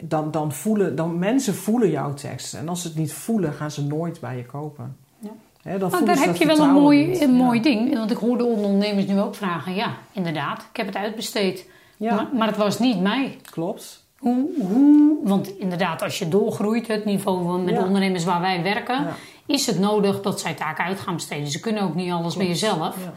dan, 0.00 0.30
dan 0.30 0.52
voelen, 0.52 0.96
dan 0.96 1.18
mensen 1.18 1.54
voelen 1.54 1.90
jouw 1.90 2.14
teksten. 2.14 2.58
En 2.58 2.68
als 2.68 2.82
ze 2.82 2.88
het 2.88 2.96
niet 2.96 3.12
voelen, 3.12 3.52
gaan 3.52 3.70
ze 3.70 3.86
nooit 3.86 4.20
bij 4.20 4.36
je 4.36 4.46
kopen. 4.46 4.96
Ja. 5.18 5.78
Dan 5.78 5.90
Nou, 5.90 6.04
daar 6.04 6.18
heb 6.18 6.36
je 6.36 6.46
wel 6.46 6.60
een 6.60 6.72
mooi, 6.72 7.22
een 7.22 7.34
mooi 7.34 7.56
Ja. 7.56 7.62
ding. 7.62 7.94
Want 7.94 8.10
ik 8.10 8.16
hoorde 8.16 8.44
ondernemers 8.44 9.06
nu 9.06 9.20
ook 9.20 9.34
vragen. 9.34 9.74
Ja, 9.74 9.94
inderdaad, 10.12 10.66
ik 10.70 10.76
heb 10.76 10.86
het 10.86 10.96
uitbesteed. 10.96 11.68
Maar, 11.98 12.28
maar 12.32 12.46
het 12.46 12.56
was 12.56 12.78
niet 12.78 13.00
mij. 13.00 13.38
klopt. 13.50 14.03
Hoe, 14.18 14.48
hoe, 14.58 15.16
want 15.22 15.58
inderdaad, 15.58 16.02
als 16.02 16.18
je 16.18 16.28
doorgroeit, 16.28 16.86
het 16.86 17.04
niveau 17.04 17.58
met 17.60 17.74
Ja. 17.74 17.80
de 17.80 17.86
ondernemers 17.86 18.24
waar 18.24 18.40
wij 18.40 18.62
werken, 18.62 19.02
Ja. 19.02 19.14
is 19.46 19.66
het 19.66 19.78
nodig 19.78 20.20
dat 20.22 20.40
zij 20.40 20.54
taken 20.54 20.84
uit 20.84 21.00
gaan 21.00 21.14
besteden. 21.14 21.48
Ze 21.48 21.60
kunnen 21.60 21.82
ook 21.82 21.94
niet 21.94 22.12
alles 22.12 22.36
meer 22.36 22.56
zelf. 22.56 22.96
Ja. 23.04 23.12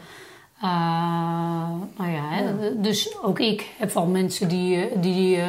Eh, 0.60 1.68
nou 1.96 2.10
ja, 2.10 2.22
hè, 2.28 2.80
dus 2.80 3.16
ook 3.22 3.38
ik 3.38 3.66
heb 3.78 3.92
wel 3.92 4.06
mensen 4.06 4.48
die, 4.48 4.76
eh, 4.76 5.02
die 5.02 5.36
eh, 5.36 5.46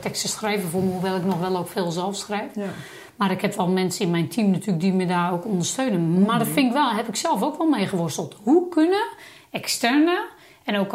teksten 0.00 0.28
schrijven 0.28 0.68
voor 0.68 0.82
me, 0.82 0.90
hoewel 0.90 1.16
ik 1.16 1.24
nog 1.24 1.40
wel 1.40 1.56
ook 1.56 1.68
veel 1.68 1.90
zelf 1.90 2.16
schrijf. 2.16 2.54
Ja. 2.54 2.68
Maar 3.16 3.30
ik 3.30 3.40
heb 3.40 3.54
wel 3.54 3.68
mensen 3.68 4.04
in 4.04 4.10
mijn 4.10 4.28
team 4.28 4.50
natuurlijk 4.50 4.80
die 4.80 4.92
me 4.92 5.06
daar 5.06 5.32
ook 5.32 5.44
ondersteunen. 5.44 6.22
Maar 6.22 6.38
dat 6.38 6.48
vind 6.48 6.66
ik 6.66 6.72
wel, 6.72 6.90
heb 6.90 7.08
ik 7.08 7.16
zelf 7.16 7.42
ook 7.42 7.58
wel 7.58 7.66
mee 7.68 7.86
geworsteld. 7.86 8.36
Hoe 8.42 8.68
kunnen 8.68 9.04
externe, 9.50 10.26
en 10.64 10.76
ook, 10.78 10.92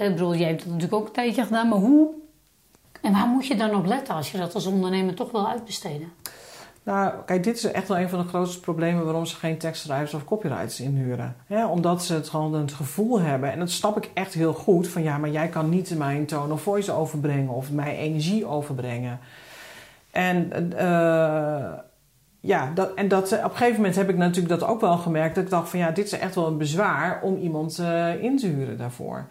ik 0.00 0.10
bedoel, 0.12 0.34
jij 0.34 0.48
hebt 0.48 0.58
dat 0.62 0.72
natuurlijk 0.72 1.00
ook 1.00 1.06
een 1.06 1.12
tijdje 1.12 1.44
gedaan, 1.44 1.68
maar 1.68 1.78
hoe 1.78 2.08
en 3.04 3.12
waar 3.12 3.26
moet 3.26 3.46
je 3.46 3.56
dan 3.56 3.74
op 3.74 3.86
letten 3.86 4.14
als 4.14 4.30
je 4.32 4.38
dat 4.38 4.54
als 4.54 4.66
ondernemer 4.66 5.14
toch 5.14 5.30
wil 5.30 5.48
uitbesteden? 5.48 6.12
Nou, 6.82 7.12
kijk, 7.26 7.44
dit 7.44 7.56
is 7.56 7.64
echt 7.64 7.88
wel 7.88 7.98
een 7.98 8.08
van 8.08 8.18
de 8.18 8.28
grootste 8.28 8.60
problemen 8.60 9.04
waarom 9.04 9.26
ze 9.26 9.36
geen 9.36 9.58
tekstschrijvers 9.58 10.14
of 10.14 10.24
copywriters 10.24 10.80
inhuren. 10.80 11.36
Omdat 11.70 12.04
ze 12.04 12.14
het 12.14 12.28
gewoon 12.28 12.54
het 12.54 12.72
gevoel 12.72 13.20
hebben, 13.20 13.52
en 13.52 13.58
dat 13.58 13.70
snap 13.70 13.96
ik 13.96 14.10
echt 14.14 14.34
heel 14.34 14.52
goed, 14.52 14.88
van 14.88 15.02
ja, 15.02 15.18
maar 15.18 15.30
jij 15.30 15.48
kan 15.48 15.68
niet 15.68 15.98
mijn 15.98 16.26
tone 16.26 16.52
of 16.52 16.62
voice 16.62 16.92
overbrengen 16.92 17.48
of 17.48 17.70
mijn 17.70 17.96
energie 17.96 18.46
overbrengen. 18.46 19.18
En 20.10 20.72
eh, 20.78 21.72
ja, 22.40 22.70
dat, 22.74 22.94
en 22.94 23.08
dat, 23.08 23.32
op 23.32 23.44
een 23.44 23.50
gegeven 23.50 23.76
moment 23.76 23.96
heb 23.96 24.08
ik 24.08 24.16
natuurlijk 24.16 24.60
dat 24.60 24.68
ook 24.68 24.80
wel 24.80 24.96
gemerkt. 24.96 25.34
Dat 25.34 25.44
ik 25.44 25.50
dacht 25.50 25.68
van 25.68 25.78
ja, 25.78 25.90
dit 25.90 26.06
is 26.06 26.18
echt 26.18 26.34
wel 26.34 26.46
een 26.46 26.58
bezwaar 26.58 27.20
om 27.22 27.36
iemand 27.36 27.78
eh, 27.78 28.22
in 28.22 28.36
te 28.36 28.46
huren 28.46 28.78
daarvoor. 28.78 29.26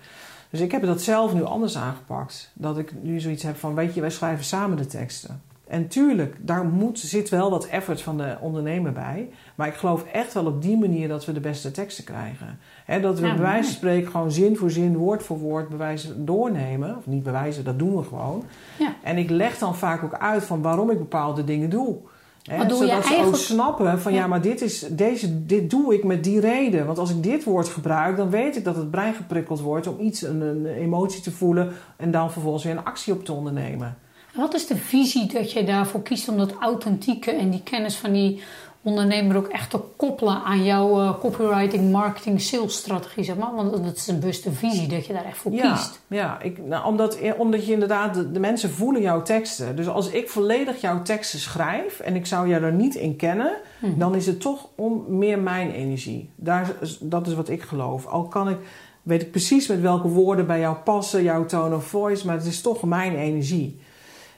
Dus 0.53 0.61
ik 0.61 0.71
heb 0.71 0.81
dat 0.81 1.01
zelf 1.01 1.33
nu 1.33 1.43
anders 1.43 1.77
aangepakt. 1.77 2.51
Dat 2.53 2.77
ik 2.77 2.93
nu 3.01 3.19
zoiets 3.19 3.43
heb 3.43 3.55
van, 3.55 3.75
weet 3.75 3.93
je, 3.93 4.01
wij 4.01 4.09
schrijven 4.09 4.45
samen 4.45 4.77
de 4.77 4.85
teksten. 4.85 5.41
En 5.67 5.87
tuurlijk, 5.87 6.35
daar 6.39 6.65
moet, 6.65 6.99
zit 6.99 7.29
wel 7.29 7.49
wat 7.49 7.65
effort 7.65 8.01
van 8.01 8.17
de 8.17 8.37
ondernemer 8.41 8.91
bij. 8.91 9.29
Maar 9.55 9.67
ik 9.67 9.73
geloof 9.73 10.03
echt 10.03 10.33
wel 10.33 10.45
op 10.45 10.61
die 10.61 10.77
manier 10.77 11.07
dat 11.07 11.25
we 11.25 11.31
de 11.33 11.39
beste 11.39 11.71
teksten 11.71 12.03
krijgen. 12.03 12.59
Hè, 12.85 12.99
dat 12.99 13.19
we 13.19 13.27
Ja, 13.27 13.33
bij 13.33 13.41
wijze 13.41 13.63
van 13.63 13.73
spreken 13.73 14.11
gewoon 14.11 14.31
zin 14.31 14.57
voor 14.57 14.71
zin, 14.71 14.97
woord 14.97 15.23
voor 15.23 15.39
woord 15.39 15.69
bewijzen 15.69 16.25
doornemen. 16.25 16.97
Of 16.97 17.05
niet 17.07 17.23
bewijzen, 17.23 17.63
dat 17.63 17.79
doen 17.79 17.95
we 17.95 18.03
gewoon. 18.03 18.43
Ja. 18.79 18.93
En 19.03 19.17
ik 19.17 19.29
leg 19.29 19.57
dan 19.57 19.75
vaak 19.75 20.03
ook 20.03 20.17
uit 20.17 20.43
van 20.43 20.61
waarom 20.61 20.89
ik 20.89 20.97
bepaalde 20.97 21.43
dingen 21.43 21.69
doe. 21.69 21.97
Hè, 22.43 22.57
Maar 22.57 22.67
doe 22.67 22.77
je 22.81 22.87
zodat 22.87 23.03
ze 23.03 23.09
ook 23.09 23.15
eigenlijk- 23.15 23.43
snappen 23.43 23.99
van 23.99 24.13
ja, 24.13 24.19
Ja. 24.19 24.27
maar 24.27 24.41
dit, 24.41 24.61
is, 24.61 24.79
deze, 24.89 25.45
dit 25.45 25.69
doe 25.69 25.93
ik 25.93 26.03
met 26.03 26.23
die 26.23 26.39
reden. 26.39 26.85
Want 26.85 26.97
als 26.97 27.09
ik 27.09 27.23
dit 27.23 27.43
woord 27.43 27.67
gebruik, 27.69 28.17
dan 28.17 28.29
weet 28.29 28.55
ik 28.55 28.63
dat 28.63 28.75
het 28.75 28.91
brein 28.91 29.13
geprikkeld 29.13 29.59
wordt 29.61 29.87
om 29.87 29.99
iets, 29.99 30.21
een, 30.21 30.41
een 30.41 30.65
emotie 30.65 31.21
te 31.21 31.31
voelen 31.31 31.71
en 31.97 32.11
dan 32.11 32.31
vervolgens 32.31 32.63
weer 32.63 32.73
een 32.77 32.83
actie 32.85 33.13
op 33.13 33.25
te 33.25 33.33
ondernemen. 33.33 33.97
Wat 34.35 34.53
is 34.53 34.67
de 34.67 34.75
visie 34.75 35.33
dat 35.33 35.51
je 35.51 35.63
daarvoor 35.63 36.01
kiest 36.01 36.29
om 36.29 36.37
dat 36.37 36.53
authentieke 36.59 37.31
en 37.31 37.49
die 37.49 37.63
kennis 37.63 37.95
van 37.95 38.11
die 38.11 38.41
ondernemer 38.83 39.37
ook 39.37 39.47
echt 39.47 39.69
te 39.69 39.79
koppelen 39.95 40.43
aan 40.43 40.63
jouw 40.63 40.99
eh, 41.01 41.19
copywriting, 41.19 41.91
marketing, 41.91 42.41
sales 42.41 42.75
strategie, 42.75 43.23
zeg 43.23 43.35
maar? 43.37 43.55
Want 43.55 43.71
dat 43.83 43.95
is 43.95 44.07
een 44.07 44.19
bewuste 44.19 44.51
visie 44.51 44.87
dat 44.87 45.05
je 45.05 45.13
daar 45.13 45.25
echt 45.25 45.37
voor 45.37 45.51
Ja, 45.51 45.71
kiest. 45.73 46.01
ja 46.07 46.41
ik, 46.41 46.65
nou, 46.65 46.85
omdat, 46.85 47.17
omdat 47.37 47.65
je 47.65 47.71
inderdaad, 47.73 48.13
de, 48.13 48.31
de 48.31 48.39
mensen 48.39 48.69
voelen 48.69 49.01
jouw 49.01 49.21
teksten. 49.21 49.75
Dus 49.75 49.87
als 49.87 50.09
ik 50.09 50.29
volledig 50.29 50.81
jouw 50.81 51.01
teksten 51.01 51.39
schrijf 51.39 51.99
en 51.99 52.15
ik 52.15 52.25
zou 52.25 52.47
jou 52.47 52.63
er 52.63 52.73
niet 52.73 52.95
in 52.95 53.15
kennen, 53.15 53.51
Mhm. 53.79 53.97
dan 53.99 54.15
is 54.15 54.25
het 54.25 54.41
toch 54.41 54.67
om 54.75 55.03
meer 55.07 55.39
mijn 55.39 55.71
energie. 55.71 56.29
Daar, 56.35 56.71
dat 56.99 57.27
is 57.27 57.33
wat 57.33 57.49
ik 57.49 57.61
geloof. 57.61 58.05
Al 58.05 58.23
kan 58.23 58.49
ik, 58.49 58.57
weet 59.01 59.21
ik 59.21 59.31
precies 59.31 59.67
met 59.67 59.81
welke 59.81 60.07
woorden 60.07 60.47
bij 60.47 60.59
jou 60.59 60.75
passen, 60.75 61.23
jouw 61.23 61.45
tone 61.45 61.75
of 61.75 61.85
voice, 61.85 62.25
maar 62.25 62.35
het 62.35 62.45
is 62.45 62.61
toch 62.61 62.83
mijn 62.83 63.15
energie. 63.15 63.79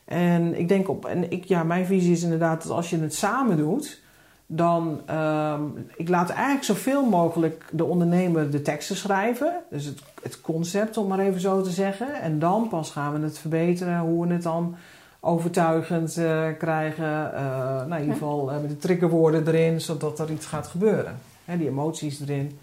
En 0.05 0.59
ik 0.59 0.67
denk 0.67 0.89
op, 0.89 1.05
en 1.05 1.31
ik, 1.31 1.43
ja, 1.45 1.63
mijn 1.63 1.85
visie 1.85 2.11
is 2.11 2.23
inderdaad 2.23 2.63
dat 2.63 2.71
als 2.71 2.89
je 2.89 2.99
het 2.99 3.13
samen 3.15 3.57
doet, 3.57 4.01
dan, 4.47 5.01
ehm, 5.05 5.61
ik 5.95 6.09
laat 6.09 6.29
eigenlijk 6.29 6.63
zoveel 6.63 7.05
mogelijk 7.05 7.65
de 7.71 7.85
ondernemer 7.85 8.49
de 8.51 8.61
teksten 8.61 8.95
schrijven. 8.95 9.53
Dus 9.69 9.85
het, 9.85 9.99
het 10.23 10.41
concept, 10.41 10.97
om 10.97 11.07
maar 11.07 11.19
even 11.19 11.41
zo 11.41 11.61
te 11.61 11.69
zeggen. 11.69 12.21
En 12.21 12.39
dan 12.39 12.67
pas 12.69 12.89
gaan 12.91 13.13
we 13.13 13.25
het 13.25 13.37
verbeteren, 13.37 13.99
hoe 13.99 14.27
we 14.27 14.33
het 14.33 14.43
dan 14.43 14.75
overtuigend 15.19 16.17
eh, 16.17 16.47
krijgen. 16.57 17.33
Eh, 17.35 17.41
nou, 17.75 17.93
in 17.93 17.99
ieder 17.99 18.13
geval 18.13 18.51
eh, 18.51 18.59
met 18.61 18.69
de 18.69 18.77
triggerwoorden 18.77 19.47
erin, 19.47 19.81
zodat 19.81 20.19
er 20.19 20.31
iets 20.31 20.45
gaat 20.45 20.67
gebeuren. 20.67 21.19
Hè, 21.45 21.57
die 21.57 21.67
emoties 21.67 22.19
erin. 22.19 22.59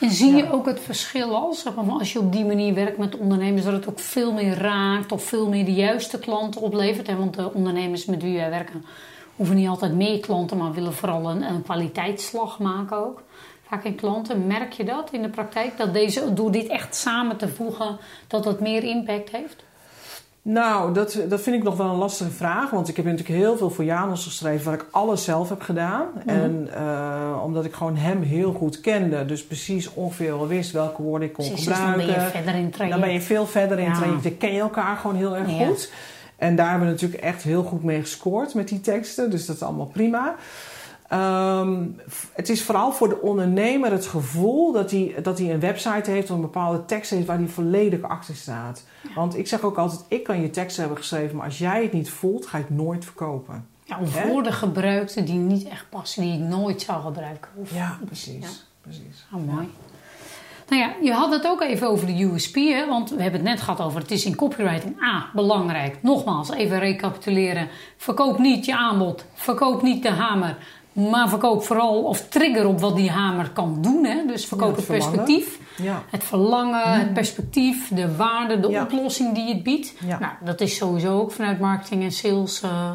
En 0.00 0.10
zie 0.10 0.34
je 0.34 0.42
Ja. 0.42 0.50
ook 0.50 0.66
het 0.66 0.80
verschil 0.80 1.34
al, 1.34 1.52
zeg 1.54 1.74
maar, 1.74 1.84
van 1.84 1.98
als 1.98 2.12
je 2.12 2.18
op 2.18 2.32
die 2.32 2.44
manier 2.44 2.74
werkt 2.74 2.98
met 2.98 3.16
ondernemers, 3.18 3.64
dat 3.64 3.72
het 3.72 3.88
ook 3.88 3.98
veel 3.98 4.32
meer 4.32 4.58
raakt 4.58 5.12
of 5.12 5.24
veel 5.24 5.48
meer 5.48 5.64
de 5.64 5.74
juiste 5.74 6.18
klanten 6.18 6.60
oplevert? 6.60 7.06
Hè? 7.06 7.16
Want 7.16 7.34
de 7.34 7.52
ondernemers 7.52 8.04
met 8.04 8.22
wie 8.22 8.36
wij 8.36 8.50
werken 8.50 8.84
hoeven 9.38 9.56
niet 9.56 9.68
altijd 9.68 9.94
meer 9.94 10.20
klanten, 10.20 10.56
maar 10.56 10.72
willen 10.72 10.92
vooral 10.94 11.30
een, 11.30 11.42
een 11.42 11.62
kwaliteitsslag 11.62 12.58
maken 12.58 12.96
ook. 12.96 13.22
Vaak 13.68 13.84
in 13.84 13.94
klanten, 13.94 14.46
merk 14.46 14.72
je 14.72 14.84
dat 14.84 15.08
in 15.12 15.22
de 15.22 15.28
praktijk? 15.28 15.76
Dat 15.76 15.92
deze, 15.92 16.34
door 16.34 16.50
dit 16.52 16.66
echt 16.66 16.94
samen 16.96 17.36
te 17.36 17.48
voegen, 17.48 17.98
dat 18.26 18.44
het 18.44 18.60
meer 18.60 18.82
impact 18.84 19.30
heeft? 19.30 19.64
Nou, 20.42 20.92
dat, 20.94 21.18
dat 21.28 21.40
vind 21.40 21.56
ik 21.56 21.62
nog 21.62 21.76
wel 21.76 21.86
een 21.90 21.96
lastige 21.96 22.30
vraag. 22.30 22.70
Want 22.70 22.88
ik 22.88 22.96
heb 22.96 23.04
natuurlijk 23.04 23.38
heel 23.38 23.56
veel 23.56 23.70
voor 23.70 23.84
Janos 23.84 24.24
geschreven 24.24 24.64
waar 24.64 24.74
ik 24.74 24.86
alles 24.90 25.24
zelf 25.24 25.48
heb 25.48 25.60
gedaan. 25.60 26.06
Mhm. 26.14 26.28
En 26.28 26.68
eh, 26.74 27.40
omdat 27.44 27.64
ik 27.64 27.74
gewoon 27.74 27.96
hem 27.96 28.22
heel 28.22 28.52
goed 28.52 28.80
kende. 28.80 29.24
Dus 29.24 29.44
precies 29.46 29.94
ongeveer 29.94 30.36
wel 30.38 30.46
wist 30.46 30.70
welke 30.72 31.02
woorden 31.02 31.28
ik 31.28 31.34
kon 31.34 31.46
Precies, 31.46 31.66
dus 31.66 31.76
dan 31.76 31.84
ben 31.84 32.00
gebruiken. 32.00 32.24
je 32.24 32.30
verder 32.44 32.54
in 32.60 32.70
traject. 32.70 32.96
Dan 32.98 33.04
ben 33.06 33.12
je 33.14 33.20
veel 33.20 33.46
verder 33.46 33.78
in 33.78 33.84
Ja. 33.84 33.94
traject. 33.94 34.22
Dan 34.22 34.36
ken 34.36 34.52
je 34.52 34.60
elkaar 34.60 34.96
gewoon 34.96 35.16
heel 35.16 35.36
erg 35.36 35.50
Ja. 35.58 35.66
goed. 35.66 35.92
En 36.38 36.56
daar 36.56 36.68
hebben 36.70 36.86
we 36.86 36.92
natuurlijk 36.92 37.22
echt 37.22 37.42
heel 37.42 37.62
goed 37.62 37.82
mee 37.82 38.00
gescoord 38.00 38.54
met 38.54 38.68
die 38.68 38.80
teksten. 38.80 39.30
Dus 39.30 39.46
dat 39.46 39.56
is 39.56 39.62
allemaal 39.62 39.86
prima. 39.86 40.34
Ehm, 41.08 41.86
het 42.32 42.48
is 42.48 42.62
vooral 42.62 42.92
voor 42.92 43.08
de 43.08 43.20
ondernemer 43.20 43.90
het 43.90 44.06
gevoel 44.06 44.72
dat 44.72 44.90
hij, 44.90 45.14
dat 45.22 45.38
hij 45.38 45.52
een 45.52 45.60
website 45.60 46.10
heeft 46.10 46.30
of 46.30 46.36
een 46.36 46.40
bepaalde 46.42 46.84
tekst 46.84 47.10
heeft 47.10 47.26
waar 47.26 47.38
hij 47.38 47.46
volledig 47.46 48.02
achter 48.02 48.34
staat. 48.36 48.84
Want 49.14 49.36
ik 49.36 49.46
zeg 49.46 49.62
ook 49.62 49.78
altijd, 49.78 50.04
ik 50.08 50.24
kan 50.24 50.40
je 50.40 50.50
teksten 50.50 50.80
hebben 50.82 50.98
geschreven, 51.00 51.36
maar 51.36 51.44
als 51.46 51.58
jij 51.58 51.82
het 51.82 51.92
niet 51.92 52.10
voelt, 52.10 52.46
ga 52.46 52.58
je 52.58 52.64
het 52.64 52.76
nooit 52.76 53.04
verkopen. 53.04 53.66
Ja, 53.84 53.98
of 54.00 54.14
Hè? 54.14 54.28
woorden 54.28 54.52
gebruikte 54.52 55.22
die 55.24 55.38
niet 55.38 55.68
echt 55.68 55.86
passen, 55.88 56.22
die 56.22 56.32
ik 56.32 56.40
nooit 56.48 56.82
zou 56.82 57.02
gebruiken. 57.02 57.50
Of, 57.54 57.74
Ja, 57.74 57.98
precies. 58.04 58.42
Ja. 58.42 58.48
precies. 58.80 59.26
Oh, 59.34 59.54
mooi. 59.54 59.68
Nou 60.68 60.82
ja, 60.82 60.90
je 61.02 61.12
had 61.12 61.30
het 61.32 61.46
ook 61.46 61.62
even 61.62 61.88
over 61.88 62.06
de 62.06 62.22
USP, 62.22 62.54
hè? 62.54 62.86
want 62.86 63.10
we 63.10 63.22
hebben 63.22 63.40
het 63.40 63.48
net 63.50 63.60
gehad 63.60 63.80
over 63.80 64.00
het 64.00 64.10
is 64.10 64.24
in 64.24 64.36
copywriting 64.36 65.02
A, 65.02 65.30
belangrijk. 65.34 65.98
Nogmaals, 66.02 66.50
even 66.50 66.78
recapituleren. 66.78 67.68
Verkoop 67.96 68.38
niet 68.38 68.64
je 68.64 68.76
aanbod, 68.76 69.24
verkoop 69.34 69.82
niet 69.82 70.02
de 70.02 70.10
hamer, 70.10 70.56
maar 70.92 71.28
verkoop 71.28 71.62
vooral 71.64 72.02
of 72.02 72.28
trigger 72.28 72.66
op 72.66 72.80
wat 72.80 72.96
die 72.96 73.10
hamer 73.10 73.50
kan 73.50 73.78
doen. 73.82 74.04
Hè? 74.04 74.26
Dus 74.26 74.46
verkoop 74.46 74.70
Ja, 74.70 74.76
het, 74.76 74.86
perspectief, 74.86 75.58
Ja, 75.82 76.02
het 76.10 76.24
verlangen, 76.24 76.92
het 76.98 77.12
perspectief, 77.12 77.88
de 77.94 78.16
waarde, 78.16 78.60
de 78.60 78.68
Ja. 78.68 78.82
oplossing 78.82 79.34
die 79.34 79.48
het 79.54 79.62
biedt. 79.62 79.94
Nou, 80.06 80.32
dat 80.44 80.60
is 80.60 80.76
sowieso 80.76 81.18
ook 81.20 81.32
vanuit 81.32 81.60
marketing 81.60 82.02
en 82.02 82.12
sales 82.12 82.62
eh, 82.62 82.90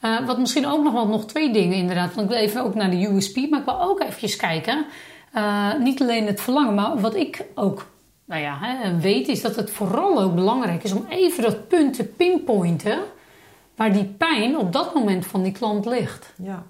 Eh, 0.00 0.26
wat 0.26 0.38
misschien 0.38 0.66
ook 0.66 0.82
nog 0.82 0.92
wel 0.92 1.06
nog 1.08 1.24
twee 1.26 1.52
dingen 1.52 1.76
inderdaad. 1.76 2.14
Want 2.14 2.30
ik 2.30 2.32
wil 2.36 2.42
even 2.44 2.62
ook 2.64 2.74
naar 2.74 2.90
de 2.90 3.06
USP, 3.06 3.36
maar 3.50 3.58
ik 3.58 3.64
wil 3.64 3.82
ook 3.82 4.00
eventjes 4.00 4.36
kijken. 4.36 4.84
Eh, 5.32 5.74
niet 5.78 6.00
alleen 6.00 6.26
het 6.26 6.40
verlangen, 6.40 6.74
maar 6.74 7.00
wat 7.00 7.14
ik 7.14 7.44
ook 7.54 7.90
nou 8.24 8.42
ja, 8.42 8.58
hè, 8.60 8.98
weet, 9.00 9.28
is 9.28 9.40
dat 9.40 9.56
het 9.56 9.70
vooral 9.70 10.20
ook 10.22 10.34
belangrijk 10.34 10.82
is 10.82 10.92
om 10.92 11.06
even 11.08 11.42
dat 11.42 11.68
punt 11.68 11.94
te 11.94 12.04
pinpointen 12.04 12.98
waar 13.74 13.92
die 13.92 14.04
pijn 14.04 14.56
op 14.56 14.72
dat 14.72 14.94
moment 14.94 15.26
van 15.26 15.42
die 15.42 15.52
klant 15.52 15.86
ligt. 15.86 16.32
Ja. 16.42 16.66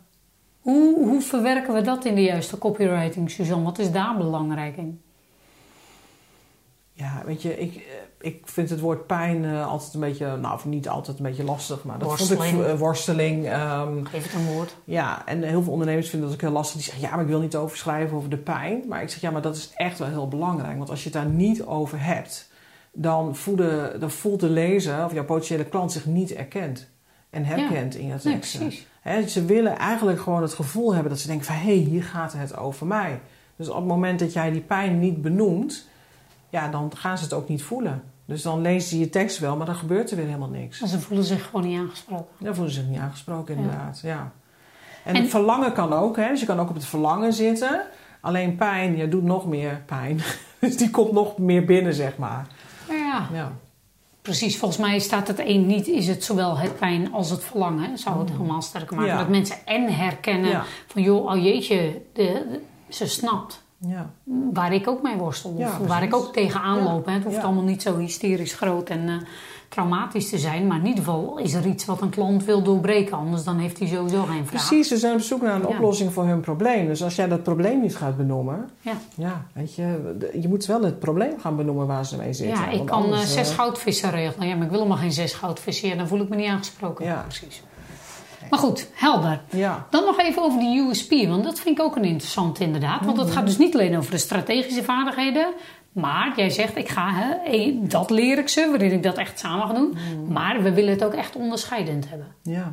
Hoe, 0.61 1.09
hoe 1.09 1.21
verwerken 1.21 1.75
we 1.75 1.81
dat 1.81 2.05
in 2.05 2.15
de 2.15 2.23
juiste 2.23 2.59
copywriting, 2.59 3.31
Suzanne? 3.31 3.65
Wat 3.65 3.79
is 3.79 3.93
daar 3.93 4.17
belangrijk 4.17 4.77
in? 4.77 5.03
Ja, 6.93 7.23
weet 7.25 7.43
je, 7.43 7.59
ik, 7.59 7.87
ik 8.23 8.43
vind 8.45 8.71
het 8.71 8.81
woord 8.81 9.07
pijn 9.07 9.45
uh, 9.45 9.67
altijd 9.67 9.95
een 9.95 10.01
beetje, 10.01 10.37
nou, 10.37 10.61
niet 10.65 10.89
altijd 10.89 11.19
een 11.19 11.25
beetje 11.25 11.45
lastig, 11.45 11.85
maar 11.85 11.99
dat 11.99 12.09
worsteling. 12.09 12.45
vond 12.55 12.67
ik 12.67 12.73
uh, 12.73 12.79
worsteling. 12.79 13.53
Um, 13.55 14.05
Geef 14.07 14.23
het 14.23 14.35
een 14.35 14.53
woord. 14.53 14.77
Ja, 14.85 15.27
en 15.27 15.43
heel 15.43 15.63
veel 15.63 15.73
ondernemers 15.73 16.09
vinden 16.09 16.29
dat 16.29 16.37
ook 16.37 16.45
heel 16.45 16.53
lastig. 16.53 16.75
Die 16.77 16.85
zeggen, 16.85 17.03
ja, 17.03 17.11
maar 17.11 17.21
ik 17.25 17.31
wil 17.31 17.41
niet 17.41 17.57
overschrijven 17.57 18.17
over 18.17 18.31
de 18.31 18.37
pijn. 18.37 18.83
Maar 18.89 19.03
ik 19.03 19.09
zeg, 19.11 19.21
ja, 19.21 19.31
maar 19.31 19.43
dat 19.43 19.57
is 19.57 19.73
echt 19.75 19.99
wel 19.99 20.09
heel 20.09 20.29
belangrijk. 20.29 20.77
Want 20.77 20.91
als 20.91 20.99
je 21.05 21.11
het 21.11 21.23
daar 21.23 21.33
niet 21.33 21.63
over 21.63 22.05
hebt, 22.05 22.51
dan, 22.93 23.37
voelde, 23.37 23.97
dan 23.99 24.11
voelt 24.11 24.41
de 24.41 24.49
lezer 24.51 25.05
of 25.05 25.13
jouw 25.13 25.25
potentiële 25.25 25.65
klant 25.65 25.93
zich 25.93 26.07
niet 26.07 26.33
erkend 26.33 26.89
en 27.31 27.45
herkent 27.45 27.95
Ja. 27.95 28.01
in 28.01 28.07
je 28.07 28.13
Nee, 28.23 28.35
teksten. 28.35 28.61
precies. 28.61 28.87
Hè, 29.01 29.29
ze 29.29 29.45
willen 29.45 29.79
eigenlijk 29.79 30.21
gewoon 30.21 30.43
het 30.43 30.55
gevoel 30.55 30.93
hebben 30.93 31.11
dat 31.11 31.21
ze 31.21 31.27
denken 31.27 31.47
van... 31.47 31.55
hé, 31.55 31.61
hey, 31.63 31.75
hier 31.75 32.03
gaat 32.05 32.33
het 32.33 32.57
over 32.57 32.87
mij. 32.87 33.21
Dus 33.57 33.69
op 33.69 33.77
het 33.77 33.85
moment 33.87 34.19
dat 34.19 34.33
jij 34.33 34.51
die 34.51 34.61
pijn 34.61 34.99
niet 34.99 35.23
benoemt... 35.23 35.89
ja, 36.49 36.69
dan 36.69 36.93
gaan 36.97 37.19
ze 37.19 37.25
het 37.25 37.33
ook 37.33 37.49
niet 37.49 37.63
voelen. 37.63 38.03
Dus 38.25 38.43
dan 38.43 38.61
lezen 38.61 38.89
ze 38.89 38.99
je 38.99 39.09
tekst 39.09 39.39
wel, 39.39 39.57
maar 39.57 39.67
dan 39.67 39.75
gebeurt 39.75 40.11
er 40.11 40.17
weer 40.17 40.27
helemaal 40.27 40.49
niks. 40.49 40.81
En 40.81 40.89
ze 40.89 41.01
voelen 41.01 41.27
zich 41.27 41.45
gewoon 41.47 41.67
niet 41.69 41.79
aangesproken. 41.79 42.27
Dan 42.39 42.55
voelen 42.55 42.73
ze 42.75 42.81
zich 42.81 42.89
niet 42.91 42.99
aangesproken, 42.99 43.57
inderdaad. 43.57 44.01
Ja. 44.03 44.33
En, 45.05 45.15
En- 45.15 45.21
het 45.23 45.31
verlangen 45.31 45.73
kan 45.73 45.93
ook, 45.93 46.17
hè? 46.17 46.29
dus 46.29 46.41
je 46.41 46.47
kan 46.47 46.61
ook 46.61 46.69
op 46.69 46.75
het 46.75 46.85
verlangen 46.85 47.33
zitten. 47.33 47.83
Alleen 48.21 48.57
pijn, 48.57 48.97
ja, 48.97 49.07
doet 49.07 49.23
nog 49.23 49.47
meer 49.47 49.83
pijn. 49.87 50.21
dus 50.61 50.77
die 50.77 50.91
komt 50.91 51.13
nog 51.13 51.39
meer 51.39 51.65
binnen, 51.65 51.95
zeg 51.95 52.17
maar. 52.17 52.47
Ja, 52.89 52.95
ja. 52.95 53.29
Ja, 53.33 53.53
Precies, 54.23 54.59
volgens 54.59 54.81
mij 54.81 54.99
staat 54.99 55.29
het 55.29 55.39
een 55.39 55.67
niet, 55.67 55.87
is 55.89 56.07
het 56.09 56.25
zowel 56.25 56.59
het 56.59 56.79
pijn 56.79 57.13
als 57.13 57.31
het 57.31 57.45
verlangen. 57.45 57.99
Zou 57.99 58.19
het 58.19 58.31
helemaal 58.31 58.63
sterker 58.63 58.97
maken. 58.97 59.13
Ja. 59.13 59.19
Dat 59.19 59.29
mensen 59.29 59.57
en 59.65 59.95
herkennen 59.95 60.51
Ja. 60.51 60.65
van 60.87 61.03
joh, 61.03 61.25
oh 61.25 61.43
jeetje, 61.43 62.03
de, 62.13 62.23
de- 62.23 62.61
ze 62.89 63.07
snapt 63.07 63.62
ja. 63.87 64.11
waar 64.53 64.73
ik 64.73 64.89
ook 64.89 65.03
mee 65.03 65.17
worstel. 65.17 65.55
Ja, 65.59 65.79
of 65.81 65.87
waar 65.87 66.03
ik 66.03 66.15
ook 66.15 66.33
tegenaan 66.33 66.79
Ja. 66.79 66.85
loop. 66.85 67.07
Hè. 67.07 67.13
Het 67.13 67.25
hoeft 67.25 67.43
allemaal 67.43 67.63
niet 67.63 67.83
zo 67.83 67.99
hysterisch 67.99 68.55
groot 68.55 68.89
en 68.89 69.09
eh, 69.09 69.15
traumatisch 69.69 70.29
te 70.29 70.39
zijn. 70.39 70.67
Maar 70.67 70.79
in 70.79 70.87
ieder 70.87 71.05
geval 71.05 71.39
is 71.39 71.55
er 71.55 71.67
iets 71.67 71.85
wat 71.85 72.01
een 72.01 72.11
klant 72.11 72.45
wil 72.45 72.63
doorbreken. 72.63 73.17
Anders 73.17 73.45
dan 73.45 73.59
heeft 73.59 73.79
hij 73.79 73.89
sowieso 73.89 74.23
geen 74.23 74.47
vraag. 74.47 74.67
Precies, 74.67 74.89
ze 74.89 74.97
zijn 74.97 75.15
op 75.15 75.21
zoek 75.21 75.43
naar 75.43 75.55
een 75.55 75.67
oplossing 75.67 76.13
voor 76.13 76.25
hun 76.25 76.41
probleem. 76.41 76.87
Dus 76.87 77.03
als 77.03 77.17
jij 77.17 77.29
dat 77.29 77.43
probleem 77.43 77.81
niet 77.81 77.97
gaat 77.97 78.17
benoemen... 78.17 78.69
Ja. 78.81 78.93
Ja, 79.15 79.47
weet 79.53 79.75
je, 79.75 80.17
je 80.41 80.49
moet 80.49 80.67
wel 80.67 80.83
het 80.83 80.99
probleem 80.99 81.41
gaan 81.41 81.57
benoemen 81.57 81.87
waar 81.87 82.07
ze 82.07 82.17
mee 82.17 82.33
zitten. 82.33 82.59
Ja, 82.59 82.71
ik 82.71 82.87
kan 82.87 82.99
eh, 82.99 83.05
anders, 83.05 83.33
zes 83.33 83.51
eh, 83.51 83.55
goudvissen 83.57 84.11
regelen. 84.11 84.49
Ja, 84.49 84.55
maar 84.55 84.65
ik 84.65 84.71
wil 84.71 84.79
helemaal 84.81 85.01
geen 85.03 85.13
zes 85.13 85.33
goudvissen. 85.33 85.89
Ja, 85.89 85.97
dan 85.97 86.09
voel 86.09 86.21
ik 86.21 86.29
me 86.29 86.37
niet 86.37 86.49
aangesproken. 86.49 87.05
Ja. 87.05 87.25
precies. 87.29 87.63
Maar 88.53 88.61
goed, 88.61 88.89
helder. 88.95 89.41
Ja, 89.51 89.87
Dan 89.91 90.05
nog 90.05 90.19
even 90.19 90.43
over 90.43 90.59
die 90.61 90.81
USP, 90.89 91.11
want 91.29 91.45
dat 91.45 91.61
vind 91.61 91.79
ik 91.79 91.85
ook 91.85 91.97
een 91.97 92.05
interessant 92.05 92.61
inderdaad. 92.61 93.05
Want 93.05 93.17
het 93.17 93.27
Mhm. 93.27 93.37
gaat 93.37 93.47
dus 93.47 93.59
niet 93.59 93.75
alleen 93.75 93.97
over 93.97 94.11
de 94.11 94.19
strategische 94.19 94.83
vaardigheden. 94.83 95.47
Maar 95.93 96.33
jij 96.37 96.51
zegt, 96.51 96.77
ik 96.77 96.89
ga, 96.89 97.11
hè, 97.13 97.33
eh, 97.51 97.75
dat 97.81 98.11
leer 98.11 98.39
ik 98.39 98.49
ze, 98.49 98.67
waarin 98.71 98.93
ik 98.93 99.03
dat 99.03 99.17
echt 99.19 99.39
samen 99.39 99.67
ga 99.67 99.73
doen. 99.75 99.91
Mhm. 100.23 100.33
Maar 100.33 100.63
we 100.63 100.73
willen 100.73 100.91
het 100.93 101.05
ook 101.05 101.13
echt 101.15 101.37
onderscheidend 101.37 102.09
hebben. 102.09 102.27
ja. 102.43 102.73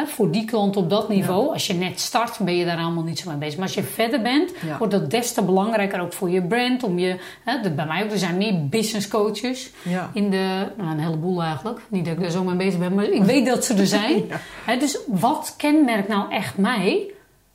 Hè, 0.00 0.06
voor 0.06 0.30
die 0.30 0.44
klant 0.44 0.76
op 0.76 0.90
dat 0.90 1.08
niveau, 1.08 1.52
als 1.52 1.66
je 1.66 1.74
net 1.74 2.00
start, 2.00 2.38
ben 2.38 2.56
je 2.56 2.64
daar 2.64 2.78
allemaal 2.78 3.02
niet 3.02 3.18
zo 3.18 3.28
mee 3.30 3.38
bezig. 3.38 3.54
Maar 3.58 3.66
als 3.66 3.74
je 3.74 3.82
verder 3.82 4.22
bent, 4.22 4.52
Ja. 4.66 4.78
wordt 4.78 4.92
dat 4.92 5.10
des 5.10 5.32
te 5.32 5.42
belangrijker 5.42 6.00
ook 6.00 6.12
voor 6.12 6.30
je 6.30 6.42
brand. 6.42 6.82
Om 6.82 6.98
je, 6.98 7.20
hè, 7.44 7.60
de- 7.62 7.70
bij 7.70 7.86
mij 7.86 8.04
ook, 8.04 8.10
er 8.10 8.18
zijn 8.18 8.36
meer 8.36 8.68
business 8.68 9.08
coaches 9.08 9.70
ja. 9.82 10.10
in 10.12 10.30
de, 10.30 10.66
nou, 10.76 10.90
een 10.90 10.98
heleboel 11.00 11.42
eigenlijk. 11.42 11.80
Niet 11.88 12.04
dat 12.04 12.16
ik 12.18 12.24
er 12.24 12.30
zo 12.30 12.44
mee 12.44 12.56
bezig 12.56 12.78
ben, 12.80 12.94
maar 12.94 13.04
ik 13.04 13.22
weet 13.22 13.46
dat 13.46 13.64
ze 13.64 13.74
er 13.74 13.86
zijn. 14.00 14.24
Hè, 14.64 14.76
dus 14.76 14.98
wat 15.06 15.54
kenmerkt 15.56 16.08
nou 16.08 16.32
echt 16.32 16.56
mij, 16.58 17.10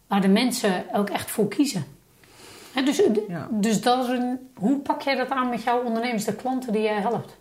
waar 0.07 0.21
de 0.21 0.27
mensen 0.27 0.83
ook 0.93 1.09
echt 1.09 1.31
voor 1.31 1.47
kiezen? 1.47 1.85
Hè, 2.73 2.83
dus 2.83 3.01
Ja. 3.27 3.47
dus 3.51 3.81
dat 3.81 4.03
is 4.03 4.09
een, 4.09 4.39
hoe 4.55 4.77
pak 4.79 5.01
jij 5.01 5.15
dat 5.15 5.29
aan 5.29 5.49
met 5.49 5.63
jouw 5.63 5.83
ondernemers, 5.83 6.25
de 6.25 6.33
klanten 6.35 6.73
die 6.73 6.81
jij 6.81 6.99
helpt? 7.01 7.37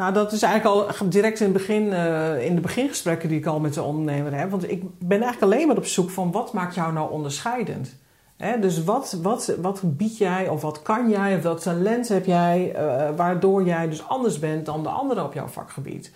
Nou, 0.00 0.12
dat 0.12 0.32
is 0.32 0.42
eigenlijk 0.42 0.98
al 1.00 1.08
direct 1.08 1.38
in, 1.40 1.44
het 1.44 1.52
begin, 1.52 1.92
eh, 1.92 2.44
in 2.44 2.54
de 2.54 2.60
begingesprekken 2.60 3.28
die 3.28 3.38
ik 3.38 3.46
al 3.46 3.60
met 3.60 3.74
de 3.74 3.82
ondernemer 3.82 4.34
heb. 4.38 4.50
Want 4.50 4.70
ik 4.70 4.82
ben 4.98 5.22
eigenlijk 5.22 5.52
alleen 5.52 5.66
maar 5.66 5.76
op 5.76 5.86
zoek 5.86 6.10
van 6.10 6.32
wat 6.32 6.52
maakt 6.52 6.74
jou 6.74 6.92
nou 6.92 7.10
onderscheidend? 7.10 7.96
Hè, 8.36 8.58
dus 8.58 8.84
wat, 8.84 9.18
wat, 9.22 9.54
wat 9.60 9.80
bied 9.84 10.18
jij 10.18 10.48
of 10.48 10.62
wat 10.62 10.82
kan 10.82 11.10
jij 11.10 11.36
of 11.36 11.42
wat 11.42 11.62
talent 11.62 12.08
heb 12.08 12.26
jij 12.26 12.72
eh, 12.74 13.08
waardoor 13.16 13.64
jij 13.64 13.88
dus 13.88 14.08
anders 14.08 14.38
bent 14.38 14.66
dan 14.66 14.82
de 14.82 14.88
anderen 14.88 15.24
op 15.24 15.34
jouw 15.34 15.46
vakgebied? 15.46 16.12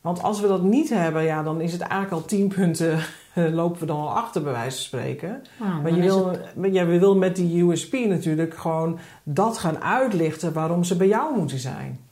Want 0.00 0.22
als 0.22 0.40
we 0.40 0.48
dat 0.48 0.62
niet 0.62 0.88
hebben, 0.88 1.22
ja, 1.22 1.42
dan 1.42 1.60
is 1.60 1.72
het 1.72 1.80
eigenlijk 1.80 2.12
al 2.22 2.24
tien 2.28 2.48
punten 2.48 2.92
eh, 3.34 3.52
lopen 3.52 3.80
we 3.80 3.86
dan 3.86 4.00
al 4.00 4.10
achter 4.10 4.42
bij 4.42 4.52
wijze 4.52 4.76
van 4.76 4.84
spreken. 5.00 5.42
Nou, 5.60 5.82
Maar 5.82 5.92
je 5.94 6.00
wil, 6.00 6.28
het- 6.28 6.74
ja, 6.74 6.86
we 6.86 6.98
willen 6.98 7.18
met 7.18 7.36
die 7.36 7.64
USP 7.64 7.92
natuurlijk 7.92 8.56
gewoon 8.56 8.98
dat 9.22 9.58
gaan 9.58 9.82
uitlichten 9.82 10.52
waarom 10.52 10.84
ze 10.84 10.96
bij 10.96 11.08
jou 11.08 11.36
moeten 11.38 11.58
zijn. 11.58 12.08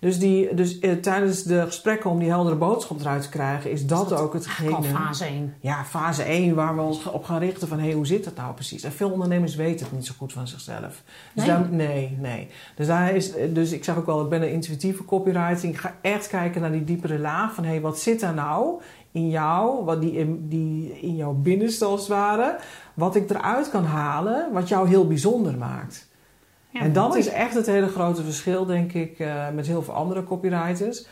Dus, 0.00 0.18
die, 0.18 0.54
dus 0.54 0.78
eh, 0.78 0.92
tijdens 0.92 1.42
de 1.42 1.62
gesprekken 1.66 2.10
om 2.10 2.18
die 2.18 2.28
heldere 2.28 2.56
boodschap 2.56 3.00
eruit 3.00 3.22
te 3.22 3.28
krijgen, 3.28 3.70
is 3.70 3.86
dat, 3.86 4.12
ook 4.12 4.34
eigenlijk 4.34 4.34
hetgene. 4.34 4.74
al 4.76 4.82
fase 4.82 5.24
1. 5.24 5.54
Ja, 5.60 5.84
fase 5.84 6.22
1 6.22 6.54
waar 6.54 6.74
we 6.76 6.80
ons 6.82 7.04
op 7.06 7.24
gaan 7.24 7.38
richten 7.38 7.68
van 7.68 7.78
hé, 7.78 7.92
hoe 7.92 8.06
zit 8.06 8.24
dat 8.24 8.36
nou 8.36 8.54
precies? 8.54 8.82
En 8.82 8.92
veel 8.92 9.10
ondernemers 9.10 9.54
weten 9.54 9.86
het 9.86 9.94
niet 9.94 10.06
zo 10.06 10.14
goed 10.18 10.32
van 10.32 10.48
zichzelf. 10.48 11.02
Dus 11.34 11.44
Nee? 11.44 11.46
daar, 11.46 11.66
nee, 11.70 12.16
nee. 12.20 12.48
Dus, 12.76 12.86
daar 12.86 13.14
is, 13.14 13.32
dus 13.52 13.72
ik 13.72 13.84
zeg 13.84 13.96
ook 13.96 14.06
wel, 14.06 14.22
ik 14.22 14.28
ben 14.28 14.42
een 14.42 14.52
intuïtieve 14.52 15.04
copywriting. 15.04 15.72
Ik 15.72 15.80
ga 15.80 15.94
echt 16.00 16.28
kijken 16.28 16.60
naar 16.60 16.72
die 16.72 16.84
diepere 16.84 17.18
laag 17.18 17.54
van 17.54 17.64
hé, 17.64 17.80
wat 17.80 17.98
zit 17.98 18.20
daar 18.20 18.34
nou 18.34 18.80
in 19.12 19.28
jou, 19.28 19.84
wat 19.84 20.00
die, 20.00 20.12
in- 20.12 20.46
die 20.48 21.00
in 21.00 21.16
jouw 21.16 21.32
binnenste 21.32 21.84
als 21.84 22.00
het 22.00 22.08
ware, 22.08 22.56
wat 22.94 23.16
ik 23.16 23.30
eruit 23.30 23.70
kan 23.70 23.84
halen, 23.84 24.52
wat 24.52 24.68
jou 24.68 24.88
heel 24.88 25.06
bijzonder 25.06 25.56
maakt. 25.58 26.07
Ja, 26.78 26.84
en 26.84 26.92
dat 26.92 27.08
mooi. 27.08 27.20
is 27.20 27.28
echt 27.28 27.54
het 27.54 27.66
hele 27.66 27.88
grote 27.88 28.24
verschil, 28.24 28.64
denk 28.66 28.92
ik, 28.92 29.18
eh, 29.18 29.48
met 29.54 29.66
heel 29.66 29.82
veel 29.82 29.94
andere 29.94 30.24
copywriters. 30.24 31.06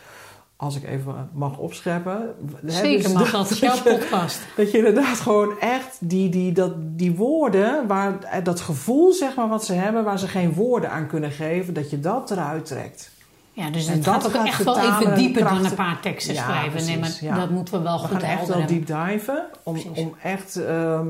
Als 0.55 0.75
ik 0.75 0.83
even 0.83 1.29
mag 1.33 1.57
opscheppen. 1.57 2.35
Hè, 2.65 2.71
Zeker 2.71 3.03
dus 3.03 3.13
mag, 3.13 3.31
dat 3.31 3.57
jouw 3.59 3.81
podcast. 3.83 4.39
dat 4.55 4.71
je 4.71 4.77
inderdaad 4.77 5.19
gewoon 5.19 5.59
echt 5.59 5.97
die, 5.99 6.29
die, 6.29 6.51
dat, 6.51 6.71
die 6.77 7.15
woorden, 7.15 7.87
waar, 7.87 8.19
eh, 8.23 8.43
dat 8.43 8.59
gevoel 8.59 9.13
zeg 9.13 9.35
maar 9.35 9.47
wat 9.47 9.65
ze 9.65 9.73
hebben, 9.73 10.03
waar 10.03 10.19
ze 10.19 10.27
geen 10.27 10.53
woorden 10.53 10.91
aan 10.91 11.07
kunnen 11.07 11.31
geven, 11.31 11.73
dat 11.73 11.89
je 11.89 11.99
dat 11.99 12.31
eruit 12.31 12.65
trekt. 12.65 13.11
Ja, 13.51 13.69
dus 13.69 13.87
En 13.87 13.93
het 13.93 14.03
dat 14.03 14.13
gaat 14.13 14.25
ook 14.25 14.31
gaat 14.31 14.45
echt 14.47 14.63
wel 14.63 14.77
even 14.79 15.05
en 15.11 15.15
dieper 15.15 15.43
dan 15.43 15.65
een 15.65 15.73
paar 15.75 15.99
teksten 16.01 16.33
Ja, 16.33 16.43
schrijven. 16.43 16.85
nee, 16.85 16.99
maar 16.99 17.17
ja. 17.21 17.35
dat 17.35 17.49
moeten 17.49 17.73
we 17.73 17.79
wel 17.81 18.01
We 18.01 18.07
goed 18.07 18.21
gaan 18.21 18.29
echt 18.29 18.47
wel 18.47 18.65
deep 18.65 18.87
diven 18.87 19.45
om, 19.63 19.77
om 19.95 20.15
echt 20.23 20.55
ehm, 20.55 21.07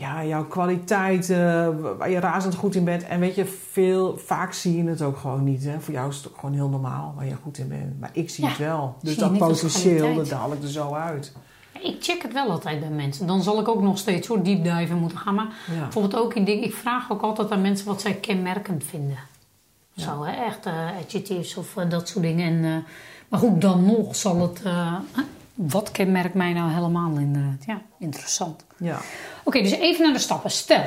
ja, 0.00 0.24
jouw 0.24 0.44
kwaliteit, 0.44 1.30
eh, 1.30 1.68
waar 1.98 2.10
je 2.10 2.20
razend 2.20 2.54
goed 2.54 2.74
in 2.74 2.84
bent. 2.84 3.02
En 3.04 3.20
weet 3.20 3.34
je, 3.34 3.46
veel, 3.70 4.18
vaak 4.18 4.52
zie 4.52 4.76
je 4.84 4.88
het 4.90 5.02
ook 5.02 5.16
gewoon 5.16 5.44
niet. 5.44 5.64
Hè? 5.64 5.80
Voor 5.80 5.94
jou 5.94 6.08
is 6.10 6.16
het 6.16 6.28
ook 6.28 6.38
gewoon 6.38 6.54
heel 6.54 6.68
normaal 6.68 7.12
waar 7.16 7.26
je 7.26 7.34
goed 7.42 7.58
in 7.58 7.68
bent. 7.68 8.00
Maar 8.00 8.10
ik 8.12 8.30
zie 8.30 8.44
Ja, 8.44 8.50
het 8.50 8.58
wel. 8.58 8.96
Dus 9.02 9.16
dat 9.16 9.38
potentieel, 9.38 10.14
dat 10.14 10.30
haal 10.30 10.52
ik 10.52 10.62
er 10.62 10.68
zo 10.68 10.94
uit. 10.94 11.32
Ik 11.80 11.96
check 12.00 12.22
het 12.22 12.32
wel 12.32 12.50
altijd 12.50 12.80
bij 12.80 12.88
mensen. 12.88 13.26
Dan 13.26 13.42
zal 13.42 13.60
ik 13.60 13.68
ook 13.68 13.82
nog 13.82 13.98
steeds 13.98 14.28
hoor 14.28 14.42
deep 14.42 14.64
diven 14.64 14.96
moeten 14.96 15.18
gaan. 15.18 15.34
Maar 15.34 15.48
Ja. 15.74 15.80
bijvoorbeeld 15.80 16.16
ook 16.22 16.34
in 16.34 16.44
dingen. 16.44 16.64
Ik 16.64 16.74
vraag 16.74 17.12
ook 17.12 17.22
altijd 17.22 17.50
aan 17.50 17.60
mensen 17.60 17.86
wat 17.86 18.00
zij 18.00 18.14
kenmerkend 18.14 18.84
vinden. 18.84 19.18
Zo, 19.96 20.24
hè? 20.24 20.44
echt 20.44 20.66
eh 20.66 20.74
adjectives 21.04 21.56
of 21.56 21.76
eh, 21.76 21.90
dat 21.90 22.08
soort 22.08 22.24
dingen. 22.24 22.46
En, 22.46 22.64
eh, 22.64 22.76
maar 23.28 23.40
goed, 23.40 23.60
dan 23.60 23.84
nog 23.84 24.16
zal 24.16 24.40
het. 24.42 24.62
Eh, 25.60 25.70
wat 25.70 25.90
kenmerkt 25.90 26.34
mij 26.34 26.52
nou 26.52 26.72
helemaal 26.72 27.16
inderdaad? 27.16 27.64
Ja, 27.66 27.80
interessant. 27.98 28.64
Ja. 28.76 29.00
Oké, 29.44 29.62
dus 29.62 29.70
even 29.72 30.04
naar 30.04 30.12
de 30.12 30.18
stappen. 30.18 30.50
Stel, 30.50 30.82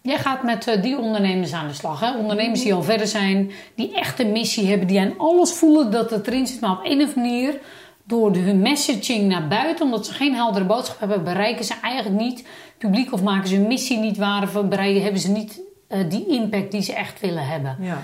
jij 0.00 0.18
gaat 0.18 0.42
met 0.42 0.66
eh, 0.66 0.82
die 0.82 0.98
ondernemers 0.98 1.52
aan 1.52 1.68
de 1.68 1.74
slag. 1.74 2.00
Hè? 2.00 2.16
Ondernemers 2.16 2.62
die 2.62 2.74
al 2.74 2.82
verder 2.82 3.06
zijn, 3.06 3.50
die 3.74 3.94
echt 3.94 4.20
een 4.20 4.32
missie 4.32 4.66
hebben, 4.66 4.86
die 4.86 5.00
aan 5.00 5.18
alles 5.18 5.52
voelen 5.52 5.90
dat 5.90 6.10
het 6.10 6.26
erin 6.26 6.46
zit. 6.46 6.60
Maar 6.60 6.70
op 6.70 6.84
een 6.84 7.02
of 7.02 7.16
andere 7.16 7.20
manier, 7.20 7.58
door 8.04 8.32
de, 8.32 8.38
hun 8.38 8.60
messaging 8.60 9.28
naar 9.28 9.48
buiten, 9.48 9.84
omdat 9.84 10.06
ze 10.06 10.12
geen 10.12 10.34
heldere 10.34 10.64
boodschap 10.64 10.98
hebben, 10.98 11.24
bereiken 11.24 11.64
ze 11.64 11.74
eigenlijk 11.82 12.20
niet 12.20 12.44
publiek 12.78 13.12
of 13.12 13.22
maken 13.22 13.48
ze 13.48 13.54
hun 13.54 13.66
missie 13.66 13.98
niet 13.98 14.16
waar, 14.16 14.42
of 14.42 14.68
bereiken, 14.68 15.02
hebben 15.02 15.20
ze 15.20 15.30
niet 15.30 15.60
eh, 15.88 15.98
die 16.08 16.26
impact 16.26 16.70
die 16.70 16.82
ze 16.82 16.94
echt 16.94 17.20
willen 17.20 17.46
hebben. 17.46 17.76
ja. 17.80 18.02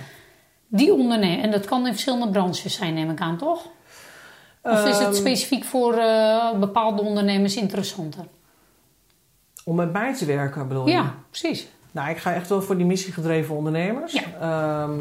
Die 0.75 0.93
ondernemer, 0.93 1.45
en 1.45 1.51
dat 1.51 1.65
kan 1.65 1.87
in 1.87 1.93
verschillende 1.93 2.31
branches 2.31 2.75
zijn, 2.75 2.95
neem 2.95 3.11
ik 3.11 3.21
aan, 3.21 3.39
toch? 3.39 3.69
Of 4.63 4.87
is 4.87 4.99
het 4.99 5.07
Ehm, 5.07 5.15
specifiek 5.15 5.65
voor 5.65 5.95
eh, 5.95 6.59
bepaalde 6.59 7.03
ondernemers 7.03 7.57
interessanter? 7.57 8.25
Om 9.65 9.77
met 9.77 9.93
mij 9.93 10.15
te 10.17 10.25
werken, 10.25 10.69
bedoel 10.69 10.87
je? 10.87 10.93
Ja, 10.93 11.15
precies. 11.31 11.69
Nou, 11.91 12.11
ik 12.11 12.17
ga 12.17 12.33
echt 12.35 12.49
wel 12.49 12.63
voor 12.63 12.77
die 12.77 12.87
missiegedreven 12.87 13.55
ondernemers. 13.57 14.13
Ja. 14.13 14.23
Ehm, 14.41 15.01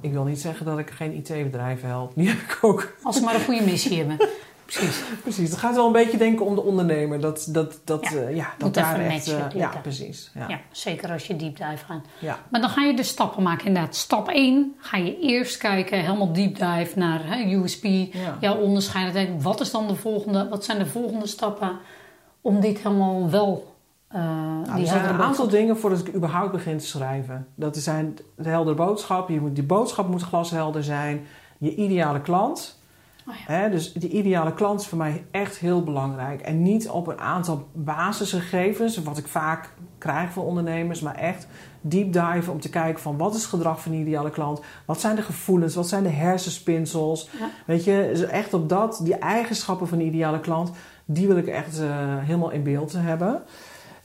ik 0.00 0.12
wil 0.12 0.24
niet 0.24 0.40
zeggen 0.40 0.66
dat 0.66 0.78
ik 0.78 0.90
geen 0.90 1.12
IT-bedrijven 1.14 1.88
help. 1.88 2.12
Die 2.14 2.28
heb 2.28 2.38
ik 2.38 2.58
ook. 2.62 2.92
Als 3.02 3.16
ze 3.16 3.22
maar 3.22 3.34
een 3.34 3.44
goede 3.44 3.64
missie 3.64 3.98
hebben. 3.98 4.28
precies. 4.64 5.02
precies. 5.22 5.50
Het 5.50 5.58
gaat 5.58 5.74
wel 5.74 5.86
een 5.86 5.92
beetje 5.92 6.18
denken 6.18 6.46
om 6.46 6.54
de 6.54 6.62
ondernemer. 6.62 7.20
Dat, 7.20 7.46
dat, 7.48 7.80
dat, 7.84 8.08
Ja, 8.10 8.20
ja, 8.20 8.28
ja, 8.28 8.44
dat 8.44 8.60
moet 8.60 8.74
daar 8.74 8.94
even 8.94 9.10
echt... 9.10 9.26
matchen, 9.26 9.50
eh, 9.50 9.58
ja, 9.58 9.68
precies. 9.82 10.30
Ja. 10.34 10.48
Ja, 10.48 10.60
zeker 10.70 11.10
als 11.10 11.26
je 11.26 11.36
deep 11.36 11.56
dive 11.56 11.84
gaat. 11.86 12.04
Ja. 12.18 12.38
Maar 12.50 12.60
dan 12.60 12.70
ga 12.70 12.82
je 12.82 12.96
de 12.96 13.02
stappen 13.02 13.42
maken. 13.42 13.66
Inderdaad, 13.66 13.96
stap 13.96 14.28
1 14.28 14.74
ga 14.78 14.96
je 14.96 15.18
eerst 15.18 15.56
kijken, 15.56 16.00
helemaal 16.00 16.32
deep 16.32 16.54
dive 16.54 16.98
naar 16.98 17.20
hè, 17.24 17.54
USP, 17.54 17.84
Ja. 17.84 18.36
jouw 18.40 18.56
onderscheidendheid. 18.56 19.42
Wat 19.42 19.60
is 19.60 19.70
dan 19.70 19.86
de 19.86 19.96
volgende, 19.96 20.48
wat 20.48 20.64
zijn 20.64 20.78
de 20.78 20.86
volgende 20.86 21.26
stappen 21.26 21.78
om 22.40 22.60
dit 22.60 22.78
helemaal 22.78 23.30
wel 23.30 23.72
eh 24.08 24.20
Nou, 24.20 24.64
die 24.74 24.84
er 24.84 24.86
zijn 24.86 25.08
een 25.14 25.22
aantal 25.22 25.48
dingen 25.48 25.76
voordat 25.76 26.00
ik 26.06 26.14
überhaupt 26.14 26.52
begin 26.52 26.78
te 26.78 26.86
schrijven. 26.86 27.46
Dat 27.54 27.76
zijn 27.76 28.18
de 28.36 28.48
heldere 28.48 28.76
boodschap. 28.76 29.28
Je 29.28 29.40
moet, 29.40 29.54
die 29.54 29.64
boodschap 29.64 30.08
moet 30.08 30.22
glashelder 30.22 30.84
zijn. 30.84 31.26
Je 31.58 31.74
ideale 31.74 32.20
klant. 32.20 32.78
Oh 33.26 33.34
Hè, 33.36 33.70
dus 33.70 33.92
die 33.92 34.10
ideale 34.10 34.54
klant 34.54 34.80
is 34.80 34.86
voor 34.86 34.98
mij 34.98 35.24
echt 35.30 35.56
heel 35.58 35.82
belangrijk. 35.82 36.40
En 36.40 36.62
niet 36.62 36.88
op 36.88 37.06
een 37.06 37.18
aantal 37.18 37.68
basisgegevens, 37.72 39.02
wat 39.02 39.18
ik 39.18 39.26
vaak 39.26 39.72
krijg 39.98 40.32
van 40.32 40.44
ondernemers, 40.44 41.00
maar 41.00 41.14
echt 41.14 41.46
deep 41.80 42.12
dive 42.12 42.50
om 42.50 42.60
te 42.60 42.70
kijken 42.70 43.02
van 43.02 43.16
wat 43.16 43.34
is 43.34 43.40
het 43.40 43.50
gedrag 43.50 43.80
van 43.80 43.92
die 43.92 44.00
ideale 44.00 44.30
klant? 44.30 44.60
Wat 44.84 45.00
zijn 45.00 45.16
de 45.16 45.22
gevoelens? 45.22 45.74
Wat 45.74 45.88
zijn 45.88 46.02
de 46.02 46.08
hersenspinsels? 46.08 47.28
Ja. 47.38 47.50
Weet 47.66 47.84
je, 47.84 48.10
dus 48.12 48.22
echt 48.22 48.54
op 48.54 48.68
dat, 48.68 49.00
die 49.02 49.14
eigenschappen 49.14 49.88
van 49.88 49.98
de 49.98 50.04
ideale 50.04 50.40
klant, 50.40 50.70
die 51.04 51.26
wil 51.26 51.36
ik 51.36 51.46
echt 51.46 51.80
eh, 51.80 51.88
helemaal 52.18 52.50
in 52.50 52.62
beeld 52.62 52.92
hebben. 52.92 53.42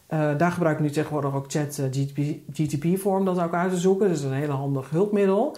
Eh, 0.07 0.37
daar 0.37 0.51
gebruik 0.51 0.77
ik 0.77 0.83
nu 0.83 0.89
tegenwoordig 0.89 1.35
ook 1.35 1.51
chat 1.51 1.77
eh, 1.77 1.85
GTP, 1.85 2.19
GTP 2.53 2.99
voor 2.99 3.17
om 3.17 3.25
dat 3.25 3.39
ook 3.39 3.53
uit 3.53 3.71
te 3.71 3.77
zoeken. 3.77 4.07
Dat 4.07 4.17
is 4.17 4.23
een 4.23 4.33
hele 4.33 4.51
handig 4.51 4.89
hulpmiddel. 4.89 5.57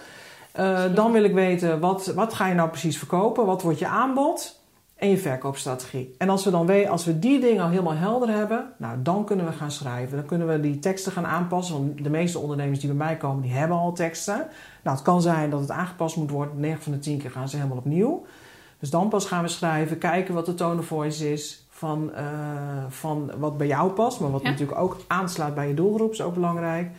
Eh, 0.52 0.94
dan 0.94 1.12
wil 1.12 1.24
ik 1.24 1.34
weten, 1.34 1.80
wat, 1.80 2.06
wat 2.06 2.34
ga 2.34 2.46
je 2.46 2.54
nou 2.54 2.68
precies 2.68 2.98
verkopen? 2.98 3.46
Wat 3.46 3.62
wordt 3.62 3.78
je 3.78 3.86
aanbod? 3.86 4.60
En 4.94 5.08
je 5.08 5.18
verkoopstrategie. 5.18 6.14
En 6.18 6.28
als 6.28 6.44
we 6.44 6.50
dan 6.50 6.88
als 6.88 7.04
we 7.04 7.18
die 7.18 7.40
dingen 7.40 7.62
al 7.62 7.68
helemaal 7.68 7.94
helder 7.94 8.28
hebben, 8.28 8.72
nou, 8.76 9.02
dan 9.02 9.24
kunnen 9.24 9.46
we 9.46 9.52
gaan 9.52 9.70
schrijven. 9.70 10.16
Dan 10.16 10.26
kunnen 10.26 10.48
we 10.48 10.60
die 10.60 10.78
teksten 10.78 11.12
gaan 11.12 11.26
aanpassen. 11.26 11.74
Want 11.74 12.04
de 12.04 12.10
meeste 12.10 12.38
ondernemers 12.38 12.78
die 12.80 12.88
bij 12.88 13.06
mij 13.06 13.16
komen, 13.16 13.42
die 13.42 13.52
hebben 13.52 13.76
al 13.76 13.92
teksten. 13.92 14.46
Nou, 14.82 14.96
het 14.96 15.04
kan 15.04 15.22
zijn 15.22 15.50
dat 15.50 15.60
het 15.60 15.70
aangepast 15.70 16.16
moet 16.16 16.30
worden. 16.30 16.60
9 16.60 16.82
van 16.82 16.92
de 16.92 16.98
10 16.98 17.18
keer 17.18 17.30
gaan 17.30 17.48
ze 17.48 17.56
helemaal 17.56 17.76
opnieuw. 17.76 18.24
Dus 18.78 18.90
dan 18.90 19.08
pas 19.08 19.26
gaan 19.26 19.42
we 19.42 19.48
schrijven, 19.48 19.98
kijken 19.98 20.34
wat 20.34 20.46
de 20.46 20.54
tone 20.54 20.78
of 20.78 20.86
voice 20.86 21.32
is 21.32 21.66
van, 21.68 22.14
eh, 22.14 22.24
van 22.88 23.30
wat 23.38 23.56
bij 23.56 23.66
jou 23.66 23.90
past, 23.90 24.20
maar 24.20 24.30
wat 24.30 24.42
Ja. 24.42 24.50
natuurlijk 24.50 24.78
ook 24.78 24.96
aansluit 25.06 25.54
bij 25.54 25.68
je 25.68 25.74
doelgroep, 25.74 26.12
is 26.12 26.22
ook 26.22 26.34
belangrijk. 26.34 26.90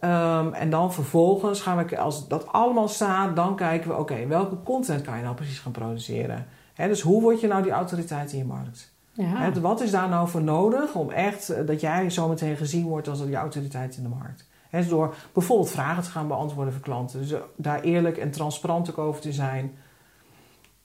Ehm, 0.00 0.52
en 0.52 0.70
dan 0.70 0.92
vervolgens 0.92 1.60
gaan 1.60 1.86
we, 1.86 1.98
als 1.98 2.28
dat 2.28 2.52
allemaal 2.52 2.88
staat, 2.88 3.36
dan 3.36 3.56
kijken 3.56 3.90
we, 3.90 3.96
oké, 3.96 4.26
welke 4.26 4.62
content 4.62 5.02
kan 5.02 5.16
je 5.16 5.22
nou 5.22 5.34
precies 5.34 5.58
gaan 5.58 5.72
produceren? 5.72 6.46
Dus 6.74 7.00
hoe 7.00 7.22
word 7.22 7.40
je 7.40 7.46
nou 7.46 7.62
die 7.62 7.72
autoriteit 7.72 8.32
in 8.32 8.38
je 8.38 8.44
markt? 8.44 8.94
Ja. 9.12 9.52
Wat 9.52 9.80
is 9.80 9.90
daar 9.90 10.08
nou 10.08 10.28
voor 10.28 10.42
nodig 10.42 10.94
om 10.94 11.10
echt 11.10 11.48
eh, 11.48 11.66
dat 11.66 11.80
jij 11.80 12.10
zometeen 12.10 12.56
gezien 12.56 12.86
wordt 12.86 13.08
als 13.08 13.24
die 13.24 13.36
autoriteit 13.36 13.96
in 13.96 14.02
de 14.02 14.08
markt? 14.08 14.48
Dus 14.70 14.88
door 14.88 15.14
bijvoorbeeld 15.32 15.70
vragen 15.70 16.02
te 16.02 16.10
gaan 16.10 16.28
beantwoorden 16.28 16.72
voor 16.72 16.82
klanten. 16.82 17.20
Dus 17.20 17.32
eh, 17.32 17.40
daar 17.56 17.80
eerlijk 17.80 18.16
en 18.16 18.30
transparant 18.30 18.90
ook 18.90 18.98
over 18.98 19.20
te 19.20 19.32
zijn. 19.32 19.78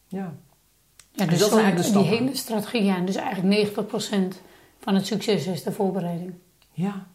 Ja. 0.07 0.34
Ja, 1.12 1.26
Dus 1.26 1.30
dus 1.30 1.39
dat 1.39 1.49
zijn 1.49 1.64
eigenlijk 1.64 1.93
de 1.93 1.99
die 1.99 2.18
hele 2.18 2.36
strategie, 2.36 2.84
ja, 2.84 2.99
dus 2.99 3.16
eigenlijk 3.16 3.70
90% 3.70 4.41
van 4.80 4.95
het 4.95 5.05
succes 5.05 5.47
is 5.47 5.64
de 5.64 5.72
voorbereiding. 5.72 6.34
Ja. 6.72 7.07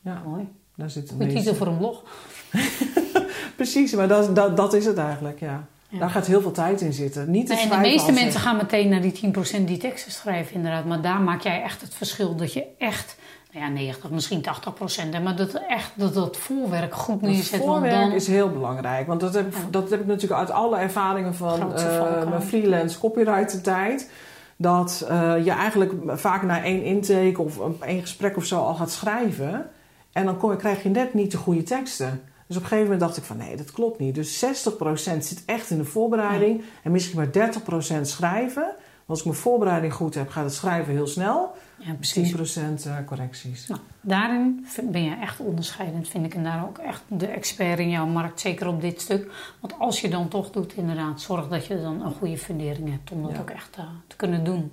Ja, 0.00 0.22
Mooi. 0.26 0.48
Daar 0.74 0.90
zit 0.90 1.08
het 1.08 1.18
meeste- 1.18 1.38
titel 1.38 1.54
voor 1.54 1.66
een 1.66 1.78
blog. 1.78 2.02
Precies, 3.56 3.94
maar 3.94 4.08
dat, 4.08 4.36
dat, 4.36 4.56
dat 4.56 4.74
is 4.74 4.84
het 4.86 4.98
eigenlijk, 4.98 5.40
ja. 5.40 5.64
Ja. 5.88 6.00
Daar 6.00 6.10
gaat 6.10 6.26
heel 6.26 6.40
veel 6.40 6.50
tijd 6.52 6.80
in 6.80 6.92
zitten. 6.92 7.30
Niet 7.30 7.48
het 7.48 7.58
Nee, 7.58 7.68
en 7.70 7.82
de 7.82 7.88
meeste 7.88 8.12
mensen 8.12 8.40
gaan 8.40 8.56
meteen 8.56 8.88
naar 8.88 9.00
die 9.00 9.20
10% 9.60 9.64
die 9.64 9.76
teksten 9.78 10.12
schrijven, 10.12 10.54
inderdaad. 10.54 10.84
Maar 10.84 11.00
daar 11.00 11.20
maak 11.20 11.40
jij 11.40 11.62
echt 11.62 11.80
het 11.80 11.94
verschil 11.94 12.36
dat 12.36 12.52
je 12.52 12.64
echt, 12.78 13.16
nou 13.52 13.64
ja, 13.66 13.70
90, 13.72 14.10
misschien 14.10 14.42
80%, 14.42 15.10
hè, 15.10 15.20
maar 15.20 15.36
dat 15.36 15.60
echt 15.68 15.90
dat, 15.94 16.14
dat 16.14 16.36
voorwerk 16.36 16.94
goed 16.94 17.20
Het 17.20 17.30
neerzet. 17.30 17.50
Want 17.50 17.62
voorwerk 17.62 17.92
dan, 17.94 18.12
is 18.12 18.26
heel 18.26 18.50
belangrijk. 18.50 19.06
Want 19.06 19.20
dat 19.20 19.34
heb, 19.34 19.52
Ja. 19.52 19.58
dat 19.70 19.90
heb 19.90 20.00
ik 20.00 20.06
natuurlijk 20.06 20.40
uit 20.40 20.50
alle 20.50 20.78
ervaringen 20.78 21.34
van 21.34 21.74
eh, 21.74 22.28
mijn 22.28 22.42
freelance 22.42 22.98
copywriter 22.98 23.62
tijd. 23.62 24.10
Dat 24.56 25.06
eh, 25.08 25.44
je 25.44 25.50
eigenlijk 25.50 25.92
vaak 26.06 26.42
na 26.42 26.62
één 26.62 26.82
intake 26.82 27.42
of 27.42 27.58
één 27.80 28.00
gesprek 28.00 28.36
of 28.36 28.44
zo 28.44 28.58
al 28.58 28.74
gaat 28.74 28.90
schrijven. 28.90 29.70
En 30.14 30.24
dan 30.24 30.36
kom, 30.36 30.50
je- 30.50 30.56
krijg 30.56 30.82
je 30.82 30.88
net 30.88 31.14
niet 31.14 31.30
de 31.30 31.36
goede 31.36 31.62
teksten. 31.62 32.22
Dus 32.46 32.56
op 32.56 32.62
een 32.62 32.68
gegeven 32.68 32.90
moment 32.92 33.00
dacht 33.00 33.16
ik 33.16 33.24
van 33.24 33.36
nee, 33.36 33.56
dat 33.56 33.70
klopt 33.72 33.98
niet. 33.98 34.14
Dus 34.14 34.44
60% 34.44 35.24
zit 35.24 35.42
echt 35.46 35.70
in 35.70 35.78
de 35.78 35.84
voorbereiding. 35.84 36.62
En 36.82 36.90
misschien 36.90 37.16
maar 37.16 37.30
30% 37.32 38.06
schrijven. 38.08 38.62
Want 38.62 39.06
als 39.06 39.18
ik 39.18 39.24
mijn 39.24 39.36
voorbereiding 39.38 39.92
goed 39.94 40.14
heb, 40.14 40.28
gaat 40.28 40.44
het 40.44 40.54
schrijven 40.54 40.92
heel 40.92 41.06
snel. 41.06 41.50
ja, 41.78 41.92
precies. 41.94 42.32
10% 42.32 42.86
eh, 42.86 42.96
correcties. 43.06 43.66
Nou, 43.66 43.80
daarin 44.00 44.66
ben 44.82 45.02
je 45.04 45.16
echt 45.20 45.40
onderscheidend, 45.40 46.08
vind 46.08 46.24
ik. 46.26 46.34
En 46.34 46.44
daar 46.44 46.64
ook 46.64 46.78
echt 46.78 47.02
de 47.08 47.26
expert 47.26 47.78
in 47.78 47.90
jouw 47.90 48.06
markt, 48.06 48.40
zeker 48.40 48.66
op 48.66 48.80
dit 48.80 49.00
stuk. 49.00 49.30
Want 49.60 49.74
als 49.78 50.00
je 50.00 50.08
dan 50.08 50.28
toch 50.28 50.50
doet, 50.50 50.72
inderdaad, 50.76 51.20
zorg 51.20 51.48
dat 51.48 51.66
je 51.66 51.80
dan 51.80 52.02
een 52.02 52.12
goede 52.12 52.38
fundering 52.38 52.90
hebt 52.90 53.12
om 53.12 53.22
dat 53.22 53.30
Ja. 53.32 53.38
ook 53.40 53.50
echt 53.50 53.76
eh, 53.76 53.84
te 54.06 54.16
kunnen 54.16 54.44
doen. 54.44 54.72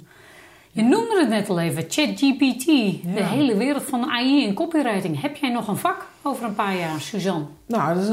Je 0.73 0.81
noemde 0.81 1.19
het 1.19 1.29
net 1.29 1.49
al 1.49 1.59
even, 1.59 1.85
ChatGPT, 1.89 2.65
de 3.15 3.23
hele 3.23 3.57
wereld 3.57 3.83
van 3.83 4.09
AI 4.09 4.45
en 4.47 4.53
copywriting. 4.53 5.21
Heb 5.21 5.35
jij 5.35 5.49
nog 5.49 5.67
een 5.67 5.77
vak 5.77 6.05
over 6.21 6.45
een 6.45 6.55
paar 6.55 6.75
jaar, 6.77 7.01
Suzanne? 7.01 7.45
Nou, 7.65 7.95
dus, 7.95 8.07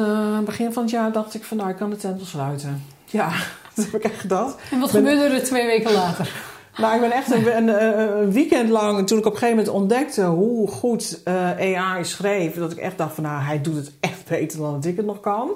begin 0.45 0.73
van 0.73 0.83
het 0.83 0.91
jaar 0.93 1.13
dacht 1.13 1.35
ik 1.35 1.45
van 1.45 1.57
nou, 1.57 1.71
ik 1.71 1.77
kan 1.77 1.91
de 1.91 1.97
tent 1.97 2.17
wel 2.17 2.27
sluiten. 2.27 2.85
Ja, 3.11 3.29
dat 3.75 3.85
heb 3.85 3.95
ik 3.95 4.05
echt 4.05 4.21
gedacht. 4.21 4.57
En 4.71 4.81
wat 4.81 4.93
Ben- 4.93 5.07
gebeurde 5.07 5.35
er 5.35 5.45
twee 5.45 5.67
weken 5.67 5.93
later? 5.93 6.31
Nou, 6.79 6.95
ik 6.95 7.01
ben 7.01 7.13
echt 7.13 7.33
een, 7.33 7.57
een, 7.57 7.69
een 8.21 8.33
weekend 8.33 8.69
lang, 8.69 9.07
toen 9.07 9.19
ik 9.19 9.27
op 9.27 9.33
een 9.33 9.39
gegeven 9.39 9.57
moment 9.65 9.75
ontdekte 9.75 10.25
hoe 10.25 10.69
goed 10.69 11.21
eh, 11.25 11.79
AI 11.81 12.05
schreef, 12.05 12.55
dat 12.55 12.73
ik 12.73 12.79
echt 12.79 12.99
dacht 12.99 13.15
van 13.15 13.25
nou, 13.25 13.43
hij 13.43 13.61
doet 13.61 13.77
het 13.77 13.93
echt 14.01 14.25
beter 14.29 14.59
dan 14.59 14.73
dat 14.73 14.85
ik 14.85 14.97
het 14.97 15.07
nog 15.07 15.21
kan. 15.21 15.51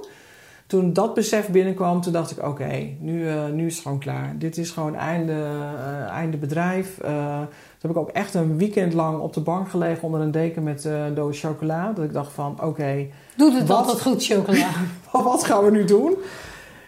Toen 0.72 0.92
dat 0.92 1.14
besef 1.14 1.48
binnenkwam, 1.48 2.00
toen 2.00 2.12
dacht 2.12 2.30
ik 2.30 2.46
oké, 2.46 2.88
nu, 2.98 3.28
eh, 3.28 3.46
nu 3.46 3.66
is 3.66 3.74
het 3.74 3.82
gewoon 3.82 3.98
klaar. 3.98 4.34
Dit 4.38 4.56
is 4.56 4.70
gewoon 4.70 4.94
einde, 4.94 5.32
eh, 5.32 6.08
einde 6.08 6.36
bedrijf. 6.36 6.98
Eh, 6.98 7.38
toen 7.38 7.80
heb 7.80 7.90
ik 7.90 7.96
ook 7.96 8.08
echt 8.08 8.34
een 8.34 8.56
weekend 8.56 8.92
lang 8.92 9.18
op 9.18 9.32
de 9.32 9.40
bank 9.40 9.68
gelegen 9.68 10.02
onder 10.02 10.20
een 10.20 10.30
deken 10.30 10.62
met 10.62 10.84
een 10.84 11.14
doos 11.14 11.40
chocola. 11.40 11.92
Dat 11.92 12.04
ik 12.04 12.12
dacht 12.12 12.32
van 12.32 12.62
oké, 12.62 13.06
Doet 13.36 13.54
het 13.58 13.68
Wat? 13.68 13.76
altijd 13.76 14.00
goed, 14.02 14.24
chocola? 14.24 14.68
wat 15.12 15.44
gaan 15.44 15.64
we 15.64 15.70
nu 15.70 15.84
doen? 15.84 16.14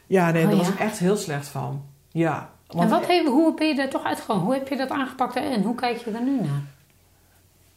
Ja, 0.06 0.30
nee, 0.30 0.42
Oh, 0.42 0.48
daar 0.48 0.58
ja? 0.58 0.64
was 0.64 0.72
ik 0.74 0.80
echt 0.80 0.98
heel 0.98 1.16
slecht 1.16 1.48
van. 1.48 1.82
Ja. 2.08 2.50
en 2.68 2.88
wat 2.88 3.06
heb, 3.06 3.26
hoe 3.26 3.54
ben 3.54 3.68
je 3.68 3.74
daar 3.74 3.88
toch 3.90 4.04
uitgekomen? 4.04 4.44
Hoe 4.44 4.54
heb 4.54 4.68
je 4.68 4.76
dat 4.76 4.90
aangepakt 4.90 5.36
en 5.36 5.62
hoe 5.62 5.74
kijk 5.74 5.96
je 5.96 6.10
er 6.10 6.22
nu 6.22 6.40
naar? 6.40 6.62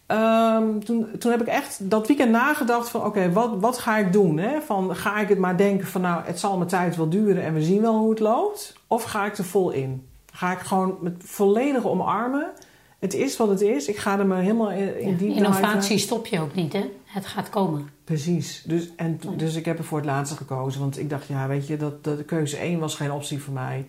Ehm, 0.08 0.80
toen, 0.80 1.08
toen 1.20 1.32
heb 1.32 1.42
ik 1.42 1.48
echt 1.48 1.90
dat 1.90 2.08
weekend 2.08 2.32
nagedacht 2.32 2.90
van 2.90 3.06
oké, 3.06 3.32
wat, 3.32 3.52
wat 3.60 3.78
ga 3.78 3.98
ik 3.98 4.14
doen? 4.14 4.38
Hè? 4.38 4.62
Van, 4.62 4.96
ga 4.96 5.20
ik 5.20 5.30
het 5.30 5.38
maar 5.38 5.58
denken 5.58 5.88
van 5.88 6.02
nou, 6.02 6.24
het 6.26 6.40
zal 6.40 6.58
mijn 6.58 6.70
tijd 6.70 6.96
wel 6.96 7.10
duren 7.10 7.44
en 7.44 7.54
we 7.54 7.62
zien 7.62 7.82
wel 7.82 7.98
hoe 7.98 8.10
het 8.10 8.20
loopt? 8.20 8.74
Of 8.88 9.04
ga 9.04 9.26
ik 9.26 9.38
er 9.38 9.44
vol 9.44 9.72
in? 9.72 10.08
Ga 10.34 10.52
ik 10.52 10.60
gewoon 10.60 10.98
met 11.02 11.14
volledige 11.18 11.88
omarmen? 11.88 12.52
Het 13.00 13.14
is 13.14 13.38
wat 13.38 13.50
het 13.50 13.62
is. 13.62 13.88
Ik 13.88 13.98
ga 13.98 14.20
er 14.20 14.26
maar 14.26 14.42
helemaal 14.42 14.72
in, 14.72 15.00
in 15.00 15.10
Ja, 15.10 15.18
die 15.18 15.36
innovatie 15.36 15.98
stop 15.98 16.26
je 16.26 16.40
ook 16.40 16.56
niet, 16.56 16.74
hè? 16.74 16.90
Het 17.06 17.26
gaat 17.26 17.50
komen. 17.50 17.90
Precies. 18.04 18.64
Dus, 18.66 18.90
en, 18.96 19.20
dus 19.36 19.56
ik 19.56 19.66
heb 19.66 19.78
er 19.78 19.84
voor 19.84 19.98
het 19.98 20.08
laatste 20.08 20.36
gekozen. 20.36 20.80
Want 20.80 21.00
ik 21.00 21.10
dacht, 21.10 21.28
ja, 21.28 21.48
weet 21.48 21.68
je, 21.68 21.78
dat, 21.78 22.04
dat 22.04 22.18
de 22.18 22.24
keuze 22.24 22.58
1 22.58 22.80
was 22.80 22.96
geen 22.96 23.12
optie 23.12 23.42
voor 23.42 23.54
mij. 23.54 23.86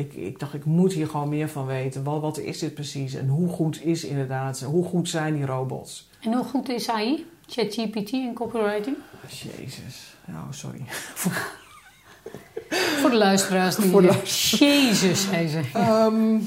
Ik, 0.00 0.14
ik 0.14 0.38
dacht, 0.38 0.54
ik 0.54 0.64
moet 0.64 0.92
hier 0.92 1.06
gewoon 1.06 1.28
meer 1.28 1.48
van 1.48 1.66
weten. 1.66 2.04
Wat, 2.04 2.20
wat 2.20 2.38
is 2.38 2.58
dit 2.58 2.74
precies? 2.74 3.14
En 3.14 3.28
hoe 3.28 3.48
goed 3.48 3.84
is 3.84 4.04
inderdaad, 4.04 4.60
hoe 4.60 4.84
goed 4.84 5.08
zijn 5.08 5.34
die 5.34 5.46
robots? 5.46 6.08
En 6.20 6.32
hoe 6.32 6.44
goed 6.44 6.68
is 6.68 6.88
AI, 6.88 7.26
ChatGPT 7.46 8.12
en 8.12 8.34
copywriting? 8.34 8.96
Jezus. 9.28 10.14
Oh, 10.28 10.44
sorry. 10.50 10.82
Voor 13.00 13.10
de 13.10 13.16
luisteraars 13.16 13.76
die... 13.76 13.90
Voor 13.90 14.02
de 14.02 14.20
Jezus, 14.58 15.22
zei 15.28 15.48
ze. 15.48 15.60
Ehm, 15.72 16.38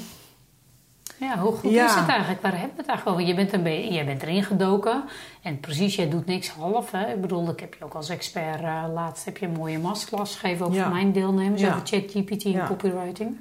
Ja, 1.24 1.40
hoe 1.40 1.52
goed 1.52 1.72
Ja. 1.72 1.86
is 1.86 1.96
het 1.96 2.08
eigenlijk? 2.08 2.42
Waar 2.42 2.52
hebben 2.52 2.70
we 2.76 2.82
het 2.82 2.88
eigenlijk 2.88 3.18
over? 3.18 3.30
Je 3.30 3.36
bent, 3.36 3.54
een 3.54 3.94
jij 3.94 4.06
bent 4.06 4.22
erin 4.22 4.44
gedoken. 4.44 5.04
En 5.42 5.60
precies, 5.60 5.96
jij 5.96 6.10
doet 6.10 6.26
niks 6.26 6.50
half. 6.50 6.92
Hè? 6.92 7.14
Ik 7.14 7.22
bedoel, 7.22 7.50
ik 7.50 7.60
heb 7.60 7.74
je 7.80 7.84
ook 7.86 7.94
als 7.94 8.10
expert... 8.10 8.62
eh, 8.62 8.84
laatst 8.94 9.26
heb 9.26 9.38
je 9.38 9.46
een 9.46 9.52
mooie 9.52 9.80
masterclass 9.80 10.36
gegeven... 10.36 10.66
ook 10.66 10.74
Ja. 10.74 10.90
mijn 10.90 11.12
deelnemers 11.12 11.62
Ja. 11.62 11.68
over 11.68 11.82
ChatGPT 11.88 12.44
en 12.44 12.66
copywriting. 12.68 13.38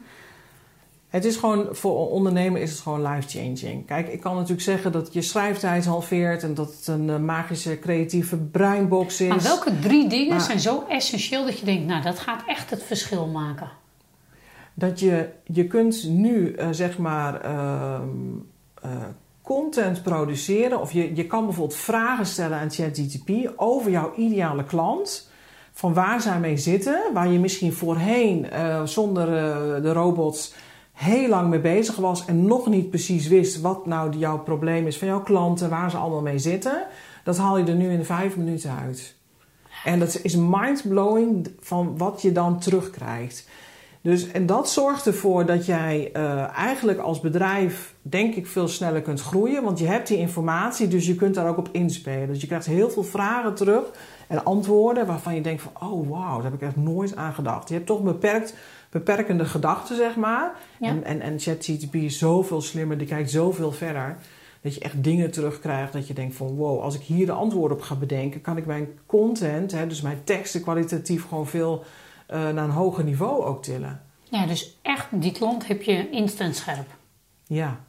het 1.08 1.24
is 1.24 1.36
gewoon, 1.36 1.66
voor 1.70 2.10
ondernemen 2.10 2.60
is 2.60 2.70
het 2.70 2.80
gewoon 2.80 3.02
life-changing. 3.06 3.86
Kijk, 3.86 4.08
ik 4.08 4.20
kan 4.20 4.34
natuurlijk 4.34 4.60
zeggen 4.62 4.92
dat 4.92 5.12
je 5.12 5.22
schrijftijd 5.22 5.84
halveert... 5.84 6.42
en 6.42 6.54
dat 6.54 6.74
het 6.76 6.86
een 6.86 7.10
eh, 7.10 7.16
magische, 7.18 7.78
creatieve 7.78 8.36
breinbox 8.36 9.20
is. 9.20 9.28
Maar 9.28 9.42
welke 9.42 9.78
drie 9.78 10.08
dingen 10.08 10.28
Maar- 10.28 10.40
zijn 10.40 10.60
zo 10.60 10.84
essentieel 10.88 11.44
dat 11.44 11.58
je 11.58 11.64
denkt... 11.64 11.86
nou, 11.86 12.02
dat 12.02 12.18
gaat 12.18 12.42
echt 12.46 12.70
het 12.70 12.82
verschil 12.82 13.26
maken? 13.26 13.68
Dat 14.74 15.00
je, 15.00 15.28
je 15.44 15.66
kunt 15.66 16.08
nu 16.08 16.52
eh, 16.52 16.68
zeg 16.70 16.98
maar 16.98 17.40
ehm, 17.40 18.08
eh, 18.82 18.90
content 19.42 20.02
produceren 20.02 20.80
of 20.80 20.92
je, 20.92 21.16
je 21.16 21.26
kan 21.26 21.44
bijvoorbeeld 21.44 21.78
vragen 21.78 22.26
stellen 22.26 22.58
aan 22.58 22.70
ChatGPT 22.70 23.30
over 23.56 23.90
jouw 23.90 24.12
ideale 24.16 24.64
klant. 24.64 25.30
Van 25.72 25.94
waar 25.94 26.20
zij 26.20 26.40
mee 26.40 26.56
zitten, 26.56 27.00
waar 27.12 27.28
je 27.28 27.38
misschien 27.38 27.72
voorheen 27.72 28.50
eh, 28.50 28.82
zonder 28.84 29.26
de 29.82 29.92
robots 29.92 30.54
heel 30.92 31.28
lang 31.28 31.48
mee 31.48 31.60
bezig 31.60 31.96
was 31.96 32.24
en 32.24 32.46
nog 32.46 32.66
niet 32.66 32.90
precies 32.90 33.28
wist 33.28 33.60
wat 33.60 33.86
nou 33.86 34.16
jouw 34.16 34.38
probleem 34.38 34.86
is 34.86 34.98
van 34.98 35.08
jouw 35.08 35.22
klanten, 35.22 35.70
waar 35.70 35.90
ze 35.90 35.96
allemaal 35.96 36.22
mee 36.22 36.38
zitten, 36.38 36.86
dat 37.24 37.38
haal 37.38 37.58
je 37.58 37.64
er 37.64 37.74
nu 37.74 37.92
in 37.92 38.04
vijf 38.04 38.36
minuten 38.36 38.76
uit. 38.82 39.14
En 39.84 39.98
dat 39.98 40.20
is 40.22 40.36
mindblowing 40.36 41.50
van 41.60 41.98
wat 41.98 42.22
je 42.22 42.32
dan 42.32 42.58
terugkrijgt. 42.58 43.48
Dus, 44.02 44.30
en 44.30 44.46
dat 44.46 44.70
zorgt 44.70 45.06
ervoor 45.06 45.46
dat 45.46 45.66
jij 45.66 46.10
uh, 46.16 46.58
eigenlijk 46.58 46.98
als 46.98 47.20
bedrijf, 47.20 47.94
denk 48.02 48.34
ik, 48.34 48.46
veel 48.46 48.68
sneller 48.68 49.02
kunt 49.02 49.20
groeien. 49.20 49.62
Want 49.62 49.78
je 49.78 49.86
hebt 49.86 50.08
die 50.08 50.18
informatie, 50.18 50.88
dus 50.88 51.06
je 51.06 51.14
kunt 51.14 51.34
daar 51.34 51.48
ook 51.48 51.58
op 51.58 51.68
inspelen. 51.72 52.28
Dus 52.28 52.40
je 52.40 52.46
krijgt 52.46 52.66
heel 52.66 52.90
veel 52.90 53.04
vragen 53.04 53.54
terug 53.54 53.84
en 54.28 54.44
antwoorden 54.44 55.06
waarvan 55.06 55.34
je 55.34 55.40
denkt 55.40 55.62
van... 55.62 55.90
oh, 55.90 56.08
wauw, 56.08 56.34
daar 56.34 56.44
heb 56.44 56.54
ik 56.54 56.60
echt 56.60 56.76
nooit 56.76 57.16
aan 57.16 57.32
gedacht. 57.32 57.68
Je 57.68 57.74
hebt 57.74 57.86
toch 57.86 58.02
beperkt, 58.02 58.54
beperkende 58.90 59.44
gedachten, 59.44 59.96
zeg 59.96 60.16
maar. 60.16 60.52
Ja. 60.80 60.88
En, 60.88 61.04
en, 61.04 61.20
en 61.20 61.38
ChatGPT 61.38 61.94
is 61.94 62.18
zoveel 62.18 62.60
slimmer, 62.60 62.98
die 62.98 63.06
kijkt 63.06 63.30
zoveel 63.30 63.72
verder... 63.72 64.16
dat 64.60 64.74
je 64.74 64.80
echt 64.80 65.04
dingen 65.04 65.30
terugkrijgt 65.30 65.92
dat 65.92 66.06
je 66.06 66.14
denkt 66.14 66.34
van... 66.34 66.54
wow, 66.54 66.80
als 66.80 66.94
ik 66.94 67.02
hier 67.02 67.26
de 67.26 67.32
antwoorden 67.32 67.76
op 67.76 67.82
ga 67.82 67.94
bedenken... 67.94 68.40
kan 68.40 68.56
ik 68.56 68.66
mijn 68.66 68.88
content, 69.06 69.72
hè, 69.72 69.86
dus 69.86 70.00
mijn 70.00 70.20
teksten 70.24 70.62
kwalitatief 70.62 71.28
gewoon 71.28 71.46
veel 71.46 71.84
uh, 72.32 72.48
naar 72.48 72.64
een 72.64 72.70
hoger 72.70 73.04
niveau 73.04 73.44
ook 73.44 73.62
tillen. 73.62 74.02
Ja, 74.22 74.46
dus 74.46 74.78
echt 74.82 75.06
die 75.10 75.32
klant 75.32 75.66
heb 75.66 75.82
je 75.82 76.10
instant 76.10 76.56
scherp. 76.56 76.86
Ja. 77.46 77.80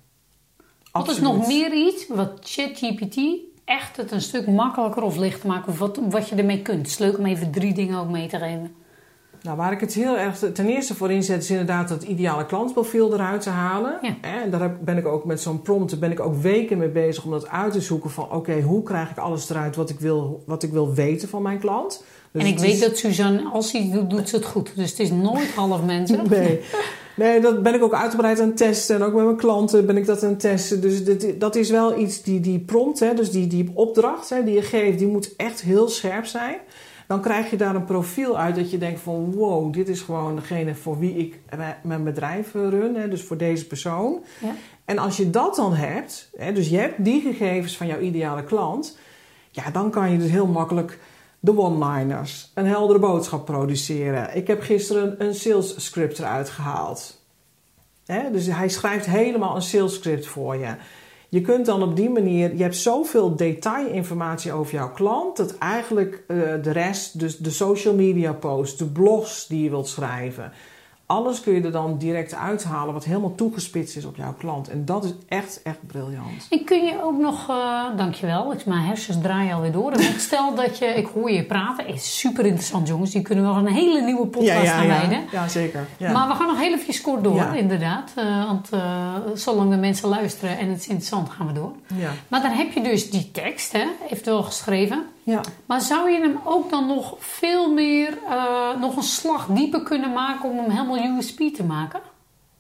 Wat 0.92 1.10
is 1.10 1.20
nog 1.20 1.48
meer 1.48 1.74
iets 1.74 2.08
wat 2.08 2.32
ChatGPT 2.42 3.20
echt 3.66 3.98
het 3.98 4.12
een 4.12 4.22
stuk 4.22 4.48
makkelijker 4.48 5.04
of 5.04 5.16
lichter 5.18 5.48
maakt? 5.48 5.68
Of 5.68 5.80
wat, 5.80 6.00
wat 6.10 6.30
je 6.30 6.36
ermee 6.36 6.62
kunt? 6.62 6.78
Het 6.78 6.88
is 6.88 6.98
leuk 6.98 7.18
om 7.18 7.26
even 7.26 7.52
drie 7.52 7.74
dingen 7.74 8.00
ook 8.00 8.10
mee 8.10 8.28
te 8.28 8.38
geven. 8.38 8.76
Nou, 9.44 9.58
waar 9.58 9.72
ik 9.72 9.80
het 9.80 9.94
heel 9.94 10.18
erg 10.18 10.38
ten 10.38 10.68
eerste 10.68 10.96
voor 10.96 11.12
inzet, 11.12 11.44
is 11.44 11.50
inderdaad 11.50 11.90
het 11.90 12.04
ideale 12.04 12.46
klantprofiel 12.46 13.14
eruit 13.14 13.42
te 13.42 13.50
halen. 13.50 13.98
Ja. 14.02 14.16
En 14.22 14.52
daar 14.52 14.78
ben 14.80 14.98
ik 14.98 15.06
ook 15.06 15.26
met 15.26 15.42
zo'n 15.42 15.62
prompt, 15.62 16.00
ben 16.00 16.12
ik 16.12 16.20
ook 16.20 16.36
weken 16.36 16.78
mee 16.78 16.90
bezig 16.90 17.24
om 17.24 17.32
dat 17.32 17.48
uit 17.48 17.74
te 17.74 17.82
zoeken 17.82 18.10
van 18.10 18.32
oké, 18.32 18.62
hoe 18.62 18.84
krijg 18.84 19.10
ik 19.10 19.18
alles 19.18 19.50
eruit 19.50 19.76
wat 19.76 19.90
ik 19.90 20.00
wil, 20.00 20.44
wat 20.46 20.64
ik 20.64 20.72
wil 20.72 20.94
weten 20.94 21.30
van 21.30 21.42
mijn 21.42 21.60
klant. 21.60 22.04
Dus 22.34 22.42
en 22.42 22.48
ik 22.48 22.60
weet 22.60 22.82
dat 22.82 22.98
Suzanne, 22.98 23.44
als 23.44 23.70
ze 23.70 23.90
doet, 23.90 24.10
doet 24.10 24.30
ze 24.30 24.36
het 24.36 24.46
goed. 24.46 24.72
Dus 24.76 24.90
het 24.90 25.00
is 25.00 25.12
nooit 25.12 25.54
half 25.56 25.84
mensen. 25.84 26.22
Nee. 26.30 26.60
Nee, 27.16 27.42
dat 27.42 27.64
ben 27.64 27.74
ik 27.74 27.84
ook 27.84 27.94
uitgebreid 27.94 28.40
aan 28.40 28.48
het 28.48 28.58
testen. 28.58 28.96
En 28.96 29.04
ook 29.04 29.14
met 29.14 29.24
mijn 29.24 29.38
klanten 29.38 29.86
ben 29.86 29.98
ik 29.98 30.06
dat 30.06 30.24
aan 30.24 30.30
het 30.30 30.40
testen. 30.40 30.82
Dus 30.82 31.04
dit, 31.04 31.40
dat 31.40 31.56
is 31.56 31.70
wel 31.70 32.00
iets, 32.00 32.22
die, 32.22 32.40
die 32.40 32.60
prompt, 32.60 33.00
hè, 33.00 33.14
dus 33.14 33.32
die, 33.32 33.48
die 33.48 33.72
opdracht 33.74 34.30
hè, 34.30 34.44
die 34.44 34.54
je 34.54 34.62
geeft, 34.62 34.98
die 34.98 35.08
moet 35.08 35.36
echt 35.36 35.62
heel 35.62 35.90
scherp 35.90 36.26
zijn. 36.26 36.56
Dan 37.08 37.22
krijg 37.22 37.50
je 37.50 37.58
daar 37.58 37.76
een 37.76 37.86
profiel 37.86 38.38
uit 38.38 38.56
dat 38.56 38.72
je 38.72 38.78
denkt 38.78 39.00
van 39.00 39.32
wow, 39.32 39.74
dit 39.74 39.90
is 39.90 40.02
gewoon 40.02 40.36
degene 40.36 40.76
voor 40.76 41.00
wie 41.00 41.16
ik 41.16 41.40
mijn 41.84 42.04
bedrijf 42.04 42.54
run. 42.54 42.96
Hè, 42.96 43.08
dus 43.10 43.22
voor 43.22 43.38
deze 43.38 43.68
persoon. 43.68 44.24
Ja. 44.42 44.56
En 44.86 44.98
als 44.98 45.18
je 45.18 45.30
dat 45.30 45.56
dan 45.56 45.74
hebt, 45.74 46.30
hè, 46.36 46.54
dus 46.54 46.70
je 46.70 46.78
hebt 46.78 47.04
die 47.04 47.22
gegevens 47.22 47.78
van 47.78 47.88
jouw 47.88 48.00
ideale 48.00 48.44
klant. 48.44 48.98
Ja, 49.52 49.72
dan 49.72 49.90
kan 49.90 50.12
je 50.12 50.18
dus 50.18 50.30
heel 50.30 50.48
makkelijk 50.48 51.00
de 51.44 51.58
one-liners, 51.58 52.52
een 52.54 52.66
heldere 52.66 53.00
boodschap 53.00 53.46
produceren. 53.46 54.36
Ik 54.36 54.48
heb 54.48 54.62
gisteren 54.62 55.16
een 55.18 55.36
sales 55.36 55.86
script 55.86 56.20
eruit 56.20 56.50
gehaald. 56.50 57.22
dus 58.32 58.46
hij 58.46 58.70
schrijft 58.70 59.06
helemaal 59.06 59.56
een 59.56 59.62
sales 59.62 59.94
script 59.94 60.26
voor 60.26 60.56
je. 60.56 60.76
Je 61.30 61.42
kunt 61.42 61.66
dan 61.66 61.84
op 61.84 61.96
die 61.96 62.10
manier, 62.10 62.56
je 62.56 62.64
hebt 62.64 62.76
zoveel 62.76 63.36
detailinformatie 63.36 64.54
over 64.54 64.74
jouw 64.74 64.92
klant, 64.92 65.38
dat 65.38 65.58
eigenlijk 65.58 66.24
uh, 66.28 66.38
de 66.62 66.72
rest, 66.72 67.20
dus 67.20 67.38
de 67.38 67.52
social 67.52 67.94
media 67.94 68.34
posts, 68.34 68.78
de 68.78 68.86
blogs 68.86 69.48
die 69.48 69.64
je 69.64 69.70
wilt 69.70 69.88
schrijven, 69.88 70.52
alles 71.06 71.42
kun 71.42 71.54
je 71.54 71.62
er 71.62 71.72
dan 71.72 71.98
direct 71.98 72.34
uithalen 72.34 72.94
wat 72.94 73.04
helemaal 73.04 73.36
toegespitst 73.36 73.96
is 73.96 74.06
op 74.06 74.16
jouw 74.16 74.34
klant. 74.34 74.70
En 74.70 74.86
dat 74.86 75.04
is 75.04 75.14
echt, 75.28 75.62
echt 75.64 75.88
briljant. 75.88 76.48
En 76.50 76.64
kun 76.64 76.86
je 76.86 77.04
ook 77.04 77.18
nog, 77.18 77.50
uh, 77.50 77.98
dankjewel, 77.98 78.54
ik, 78.54 78.66
mijn 78.66 78.84
hersens 78.84 79.18
draaien 79.22 79.56
alweer 79.56 79.72
door. 79.72 79.94
stel 80.18 80.56
dat 80.64 80.78
je, 80.78 80.86
ik 80.86 81.06
hoor 81.06 81.32
je 81.32 81.44
praten, 81.44 81.88
is 81.88 82.20
super 82.20 82.46
interessant 82.46 82.88
jongens. 82.88 83.12
Die 83.12 83.22
kunnen 83.22 83.44
wel 83.44 83.56
een 83.56 83.68
hele 83.68 84.02
nieuwe 84.02 84.28
podcast 84.28 84.54
ja, 84.54 84.64
ja, 84.64 84.78
gaan 84.78 84.88
leiden. 84.88 85.20
Ja, 85.20 85.28
ja 85.32 85.48
zeker. 85.48 85.88
Maar 86.00 86.28
we 86.28 86.34
gaan 86.34 86.48
nog 86.48 86.60
heel 86.60 86.74
even 86.74 87.02
kort 87.02 87.24
door, 87.24 87.56
inderdaad. 87.56 88.12
Uh, 88.18 88.46
want 88.46 88.70
uh, 88.74 89.14
zolang 89.34 89.70
de 89.70 89.78
mensen 89.78 90.10
luisteren 90.10 90.58
en 90.58 90.70
het 90.70 90.80
is 90.80 90.88
interessant, 90.88 91.30
gaan 91.30 91.48
we 91.48 91.54
door. 91.54 91.72
Ja. 91.96 92.12
Maar 92.28 92.42
dan 92.42 92.52
heb 92.52 92.72
je 92.72 92.82
dus 92.82 93.10
die 93.10 93.32
tekst, 93.32 93.72
hè, 93.72 93.86
eventueel 94.10 94.44
geschreven. 94.44 95.06
Ja. 95.24 95.42
Maar 95.66 95.82
zou 95.82 96.10
je 96.10 96.20
hem 96.20 96.40
ook 96.44 96.70
dan 96.70 96.88
nog 96.88 97.16
veel 97.20 97.74
meer, 97.74 98.18
uh, 98.30 98.80
nog 98.80 98.96
een 98.96 99.04
slag 99.04 99.48
dieper 99.48 99.84
kunnen 99.84 100.14
maken 100.14 100.50
om 100.50 100.58
hem 100.58 100.70
helemaal 100.70 101.18
USP 101.18 101.40
te 101.40 101.64
maken? 101.64 102.00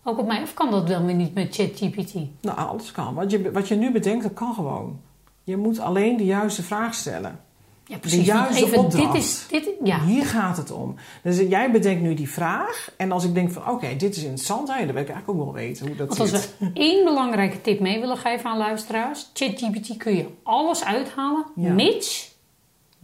Ook 0.03 0.20
op 0.20 0.28
mij, 0.28 0.41
of 0.41 0.53
kan 0.53 0.72
dat 0.72 0.88
wel 0.88 1.05
weer 1.05 1.16
niet 1.16 1.34
met 1.34 1.55
ChatGPT? 1.55 2.14
Nou, 2.41 2.57
alles 2.57 2.91
kan. 2.91 3.14
Wat 3.14 3.32
je, 3.32 3.51
wat 3.51 3.68
je 3.68 3.76
nu 3.76 3.91
bedenkt, 3.91 4.24
dat 4.24 4.34
kan 4.34 4.53
gewoon. 4.53 4.99
Je 5.43 5.57
moet 5.57 5.80
alleen 5.80 6.18
de 6.18 6.26
juiste 6.26 6.64
vraag 6.64 6.93
stellen. 6.93 7.39
Ja, 7.86 7.97
precies. 7.97 8.20
De 8.20 8.26
juiste 8.26 8.66
even, 8.66 8.78
opdracht. 8.78 9.14
Dit 9.14 9.24
is, 9.24 9.45
dit, 9.49 9.70
ja. 9.84 10.03
Hier 10.03 10.26
gaat 10.26 10.57
het 10.57 10.72
om. 10.72 10.95
Dus 11.24 11.38
jij 11.38 11.72
bedenkt 11.72 12.01
nu 12.01 12.14
die 12.14 12.30
vraag. 12.30 12.91
En 12.97 13.11
als 13.11 13.24
ik 13.24 13.34
denk 13.34 13.51
van, 13.51 13.70
oké, 13.70 13.95
dit 13.95 14.16
is 14.16 14.24
interessant. 14.24 14.68
dan 14.68 14.78
wil 14.78 14.88
ik 14.88 14.95
eigenlijk 14.95 15.30
ook 15.30 15.38
wel 15.38 15.53
weten 15.53 15.88
hoe 15.88 15.95
dat 15.95 16.18
Want 16.18 16.30
zit. 16.30 16.38
als 16.38 16.49
we 16.59 16.72
één 16.89 17.03
belangrijke 17.03 17.61
tip 17.61 17.80
mee 17.80 17.99
willen 17.99 18.18
geven 18.18 18.49
aan 18.49 18.57
luisteraars. 18.57 19.30
ChatGPT 19.34 19.97
kun 19.97 20.16
je 20.16 20.28
alles 20.43 20.84
uithalen, 20.84 21.45
ja. 21.55 21.74
mits 21.74 22.32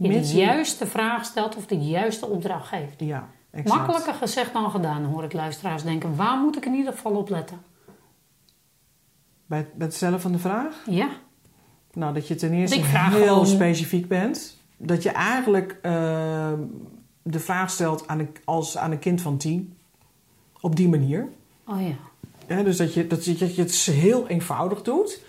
je 0.08 0.20
de 0.20 0.36
juiste 0.36 0.86
vraag 0.86 1.24
stelt 1.24 1.56
of 1.56 1.66
de 1.66 1.78
juiste 1.78 2.26
opdracht 2.26 2.68
geeft. 2.68 3.00
Ja, 3.00 3.28
exact. 3.50 3.78
Makkelijker 3.78 4.14
gezegd 4.14 4.52
dan 4.52 4.70
gedaan, 4.70 5.04
hoor 5.04 5.24
ik 5.24 5.32
luisteraars 5.32 5.82
denken. 5.82 6.16
Waar 6.16 6.38
moet 6.38 6.56
ik 6.56 6.66
in 6.66 6.74
ieder 6.74 6.92
geval 6.92 7.12
op 7.12 7.28
letten? 7.28 7.62
Bij, 9.46 9.68
bij 9.74 9.86
het 9.86 9.96
stellen 9.96 10.20
van 10.20 10.32
de 10.32 10.38
vraag? 10.38 10.82
Ja. 10.86 11.08
Nou, 11.92 12.14
dat 12.14 12.28
je 12.28 12.34
ten 12.34 12.52
eerste 12.52 12.80
heel 12.80 13.44
specifiek 13.44 14.08
bent. 14.08 14.58
Dat 14.76 15.02
je 15.02 15.10
eigenlijk 15.10 15.78
uh, 15.82 16.52
de 17.22 17.40
vraag 17.40 17.70
stelt 17.70 18.08
aan 18.08 18.18
een, 18.18 18.36
als 18.44 18.76
aan 18.76 18.90
een 18.90 18.98
kind 18.98 19.20
van 19.20 19.36
tien. 19.36 19.76
Op 20.60 20.76
die 20.76 20.88
manier. 20.88 21.28
Oh 21.66 21.80
ja. 21.80 21.94
ja 22.56 22.62
dus 22.62 22.76
dat 22.76 22.94
je, 22.94 23.06
dat, 23.06 23.24
je, 23.24 23.36
dat 23.36 23.54
je 23.54 23.62
het 23.62 23.74
heel 23.74 24.28
eenvoudig 24.28 24.82
doet. 24.82 25.20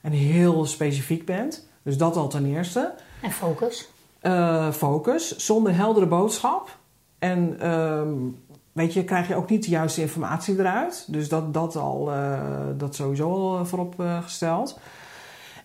En 0.00 0.12
heel 0.12 0.66
specifiek 0.66 1.24
bent. 1.24 1.68
Dus 1.82 1.96
dat 1.96 2.16
al 2.16 2.28
ten 2.28 2.46
eerste. 2.46 2.94
En 3.22 3.30
focus. 3.30 3.88
Uh, 4.22 4.70
focus, 4.70 5.36
zonder 5.36 5.74
heldere 5.74 6.06
boodschap. 6.06 6.78
En 7.18 7.70
um, 7.70 8.38
weet 8.72 8.92
je, 8.92 9.04
krijg 9.04 9.28
je 9.28 9.34
ook 9.34 9.50
niet 9.50 9.64
de 9.64 9.70
juiste 9.70 10.00
informatie 10.00 10.58
eruit. 10.58 11.04
Dus 11.06 11.28
dat, 11.28 11.54
dat 11.54 11.76
al, 11.76 12.12
uh, 12.12 12.40
dat 12.76 12.94
sowieso 12.94 13.30
al 13.30 13.66
voorop 13.66 14.00
uh, 14.00 14.22
gesteld. 14.22 14.78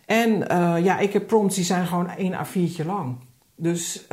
En 0.05 0.37
ja, 0.83 0.99
ik 0.99 1.13
heb 1.13 1.27
prompts 1.27 1.55
die 1.55 1.63
zijn 1.63 1.87
gewoon 1.87 2.09
één 2.09 2.33
A4'tje 2.45 2.85
lang. 2.85 3.15
Dus 3.55 4.07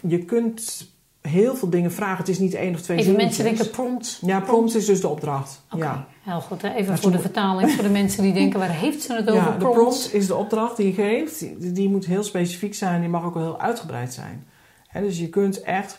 je 0.00 0.18
kunt 0.24 0.93
heel 1.28 1.56
veel 1.56 1.70
dingen 1.70 1.92
vragen. 1.92 2.18
Het 2.18 2.28
is 2.28 2.38
niet 2.38 2.54
één 2.54 2.74
of 2.74 2.80
twee 2.80 2.98
Even 2.98 3.16
mensen 3.16 3.44
denken 3.44 3.70
prompts. 3.70 4.18
Ja, 4.26 4.40
prompts 4.40 4.74
is 4.74 4.86
dus 4.86 5.00
de 5.00 5.08
opdracht. 5.08 5.62
Okay. 5.70 5.88
Ja. 5.88 6.06
Heel 6.22 6.40
goed. 6.40 6.62
Hè? 6.62 6.74
Even 6.74 6.98
voor 6.98 7.10
de 7.10 7.18
vertaling, 7.18 7.70
voor 7.70 7.84
de 7.84 7.90
mensen 7.90 8.22
die 8.22 8.32
denken, 8.32 8.58
waar 8.58 8.70
heeft 8.70 9.02
ze 9.02 9.14
het 9.14 9.30
over? 9.30 9.42
Ja, 9.42 9.56
de 9.56 9.68
prompt 9.68 10.14
is 10.14 10.26
de 10.26 10.34
opdracht 10.34 10.76
die 10.76 10.86
je 10.86 10.92
geeft. 10.92 11.38
Die, 11.38 11.72
die, 11.72 11.88
moet 11.88 12.06
heel 12.06 12.22
specifiek 12.22 12.74
zijn. 12.74 13.00
Die 13.00 13.10
mag 13.10 13.24
ook 13.24 13.34
wel 13.34 13.42
heel 13.42 13.60
uitgebreid 13.60 14.12
zijn. 14.12 14.46
Dus 14.92 15.18
je 15.18 15.28
kunt 15.28 15.60
echt, 15.60 15.98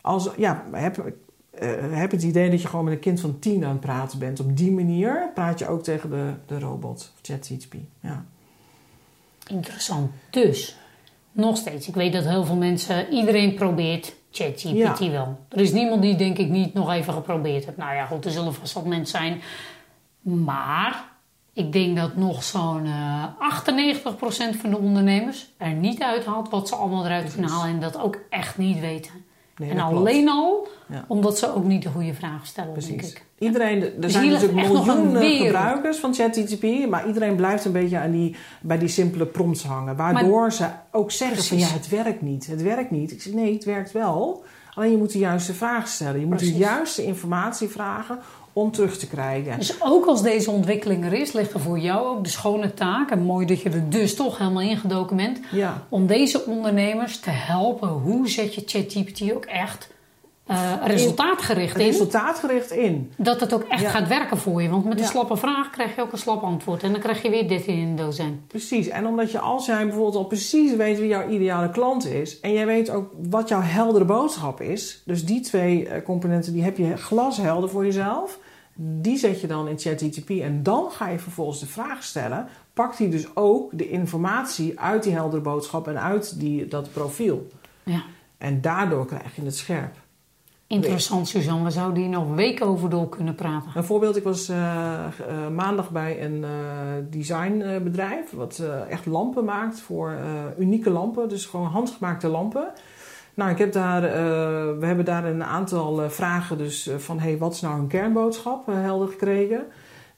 als, 0.00 0.30
ja, 0.36 0.64
heb, 0.72 1.12
uh, 1.62 1.70
heb 1.90 2.10
het 2.10 2.22
idee 2.22 2.50
dat 2.50 2.62
je 2.62 2.68
gewoon 2.68 2.84
met 2.84 2.94
een 2.94 3.00
kind 3.00 3.20
van 3.20 3.38
tien 3.38 3.64
aan 3.64 3.70
het 3.70 3.80
praten 3.80 4.18
bent. 4.18 4.40
Op 4.40 4.56
die 4.56 4.72
manier 4.72 5.30
praat 5.34 5.58
je 5.58 5.68
ook 5.68 5.82
tegen 5.82 6.10
de, 6.10 6.32
de 6.46 6.58
robot, 6.58 7.12
ChatGPT. 7.22 7.76
Ja. 8.00 8.24
Interessant. 9.46 10.10
Dus, 10.30 10.76
nog 11.32 11.56
steeds. 11.56 11.88
Ik 11.88 11.94
weet 11.94 12.12
dat 12.12 12.24
heel 12.24 12.44
veel 12.44 12.56
mensen, 12.56 13.12
iedereen 13.12 13.54
probeert 13.54 14.14
ChatGPT 14.36 14.98
ja. 14.98 15.10
wel. 15.10 15.38
Er 15.48 15.60
is 15.60 15.72
niemand 15.72 16.02
die 16.02 16.16
denk 16.16 16.38
ik 16.38 16.48
niet 16.48 16.74
nog 16.74 16.92
even 16.92 17.12
geprobeerd 17.12 17.64
heeft. 17.64 17.76
Nou 17.76 17.94
ja, 17.94 18.04
goed, 18.04 18.24
er 18.24 18.30
zullen 18.30 18.54
vast 18.54 18.72
wat 18.72 18.84
mensen 18.84 19.18
zijn. 19.18 19.40
Maar 20.44 21.04
ik 21.52 21.72
denk 21.72 21.96
dat 21.96 22.16
nog 22.16 22.42
zo'n 22.42 22.86
uh, 22.86 23.24
eh, 23.40 24.54
98% 24.56 24.60
van 24.60 24.70
de 24.70 24.78
ondernemers 24.78 25.46
er 25.56 25.72
niet 25.72 26.02
uithaalt 26.02 26.50
wat 26.50 26.68
ze 26.68 26.74
allemaal 26.74 27.04
eruit 27.04 27.32
kunnen 27.32 27.50
halen. 27.50 27.74
En 27.74 27.80
dat 27.80 27.98
ook 27.98 28.18
echt 28.30 28.58
niet 28.58 28.80
weten. 28.80 29.24
Nee, 29.56 29.70
en 29.70 29.78
alleen 29.78 30.28
al 30.28 30.68
omdat 31.08 31.38
ze 31.38 31.54
ook 31.54 31.64
niet 31.64 31.82
de 31.82 31.88
goede 31.88 32.14
vragen 32.14 32.46
stellen, 32.46 32.72
Precies. 32.72 32.90
denk 32.90 33.02
ik. 33.02 33.24
Iedereen, 33.38 33.82
er 33.82 34.00
dus 34.00 34.12
zijn 34.12 34.30
natuurlijk 34.30 34.68
miljoenen 34.68 35.36
gebruikers 35.36 35.98
van 35.98 36.14
ChatGPT, 36.14 36.88
maar 36.88 37.06
iedereen 37.06 37.36
blijft 37.36 37.64
een 37.64 37.72
beetje 37.72 37.98
aan 37.98 38.10
die, 38.10 38.36
bij 38.60 38.78
die 38.78 38.88
simpele 38.88 39.26
prompts 39.26 39.64
hangen. 39.64 39.96
Waardoor 39.96 40.52
ze 40.52 40.66
ook 40.90 41.10
zeggen 41.10 41.44
van 41.44 41.58
ja, 41.58 41.66
het 41.66 41.88
werkt 41.88 42.22
niet, 42.22 42.46
het 42.46 42.62
werkt 42.62 42.90
niet. 42.90 43.12
Ik 43.12 43.22
zeg 43.22 43.32
nee, 43.32 43.54
het 43.54 43.64
werkt 43.64 43.92
wel. 43.92 44.44
Alleen 44.74 44.90
je 44.90 44.96
moet 44.96 45.12
de 45.12 45.18
juiste 45.18 45.54
vragen 45.54 45.88
stellen. 45.88 46.20
Je 46.20 46.26
moet 46.26 46.38
de 46.38 46.52
juiste 46.52 47.04
informatie 47.04 47.68
vragen 47.68 48.18
om 48.56 48.70
terug 48.70 48.98
te 48.98 49.06
krijgen. 49.08 49.58
Dus 49.58 49.82
ook 49.82 50.06
als 50.06 50.22
deze 50.22 50.50
ontwikkeling 50.50 51.04
er 51.04 51.12
is, 51.12 51.32
ligt 51.32 51.52
er 51.52 51.60
voor 51.60 51.78
jou 51.78 52.06
ook 52.06 52.24
de 52.24 52.30
schone 52.30 52.74
taak, 52.74 53.10
en 53.10 53.22
mooi 53.22 53.46
dat 53.46 53.60
je 53.60 53.70
er 53.70 53.90
dus 53.90 54.14
toch 54.14 54.38
helemaal 54.38 54.62
ingedoken 54.62 55.16
bent, 55.16 55.40
ja. 55.50 55.82
om 55.88 56.06
deze 56.06 56.44
ondernemers 56.44 57.20
te 57.20 57.30
helpen. 57.30 57.88
Hoe 57.88 58.28
zet 58.28 58.54
je 58.54 58.62
ChatGPT 58.66 59.32
ook 59.32 59.44
echt 59.44 59.94
eh, 60.46 60.72
resultaatgericht 60.84 61.76
in. 61.78 61.86
resultaatgericht 61.86 62.70
in. 62.70 63.12
Dat 63.16 63.40
het 63.40 63.54
ook 63.54 63.62
echt 63.62 63.82
Ja. 63.82 63.90
gaat 63.90 64.08
werken 64.08 64.36
voor 64.38 64.62
je. 64.62 64.68
Want 64.68 64.84
met 64.84 64.96
een 64.98 65.04
Ja. 65.04 65.10
slappe 65.10 65.36
vraag 65.36 65.70
krijg 65.70 65.94
je 65.96 66.02
ook 66.02 66.12
een 66.12 66.18
slap 66.18 66.42
antwoord. 66.42 66.82
En 66.82 66.92
dan 66.92 67.00
krijg 67.00 67.22
je 67.22 67.30
weer 67.30 67.48
dit 67.48 67.66
in 67.66 67.96
de 67.96 68.02
dozijn. 68.02 68.44
Precies. 68.46 68.88
En 68.88 69.06
omdat 69.06 69.30
je 69.30 69.38
als 69.38 69.66
jij 69.66 69.84
bijvoorbeeld 69.84 70.16
al 70.16 70.24
precies 70.24 70.76
weet 70.76 70.98
wie 70.98 71.08
jouw 71.08 71.28
ideale 71.28 71.70
klant 71.70 72.06
is. 72.06 72.40
En 72.40 72.52
jij 72.52 72.66
weet 72.66 72.90
ook 72.90 73.10
wat 73.30 73.48
jouw 73.48 73.60
heldere 73.60 74.04
boodschap 74.04 74.60
is. 74.60 75.02
Dus 75.04 75.24
die 75.24 75.40
twee 75.40 75.88
eh, 75.88 76.02
componenten 76.04 76.52
die 76.52 76.62
heb 76.62 76.76
je 76.76 76.96
glashelder 76.96 77.68
voor 77.68 77.84
jezelf. 77.84 78.38
Die 78.78 79.16
zet 79.16 79.40
je 79.40 79.46
dan 79.46 79.68
in 79.68 79.78
ChatGTP. 79.78 80.30
En 80.30 80.62
dan 80.62 80.90
ga 80.90 81.08
je 81.08 81.18
vervolgens 81.18 81.60
de 81.60 81.66
vraag 81.66 82.02
stellen. 82.02 82.48
Pakt 82.72 82.98
hij 82.98 83.10
dus 83.10 83.36
ook 83.36 83.70
de 83.78 83.88
informatie 83.88 84.80
uit 84.80 85.02
die 85.02 85.12
heldere 85.12 85.42
boodschap 85.42 85.88
en 85.88 86.00
uit 86.00 86.40
die, 86.40 86.66
dat 86.66 86.92
profiel. 86.92 87.48
Ja. 87.82 88.02
En 88.38 88.60
daardoor 88.60 89.06
krijg 89.06 89.36
je 89.36 89.42
het 89.42 89.56
scherp. 89.56 89.96
Interessant, 90.68 91.28
Suzanne. 91.28 91.64
We 91.64 91.70
zouden 91.70 92.02
hier 92.02 92.10
nog 92.10 92.34
weken 92.34 92.66
over 92.66 92.90
door 92.90 93.08
kunnen 93.08 93.34
praten. 93.34 93.70
Een 93.74 93.84
voorbeeld, 93.84 94.16
ik 94.16 94.22
was 94.22 94.48
eh, 94.48 95.04
eh, 95.06 95.48
maandag 95.54 95.90
bij 95.90 96.24
een 96.24 96.44
eh, 96.44 96.50
designbedrijf 97.10 98.30
wat 98.30 98.62
echt 98.88 99.06
lampen 99.06 99.44
maakt 99.44 99.80
voor 99.80 100.16
unieke 100.58 100.90
lampen, 100.90 101.28
dus 101.28 101.46
gewoon 101.46 101.66
handgemaakte 101.66 102.28
lampen. 102.28 102.68
Nou, 103.36 103.50
ik 103.50 103.58
heb 103.58 103.72
daar, 103.72 104.04
eh, 104.04 104.78
we 104.78 104.86
hebben 104.86 105.04
daar 105.04 105.24
een 105.24 105.44
aantal 105.44 106.02
eh, 106.02 106.08
vragen 106.10 106.58
dus 106.58 106.86
eh, 106.86 106.96
van 106.96 107.20
hey, 107.20 107.38
wat 107.38 107.52
is 107.52 107.60
nou 107.60 107.76
hun 107.76 107.86
kernboodschap 107.86 108.66
helder 108.66 109.08
gekregen. 109.08 109.66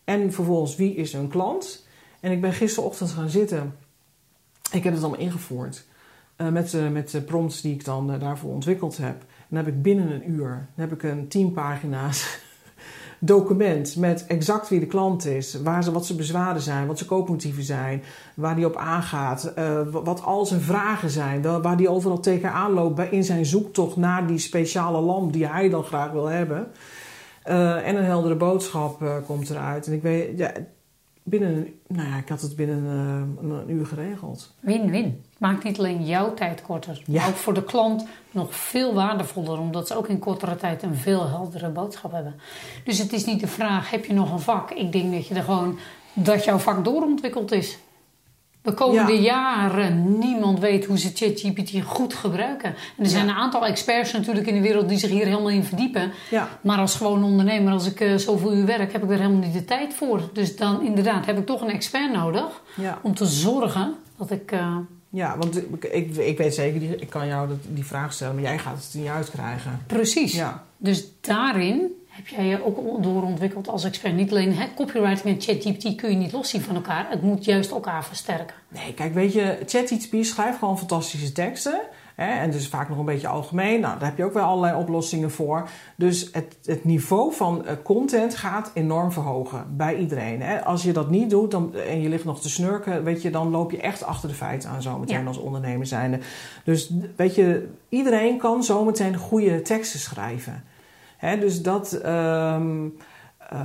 En 0.05 0.33
vervolgens 0.33 0.77
wie 0.77 0.95
is 0.95 1.12
hun 1.12 1.29
klant. 1.29 1.87
En 2.21 2.33
ik 2.33 2.41
ben 2.41 2.53
gisterochtend 2.53 3.11
gaan 3.11 3.31
zitten. 3.31 3.77
Ik 4.73 4.85
heb 4.85 4.93
het 4.93 5.03
allemaal 5.03 5.21
ingevoerd. 5.21 5.87
met, 6.37 6.93
met 6.93 7.11
de 7.11 7.21
prompts 7.21 7.61
die 7.61 7.75
ik 7.75 7.85
dan 7.85 8.19
daarvoor 8.19 8.53
ontwikkeld 8.53 8.97
heb. 8.97 9.21
En 9.21 9.47
dan 9.49 9.64
heb 9.64 9.75
ik 9.75 9.83
binnen 9.83 10.11
een 10.11 10.31
uur 10.31 10.69
heb 10.75 10.93
ik 10.93 11.03
een 11.03 11.29
10 11.29 11.53
pagina's 11.53 12.39
document 13.19 13.97
met 13.97 14.25
exact 14.27 14.69
wie 14.69 14.81
de 14.81 14.87
klant 14.87 15.27
is, 15.27 15.55
waar 15.62 15.85
ze, 15.85 15.93
wat 15.93 16.07
zijn 16.07 16.19
bezwaren 16.19 16.61
zijn, 16.61 16.87
wat 16.87 16.97
zijn 16.99 17.09
koopmotieven 17.11 17.62
zijn, 17.62 18.03
waar 18.35 18.57
die 18.57 18.66
op 18.66 18.77
aangaat, 18.77 19.45
eh, 19.45 19.64
wa- 19.91 20.03
wat 20.03 20.23
al 20.23 20.47
zijn 20.47 20.61
vragen 20.61 21.11
zijn, 21.11 21.62
waar 21.62 21.77
die 21.77 21.89
overal 21.89 22.21
tegenaan 22.21 22.73
loopt 22.73 22.95
bij, 22.95 23.09
in 23.11 23.25
zijn 23.25 23.47
zoektocht 23.47 23.97
naar 23.97 24.27
die 24.27 24.39
speciale 24.39 25.01
lamp 25.01 25.33
die 25.33 25.47
hij 25.47 25.69
dan 25.69 25.83
graag 25.85 26.11
wil 26.11 26.27
hebben. 26.27 26.66
Eh, 27.43 27.87
en 27.89 27.97
een 27.97 28.05
heldere 28.05 28.37
boodschap 28.37 29.03
eh, 29.03 29.16
komt 29.27 29.51
eruit. 29.51 29.87
En 29.87 29.93
ik 29.93 30.03
weet, 30.03 30.39
ja, 30.39 30.53
binnen 31.29 31.74
nou 31.87 32.09
ja, 32.09 32.16
ik 32.16 32.29
had 32.29 32.41
het 32.41 32.57
binnen 32.57 32.85
eh, 32.85 33.43
een, 33.43 33.51
een 33.51 33.70
uur 33.70 33.87
geregeld. 33.87 34.55
Win-win. 34.61 35.24
Maakt 35.39 35.64
niet 35.64 35.79
alleen 35.79 36.05
jouw 36.05 36.35
tijd 36.35 36.62
korter, 36.62 37.03
Ja. 37.07 37.20
maar 37.20 37.29
ook 37.29 37.35
voor 37.37 37.55
de 37.55 37.64
klant 37.64 38.07
nog 38.31 38.55
veel 38.57 38.95
waardevoller, 38.95 39.59
omdat 39.59 39.87
ze 39.87 39.97
ook 39.97 40.09
in 40.09 40.18
kortere 40.18 40.57
tijd 40.57 40.83
een 40.83 40.95
veel 40.95 41.29
heldere 41.29 41.68
boodschap 41.68 42.12
hebben. 42.12 42.35
Dus 42.85 42.99
het 42.99 43.12
is 43.12 43.24
niet 43.24 43.41
de 43.41 43.47
vraag: 43.47 43.91
heb 43.91 44.05
je 44.05 44.12
nog 44.12 44.33
een 44.33 44.41
vak? 44.41 44.70
Ik 44.70 44.93
denk 44.93 45.12
dat 45.12 45.26
je 45.26 45.35
er 45.35 45.43
gewoon 45.43 45.79
dat 46.12 46.45
jouw 46.45 46.59
vak 46.59 46.85
doorontwikkeld 46.85 47.53
is. 47.53 47.79
De 48.63 48.73
komende 48.75 49.13
Ja. 49.13 49.21
jaren, 49.21 50.19
niemand 50.19 50.59
weet 50.61 50.85
hoe 50.85 50.99
ze 50.99 51.11
ChatGPT 51.15 51.83
goed 51.85 52.15
gebruiken. 52.15 52.69
En 52.97 53.05
er 53.05 53.11
zijn 53.11 53.27
Ja. 53.27 53.31
een 53.33 53.37
aantal 53.39 53.67
experts 53.67 54.13
natuurlijk 54.13 54.47
in 54.47 54.55
de 54.55 54.61
wereld 54.61 54.89
die 54.89 54.99
zich 54.99 55.11
hier 55.11 55.25
helemaal 55.25 55.51
in 55.51 55.65
verdiepen. 55.65 56.13
Ja, 56.31 56.49
Maar 56.61 56.79
als 56.79 56.95
gewoon 56.95 57.25
ondernemer, 57.25 57.73
als 57.73 57.87
ik 57.87 58.01
eh, 58.01 58.15
zoveel 58.17 58.55
uur 58.55 58.67
werk, 58.67 58.93
heb 58.93 59.03
ik 59.05 59.11
er 59.11 59.17
helemaal 59.19 59.39
niet 59.41 59.53
de 59.53 59.65
tijd 59.65 59.95
voor. 59.95 60.31
Dus 60.33 60.57
dan 60.57 60.83
inderdaad 60.83 61.27
heb 61.27 61.39
ik 61.39 61.47
toch 61.47 61.61
een 61.61 61.71
expert 61.71 62.13
nodig 62.13 62.63
om 63.03 63.15
te 63.15 63.27
zorgen 63.27 63.95
dat 64.17 64.31
ik. 64.31 64.53
eh, 64.53 64.77
Ja, 65.11 65.37
want 65.39 65.57
ik, 65.57 65.85
ik, 65.85 66.17
ik 66.17 66.39
weet 66.39 66.55
zeker, 66.55 67.01
ik 67.01 67.11
kan 67.11 67.27
jou 67.27 67.49
die 67.69 67.85
vraag 67.85 68.13
stellen, 68.13 68.35
maar 68.35 68.43
jij 68.45 68.59
gaat 68.59 68.77
het 68.85 68.95
niet 68.95 69.09
uitkrijgen. 69.09 69.81
Precies. 69.87 70.33
Ja, 70.33 70.65
Dus 70.77 71.05
daarin 71.21 71.93
heb 72.19 72.29
jij 72.29 72.47
je 72.47 72.64
ook 72.64 73.03
doorontwikkeld 73.03 73.69
als 73.69 73.85
expert. 73.85 74.14
Niet 74.14 74.31
alleen 74.31 74.53
hè, 74.55 74.66
copywriting 74.77 75.35
en 75.35 75.41
ChatGPT 75.41 75.95
kun 75.95 76.11
je 76.11 76.16
niet 76.16 76.33
loszien 76.33 76.61
van 76.61 76.75
elkaar. 76.75 77.07
Het 77.11 77.23
moet 77.23 77.45
juist 77.45 77.71
elkaar 77.71 78.05
versterken. 78.05 78.55
nee, 78.69 78.95
kijk, 78.95 79.14
weet 79.14 79.33
je, 79.33 79.59
ChatGPT 79.66 80.27
schrijft 80.27 80.59
gewoon 80.59 80.79
fantastische 80.79 81.33
teksten. 81.33 81.81
Hè, 82.14 82.27
en 82.41 82.51
dus 82.51 82.69
vaak 82.69 82.89
nog 82.89 82.99
een 82.99 83.05
beetje 83.05 83.29
algemeen. 83.29 83.81
Nou, 83.81 83.99
daar 83.99 84.09
heb 84.09 84.19
je 84.19 84.25
ook 84.25 84.33
wel 84.33 84.45
allerlei 84.45 84.77
oplossingen 84.79 85.31
voor. 85.31 85.69
Dus 85.97 86.29
het, 86.33 86.57
het 86.64 86.85
niveau 86.85 87.35
van 87.35 87.66
eh, 87.66 87.75
content 87.85 88.35
gaat 88.37 88.71
enorm 88.75 89.12
verhogen 89.12 89.77
bij 89.77 89.97
iedereen. 89.97 90.43
Hè. 90.43 90.64
Als 90.64 90.83
je 90.83 90.93
dat 90.93 91.11
niet 91.11 91.31
doet 91.31 91.51
dan, 91.51 91.75
en 91.75 92.01
je 92.01 92.09
ligt 92.09 92.25
nog 92.25 92.41
te 92.41 92.49
snurken, 92.51 93.05
weet 93.05 93.23
je, 93.23 93.31
dan 93.31 93.51
loop 93.51 93.71
je 93.71 93.81
echt 93.81 94.05
achter 94.05 94.29
de 94.29 94.35
feiten 94.35 94.71
aan 94.71 94.83
zometeen 94.83 95.21
Ja. 95.21 95.27
als 95.27 95.39
ondernemer 95.39 95.87
zijnde. 95.87 96.19
Dus 96.64 96.93
weet 97.16 97.35
je, 97.35 97.69
iedereen 97.89 98.39
kan 98.39 98.64
zometeen 98.64 99.16
goede 99.16 99.62
teksten 99.62 100.01
schrijven. 100.01 100.64
Dus 101.41 101.62
dat, 101.62 101.93
ehm, 101.93 102.87
eh, 103.49 103.59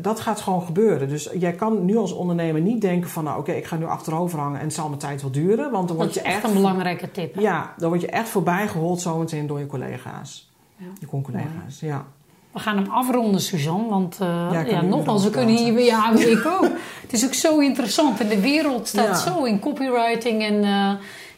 dat 0.00 0.20
gaat 0.20 0.40
gewoon 0.40 0.62
gebeuren. 0.62 1.08
Dus 1.08 1.30
jij 1.34 1.52
kan 1.52 1.84
nu 1.84 1.96
als 1.96 2.12
ondernemer 2.12 2.60
niet 2.60 2.80
denken 2.80 3.10
van... 3.10 3.24
nou 3.24 3.38
oké, 3.38 3.52
ik 3.52 3.64
ga 3.66 3.76
nu 3.76 3.84
achterover 3.84 4.38
hangen 4.38 4.58
en 4.58 4.64
het 4.64 4.74
zal 4.74 4.88
mijn 4.88 5.00
tijd 5.00 5.22
wel 5.22 5.30
duren. 5.30 5.70
Want 5.70 5.88
dan 5.88 5.96
Dat 5.96 5.96
word 5.96 6.14
je 6.14 6.20
echt 6.20 6.34
echt... 6.34 6.44
een 6.44 6.52
belangrijke 6.52 7.10
tip. 7.10 7.34
hè? 7.34 7.40
Ja, 7.40 7.74
dan 7.76 7.88
word 7.88 8.00
je 8.00 8.06
echt 8.06 8.28
voorbij 8.28 8.68
gehold 8.68 9.00
zometeen 9.00 9.46
door 9.46 9.58
je 9.58 9.66
collega's. 9.66 10.50
Ja. 10.76 10.86
Je 11.00 11.06
con-collega's, 11.06 11.80
ja. 11.80 12.04
We 12.52 12.58
gaan 12.58 12.76
hem 12.76 12.90
afronden, 12.90 13.40
Suzanne. 13.40 13.88
Want 13.88 14.18
eh, 14.20 14.48
Ja, 14.52 14.60
ja, 14.60 14.80
nogmaals, 14.82 15.24
we 15.24 15.30
kunnen 15.30 15.56
hier 15.56 15.74
weer... 15.74 15.84
Ja, 15.84 16.12
ik 16.12 16.46
ook. 16.60 16.68
Het 17.02 17.12
is 17.12 17.24
ook 17.26 17.34
zo 17.34 17.58
interessant. 17.58 18.20
En 18.20 18.28
de 18.28 18.40
wereld 18.40 18.88
staat 18.88 19.06
Ja. 19.24 19.32
zo 19.32 19.44
in 19.44 19.58
copywriting 19.60 20.42
en, 20.42 20.64
eh 20.64 20.90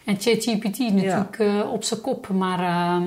en 0.05 0.16
ChatGPT 0.21 0.79
natuurlijk 0.79 1.39
op 1.73 1.85
zijn 1.85 2.01
kop. 2.01 2.29
Maar 2.29 2.59
eh, 2.61 3.07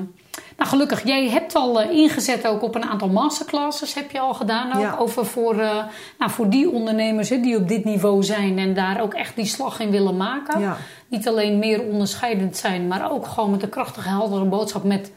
nou, 0.57 0.69
gelukkig, 0.69 1.03
jij 1.03 1.29
hebt 1.29 1.55
al 1.55 1.81
eh, 1.81 1.91
ingezet 1.91 2.47
ook 2.47 2.61
op 2.61 2.75
een 2.75 2.83
aantal 2.83 3.07
masterclasses. 3.07 3.93
Heb 3.93 4.11
je 4.11 4.19
al 4.19 4.33
gedaan 4.33 4.73
ook. 4.75 4.81
Ja. 4.81 4.95
Over 4.99 5.25
voor, 5.25 5.59
eh, 5.59 5.83
nou, 6.17 6.31
voor 6.31 6.49
die 6.49 6.69
ondernemers 6.69 7.29
hè, 7.29 7.39
die 7.39 7.57
op 7.57 7.67
dit 7.67 7.83
niveau 7.83 8.23
zijn. 8.23 8.59
En 8.59 8.73
daar 8.73 9.01
ook 9.01 9.13
echt 9.13 9.35
die 9.35 9.45
slag 9.45 9.79
in 9.79 9.91
willen 9.91 10.17
maken. 10.17 10.59
Ja, 10.59 10.77
Niet 11.07 11.27
alleen 11.27 11.59
meer 11.59 11.81
onderscheidend 11.81 12.57
zijn, 12.57 12.87
maar 12.87 13.11
ook 13.11 13.27
gewoon 13.27 13.51
met 13.51 13.63
een 13.63 13.69
krachtige, 13.69 14.09
heldere 14.09 14.45
boodschap 14.45 14.83
met 14.83 15.11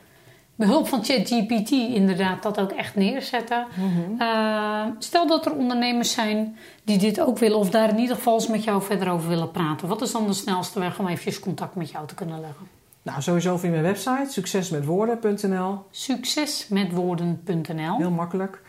behulp 0.57 0.89
van 0.89 1.05
ChatGPT 1.05 1.71
inderdaad 1.71 2.43
dat 2.43 2.61
ook 2.61 2.71
echt 2.71 2.95
neerzetten. 2.95 3.67
Mhm. 3.75 4.21
Eh, 4.21 4.85
stel 4.99 5.27
dat 5.27 5.47
er 5.47 5.53
ondernemers 5.53 6.13
zijn 6.13 6.57
die 6.85 6.99
dit 6.99 7.21
ook 7.21 7.39
willen 7.39 7.59
of 7.59 7.71
daar 7.71 7.89
in 7.89 7.99
ieder 7.99 8.17
geval 8.17 8.35
eens 8.35 8.49
met 8.49 8.65
jou 8.65 8.83
verder 8.83 9.11
over 9.11 9.29
willen 9.29 9.51
praten. 9.51 9.89
Wat 9.89 10.03
is 10.03 10.13
dan 10.13 10.27
de 10.27 10.33
snelste 10.33 10.79
weg 10.79 10.99
om 10.99 11.07
eventjes 11.07 11.41
contact 11.41 11.75
met 11.75 11.91
jou 11.91 12.07
te 12.07 12.15
kunnen 12.15 12.41
leggen? 12.41 12.76
Nou 13.07 13.23
sowieso 13.23 13.57
via 13.57 13.71
mijn 13.71 13.83
website, 13.83 14.27
succesmetwoorden.nl. 14.29 15.85
Succesmetwoorden.nl 15.91 17.97
Heel 17.97 18.11
makkelijk. 18.11 18.63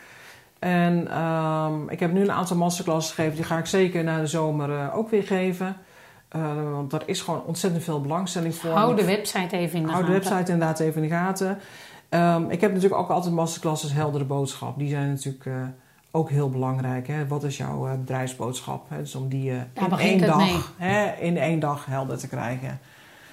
En 0.58 1.08
ehm, 1.10 1.88
ik 1.88 2.00
heb 2.00 2.12
nu 2.12 2.20
een 2.20 2.32
aantal 2.32 2.56
masterclasses 2.56 3.14
gegeven. 3.14 3.36
Die 3.36 3.44
ga 3.44 3.58
ik 3.58 3.66
zeker 3.66 4.04
na 4.04 4.20
de 4.20 4.26
zomer 4.26 4.70
eh, 4.70 4.96
ook 4.96 5.10
weer 5.10 5.22
geven. 5.22 5.76
Eh, 6.28 6.72
want 6.72 6.90
daar 6.90 7.02
is 7.06 7.20
gewoon 7.20 7.44
ontzettend 7.44 7.84
veel 7.84 8.00
belangstelling 8.00 8.54
voor. 8.54 8.70
Hou 8.70 8.96
de 8.96 9.04
website 9.04 9.56
even 9.56 9.78
in 9.78 9.86
de 9.86 9.92
Hou 9.92 10.04
de 10.04 10.12
gaten. 10.12 10.30
website 10.30 10.52
inderdaad 10.52 10.80
even 10.80 11.02
in 11.02 11.08
de 11.08 11.14
gaten. 11.14 11.58
Ehm, 12.08 12.50
ik 12.50 12.60
heb 12.60 12.72
natuurlijk 12.72 13.00
ook 13.00 13.10
altijd 13.10 13.34
masterclasses 13.34 13.92
heldere 13.92 14.24
boodschap. 14.24 14.78
Die 14.78 14.88
zijn 14.88 15.08
natuurlijk 15.08 15.46
eh, 15.46 15.54
ook 16.10 16.30
heel 16.30 16.50
belangrijk. 16.50 17.06
Hè? 17.06 17.26
Wat 17.26 17.44
is 17.44 17.56
jouw 17.56 17.96
bedrijfsboodschap? 17.98 18.84
Hè? 18.88 18.98
Dus 18.98 19.14
om 19.14 19.28
die 19.28 19.50
in, 19.50 19.66
één 19.98 20.18
dag, 20.18 20.72
hè, 20.76 21.12
in 21.12 21.36
één 21.36 21.60
dag 21.60 21.86
helder 21.86 22.18
te 22.18 22.28
krijgen. 22.28 22.80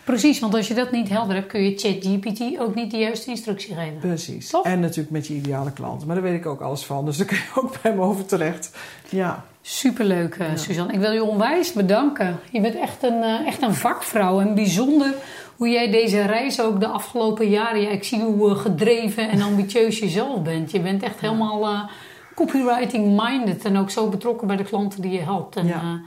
Precies, 0.06 0.40
want 0.40 0.54
als 0.56 0.68
je 0.68 0.74
dat 0.74 0.92
niet 0.92 1.10
helder 1.10 1.36
hebt, 1.36 1.48
kun 1.48 1.64
je 1.64 1.78
ChatGPT 1.78 2.60
ook 2.60 2.76
niet 2.76 2.92
de 2.92 2.98
juiste 2.98 3.30
instructie 3.30 3.76
geven. 3.76 3.98
Precies. 4.00 4.50
Toch? 4.50 4.66
En 4.66 4.80
natuurlijk 4.80 5.10
met 5.10 5.28
je 5.28 5.34
ideale 5.34 5.72
klant. 5.72 6.06
Maar 6.06 6.16
daar 6.16 6.24
weet 6.24 6.40
ik 6.40 6.46
ook 6.46 6.62
alles 6.62 6.86
van. 6.86 7.06
Dus 7.06 7.18
daar 7.18 7.28
kun 7.28 7.38
je 7.38 7.62
ook 7.62 7.82
bij 7.82 7.94
me 7.96 8.02
over 8.02 8.26
terecht. 8.26 8.78
Ja. 9.10 9.44
Superleuk, 9.62 10.36
eh, 10.36 10.48
Suzanne. 10.56 10.94
Ik 10.94 11.00
wil 11.00 11.12
je 11.12 11.24
onwijs 11.24 11.74
bedanken. 11.74 12.40
Je 12.52 12.62
bent 12.62 12.76
echt 12.76 13.04
een, 13.04 13.24
eh, 13.24 13.48
echt 13.48 13.62
een 13.62 13.74
vakvrouw. 13.74 14.40
En 14.40 14.56
bijzonder 14.56 15.14
hoe 15.56 15.70
jij 15.70 15.92
deze 15.92 16.22
reis 16.22 16.62
ook 16.62 16.80
de 16.80 16.88
afgelopen 16.88 17.50
jaren... 17.50 17.82
Ja, 17.82 17.90
ik 17.90 18.04
zie 18.04 18.22
hoe 18.22 18.50
eh, 18.50 18.58
gedreven 18.58 19.30
en 19.30 19.42
ambitieus 19.42 20.00
je 20.00 20.10
zelf 20.10 20.42
bent. 20.42 20.72
Je 20.72 20.80
bent 20.80 21.04
echt 21.04 21.20
helemaal 21.20 21.90
copywriting-minded. 22.36 23.66
En 23.66 23.78
ook 23.78 23.90
zo 23.90 24.10
betrokken 24.10 24.48
bij 24.48 24.56
de 24.56 24.64
klanten 24.64 25.02
die 25.02 25.12
je 25.12 25.22
helpt. 25.22 25.56
En, 25.56 25.68
Ja. 25.68 26.02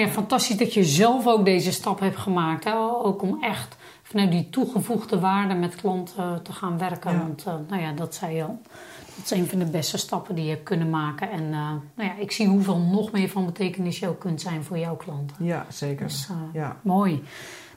Ja, 0.00 0.08
fantastisch 0.08 0.56
dat 0.56 0.74
je 0.74 0.84
zelf 0.84 1.26
ook 1.26 1.44
deze 1.44 1.72
stap 1.72 2.00
hebt 2.00 2.16
gemaakt. 2.16 2.64
Hè? 2.64 2.74
Ook 3.02 3.22
om 3.22 3.38
echt 3.42 3.76
vanuit 4.02 4.30
die 4.30 4.50
toegevoegde 4.50 5.20
waarde 5.20 5.54
met 5.54 5.74
klanten 5.74 6.42
te 6.42 6.52
gaan 6.52 6.78
werken. 6.78 7.12
Ja. 7.12 7.18
Want 7.18 7.44
eh, 7.46 7.54
nou 7.68 7.82
ja, 7.82 7.92
dat 7.92 8.14
zei 8.14 8.36
je 8.36 8.42
al. 8.42 8.60
Dat 9.16 9.24
is 9.24 9.30
een 9.30 9.46
van 9.48 9.58
de 9.58 9.64
beste 9.64 9.98
stappen 9.98 10.34
die 10.34 10.44
je 10.44 10.50
hebt 10.50 10.62
kunnen 10.62 10.90
maken. 10.90 11.30
En 11.30 11.42
eh, 11.42 11.70
nou 11.94 12.08
ja, 12.08 12.12
ik 12.18 12.32
zie 12.32 12.46
hoeveel 12.46 12.78
nog 12.78 13.12
meer 13.12 13.28
van 13.28 13.46
betekenis 13.46 13.98
je 13.98 14.08
ook 14.08 14.20
kunt 14.20 14.40
zijn 14.40 14.64
voor 14.64 14.78
jouw 14.78 14.96
klanten. 14.96 15.36
ja, 15.44 15.66
zeker. 15.68 16.06
Dus, 16.06 16.28
eh, 16.30 16.36
Ja. 16.52 16.76
Mooi. 16.82 17.22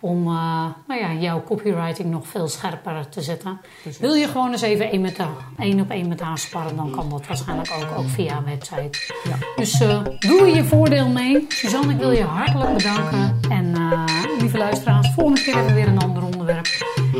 om 0.00 0.26
eh, 0.26 0.64
nou 0.86 1.00
ja, 1.00 1.12
jouw 1.12 1.42
copywriting 1.42 2.10
nog 2.10 2.26
veel 2.26 2.48
scherper 2.48 3.08
te 3.08 3.20
zetten. 3.20 3.60
Wil 4.00 4.14
je 4.14 4.28
gewoon 4.28 4.52
eens 4.52 4.62
even 4.62 4.90
één, 4.90 5.00
met 5.00 5.18
één 5.58 5.80
op 5.80 5.90
één 5.90 6.08
met 6.08 6.20
haar 6.20 6.38
sparren, 6.38 6.76
dan 6.76 6.90
kan 6.90 7.10
dat 7.10 7.26
waarschijnlijk 7.26 7.70
ook, 7.80 7.98
ook 7.98 8.08
via 8.08 8.36
een 8.36 8.44
website. 8.44 8.98
Ja. 9.24 9.36
Dus 9.56 9.80
eh, 9.80 10.02
doe 10.18 10.46
je 10.46 10.64
voordeel 10.64 11.08
mee. 11.08 11.44
Suzanne, 11.48 11.92
ik 11.92 11.98
wil 11.98 12.10
je 12.10 12.24
hartelijk 12.24 12.72
bedanken. 12.72 13.40
En 13.50 13.74
eh, 13.74 14.04
lieve 14.38 14.58
luisteraars, 14.58 15.10
volgende 15.14 15.42
keer 15.42 15.54
hebben 15.54 15.74
we 15.74 15.80
weer 15.80 15.88
een 15.88 15.98
ander 15.98 16.24
onderwerp. 16.24 16.66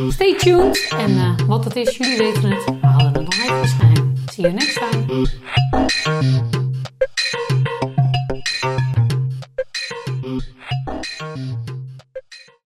Stay 0.09 0.35
tuned. 0.35 0.93
En 0.97 1.35
wat 1.47 1.63
het 1.63 1.75
is, 1.75 1.97
jullie 1.97 2.17
weten 2.17 2.51
het. 2.51 2.65
We 2.65 2.87
houden 2.87 3.13
het 3.13 3.23
nog 3.23 3.33
even 3.33 3.67
schijn. 3.67 4.17
See 4.25 4.43
you 4.43 4.53
next 4.53 4.79
time. 4.79 5.29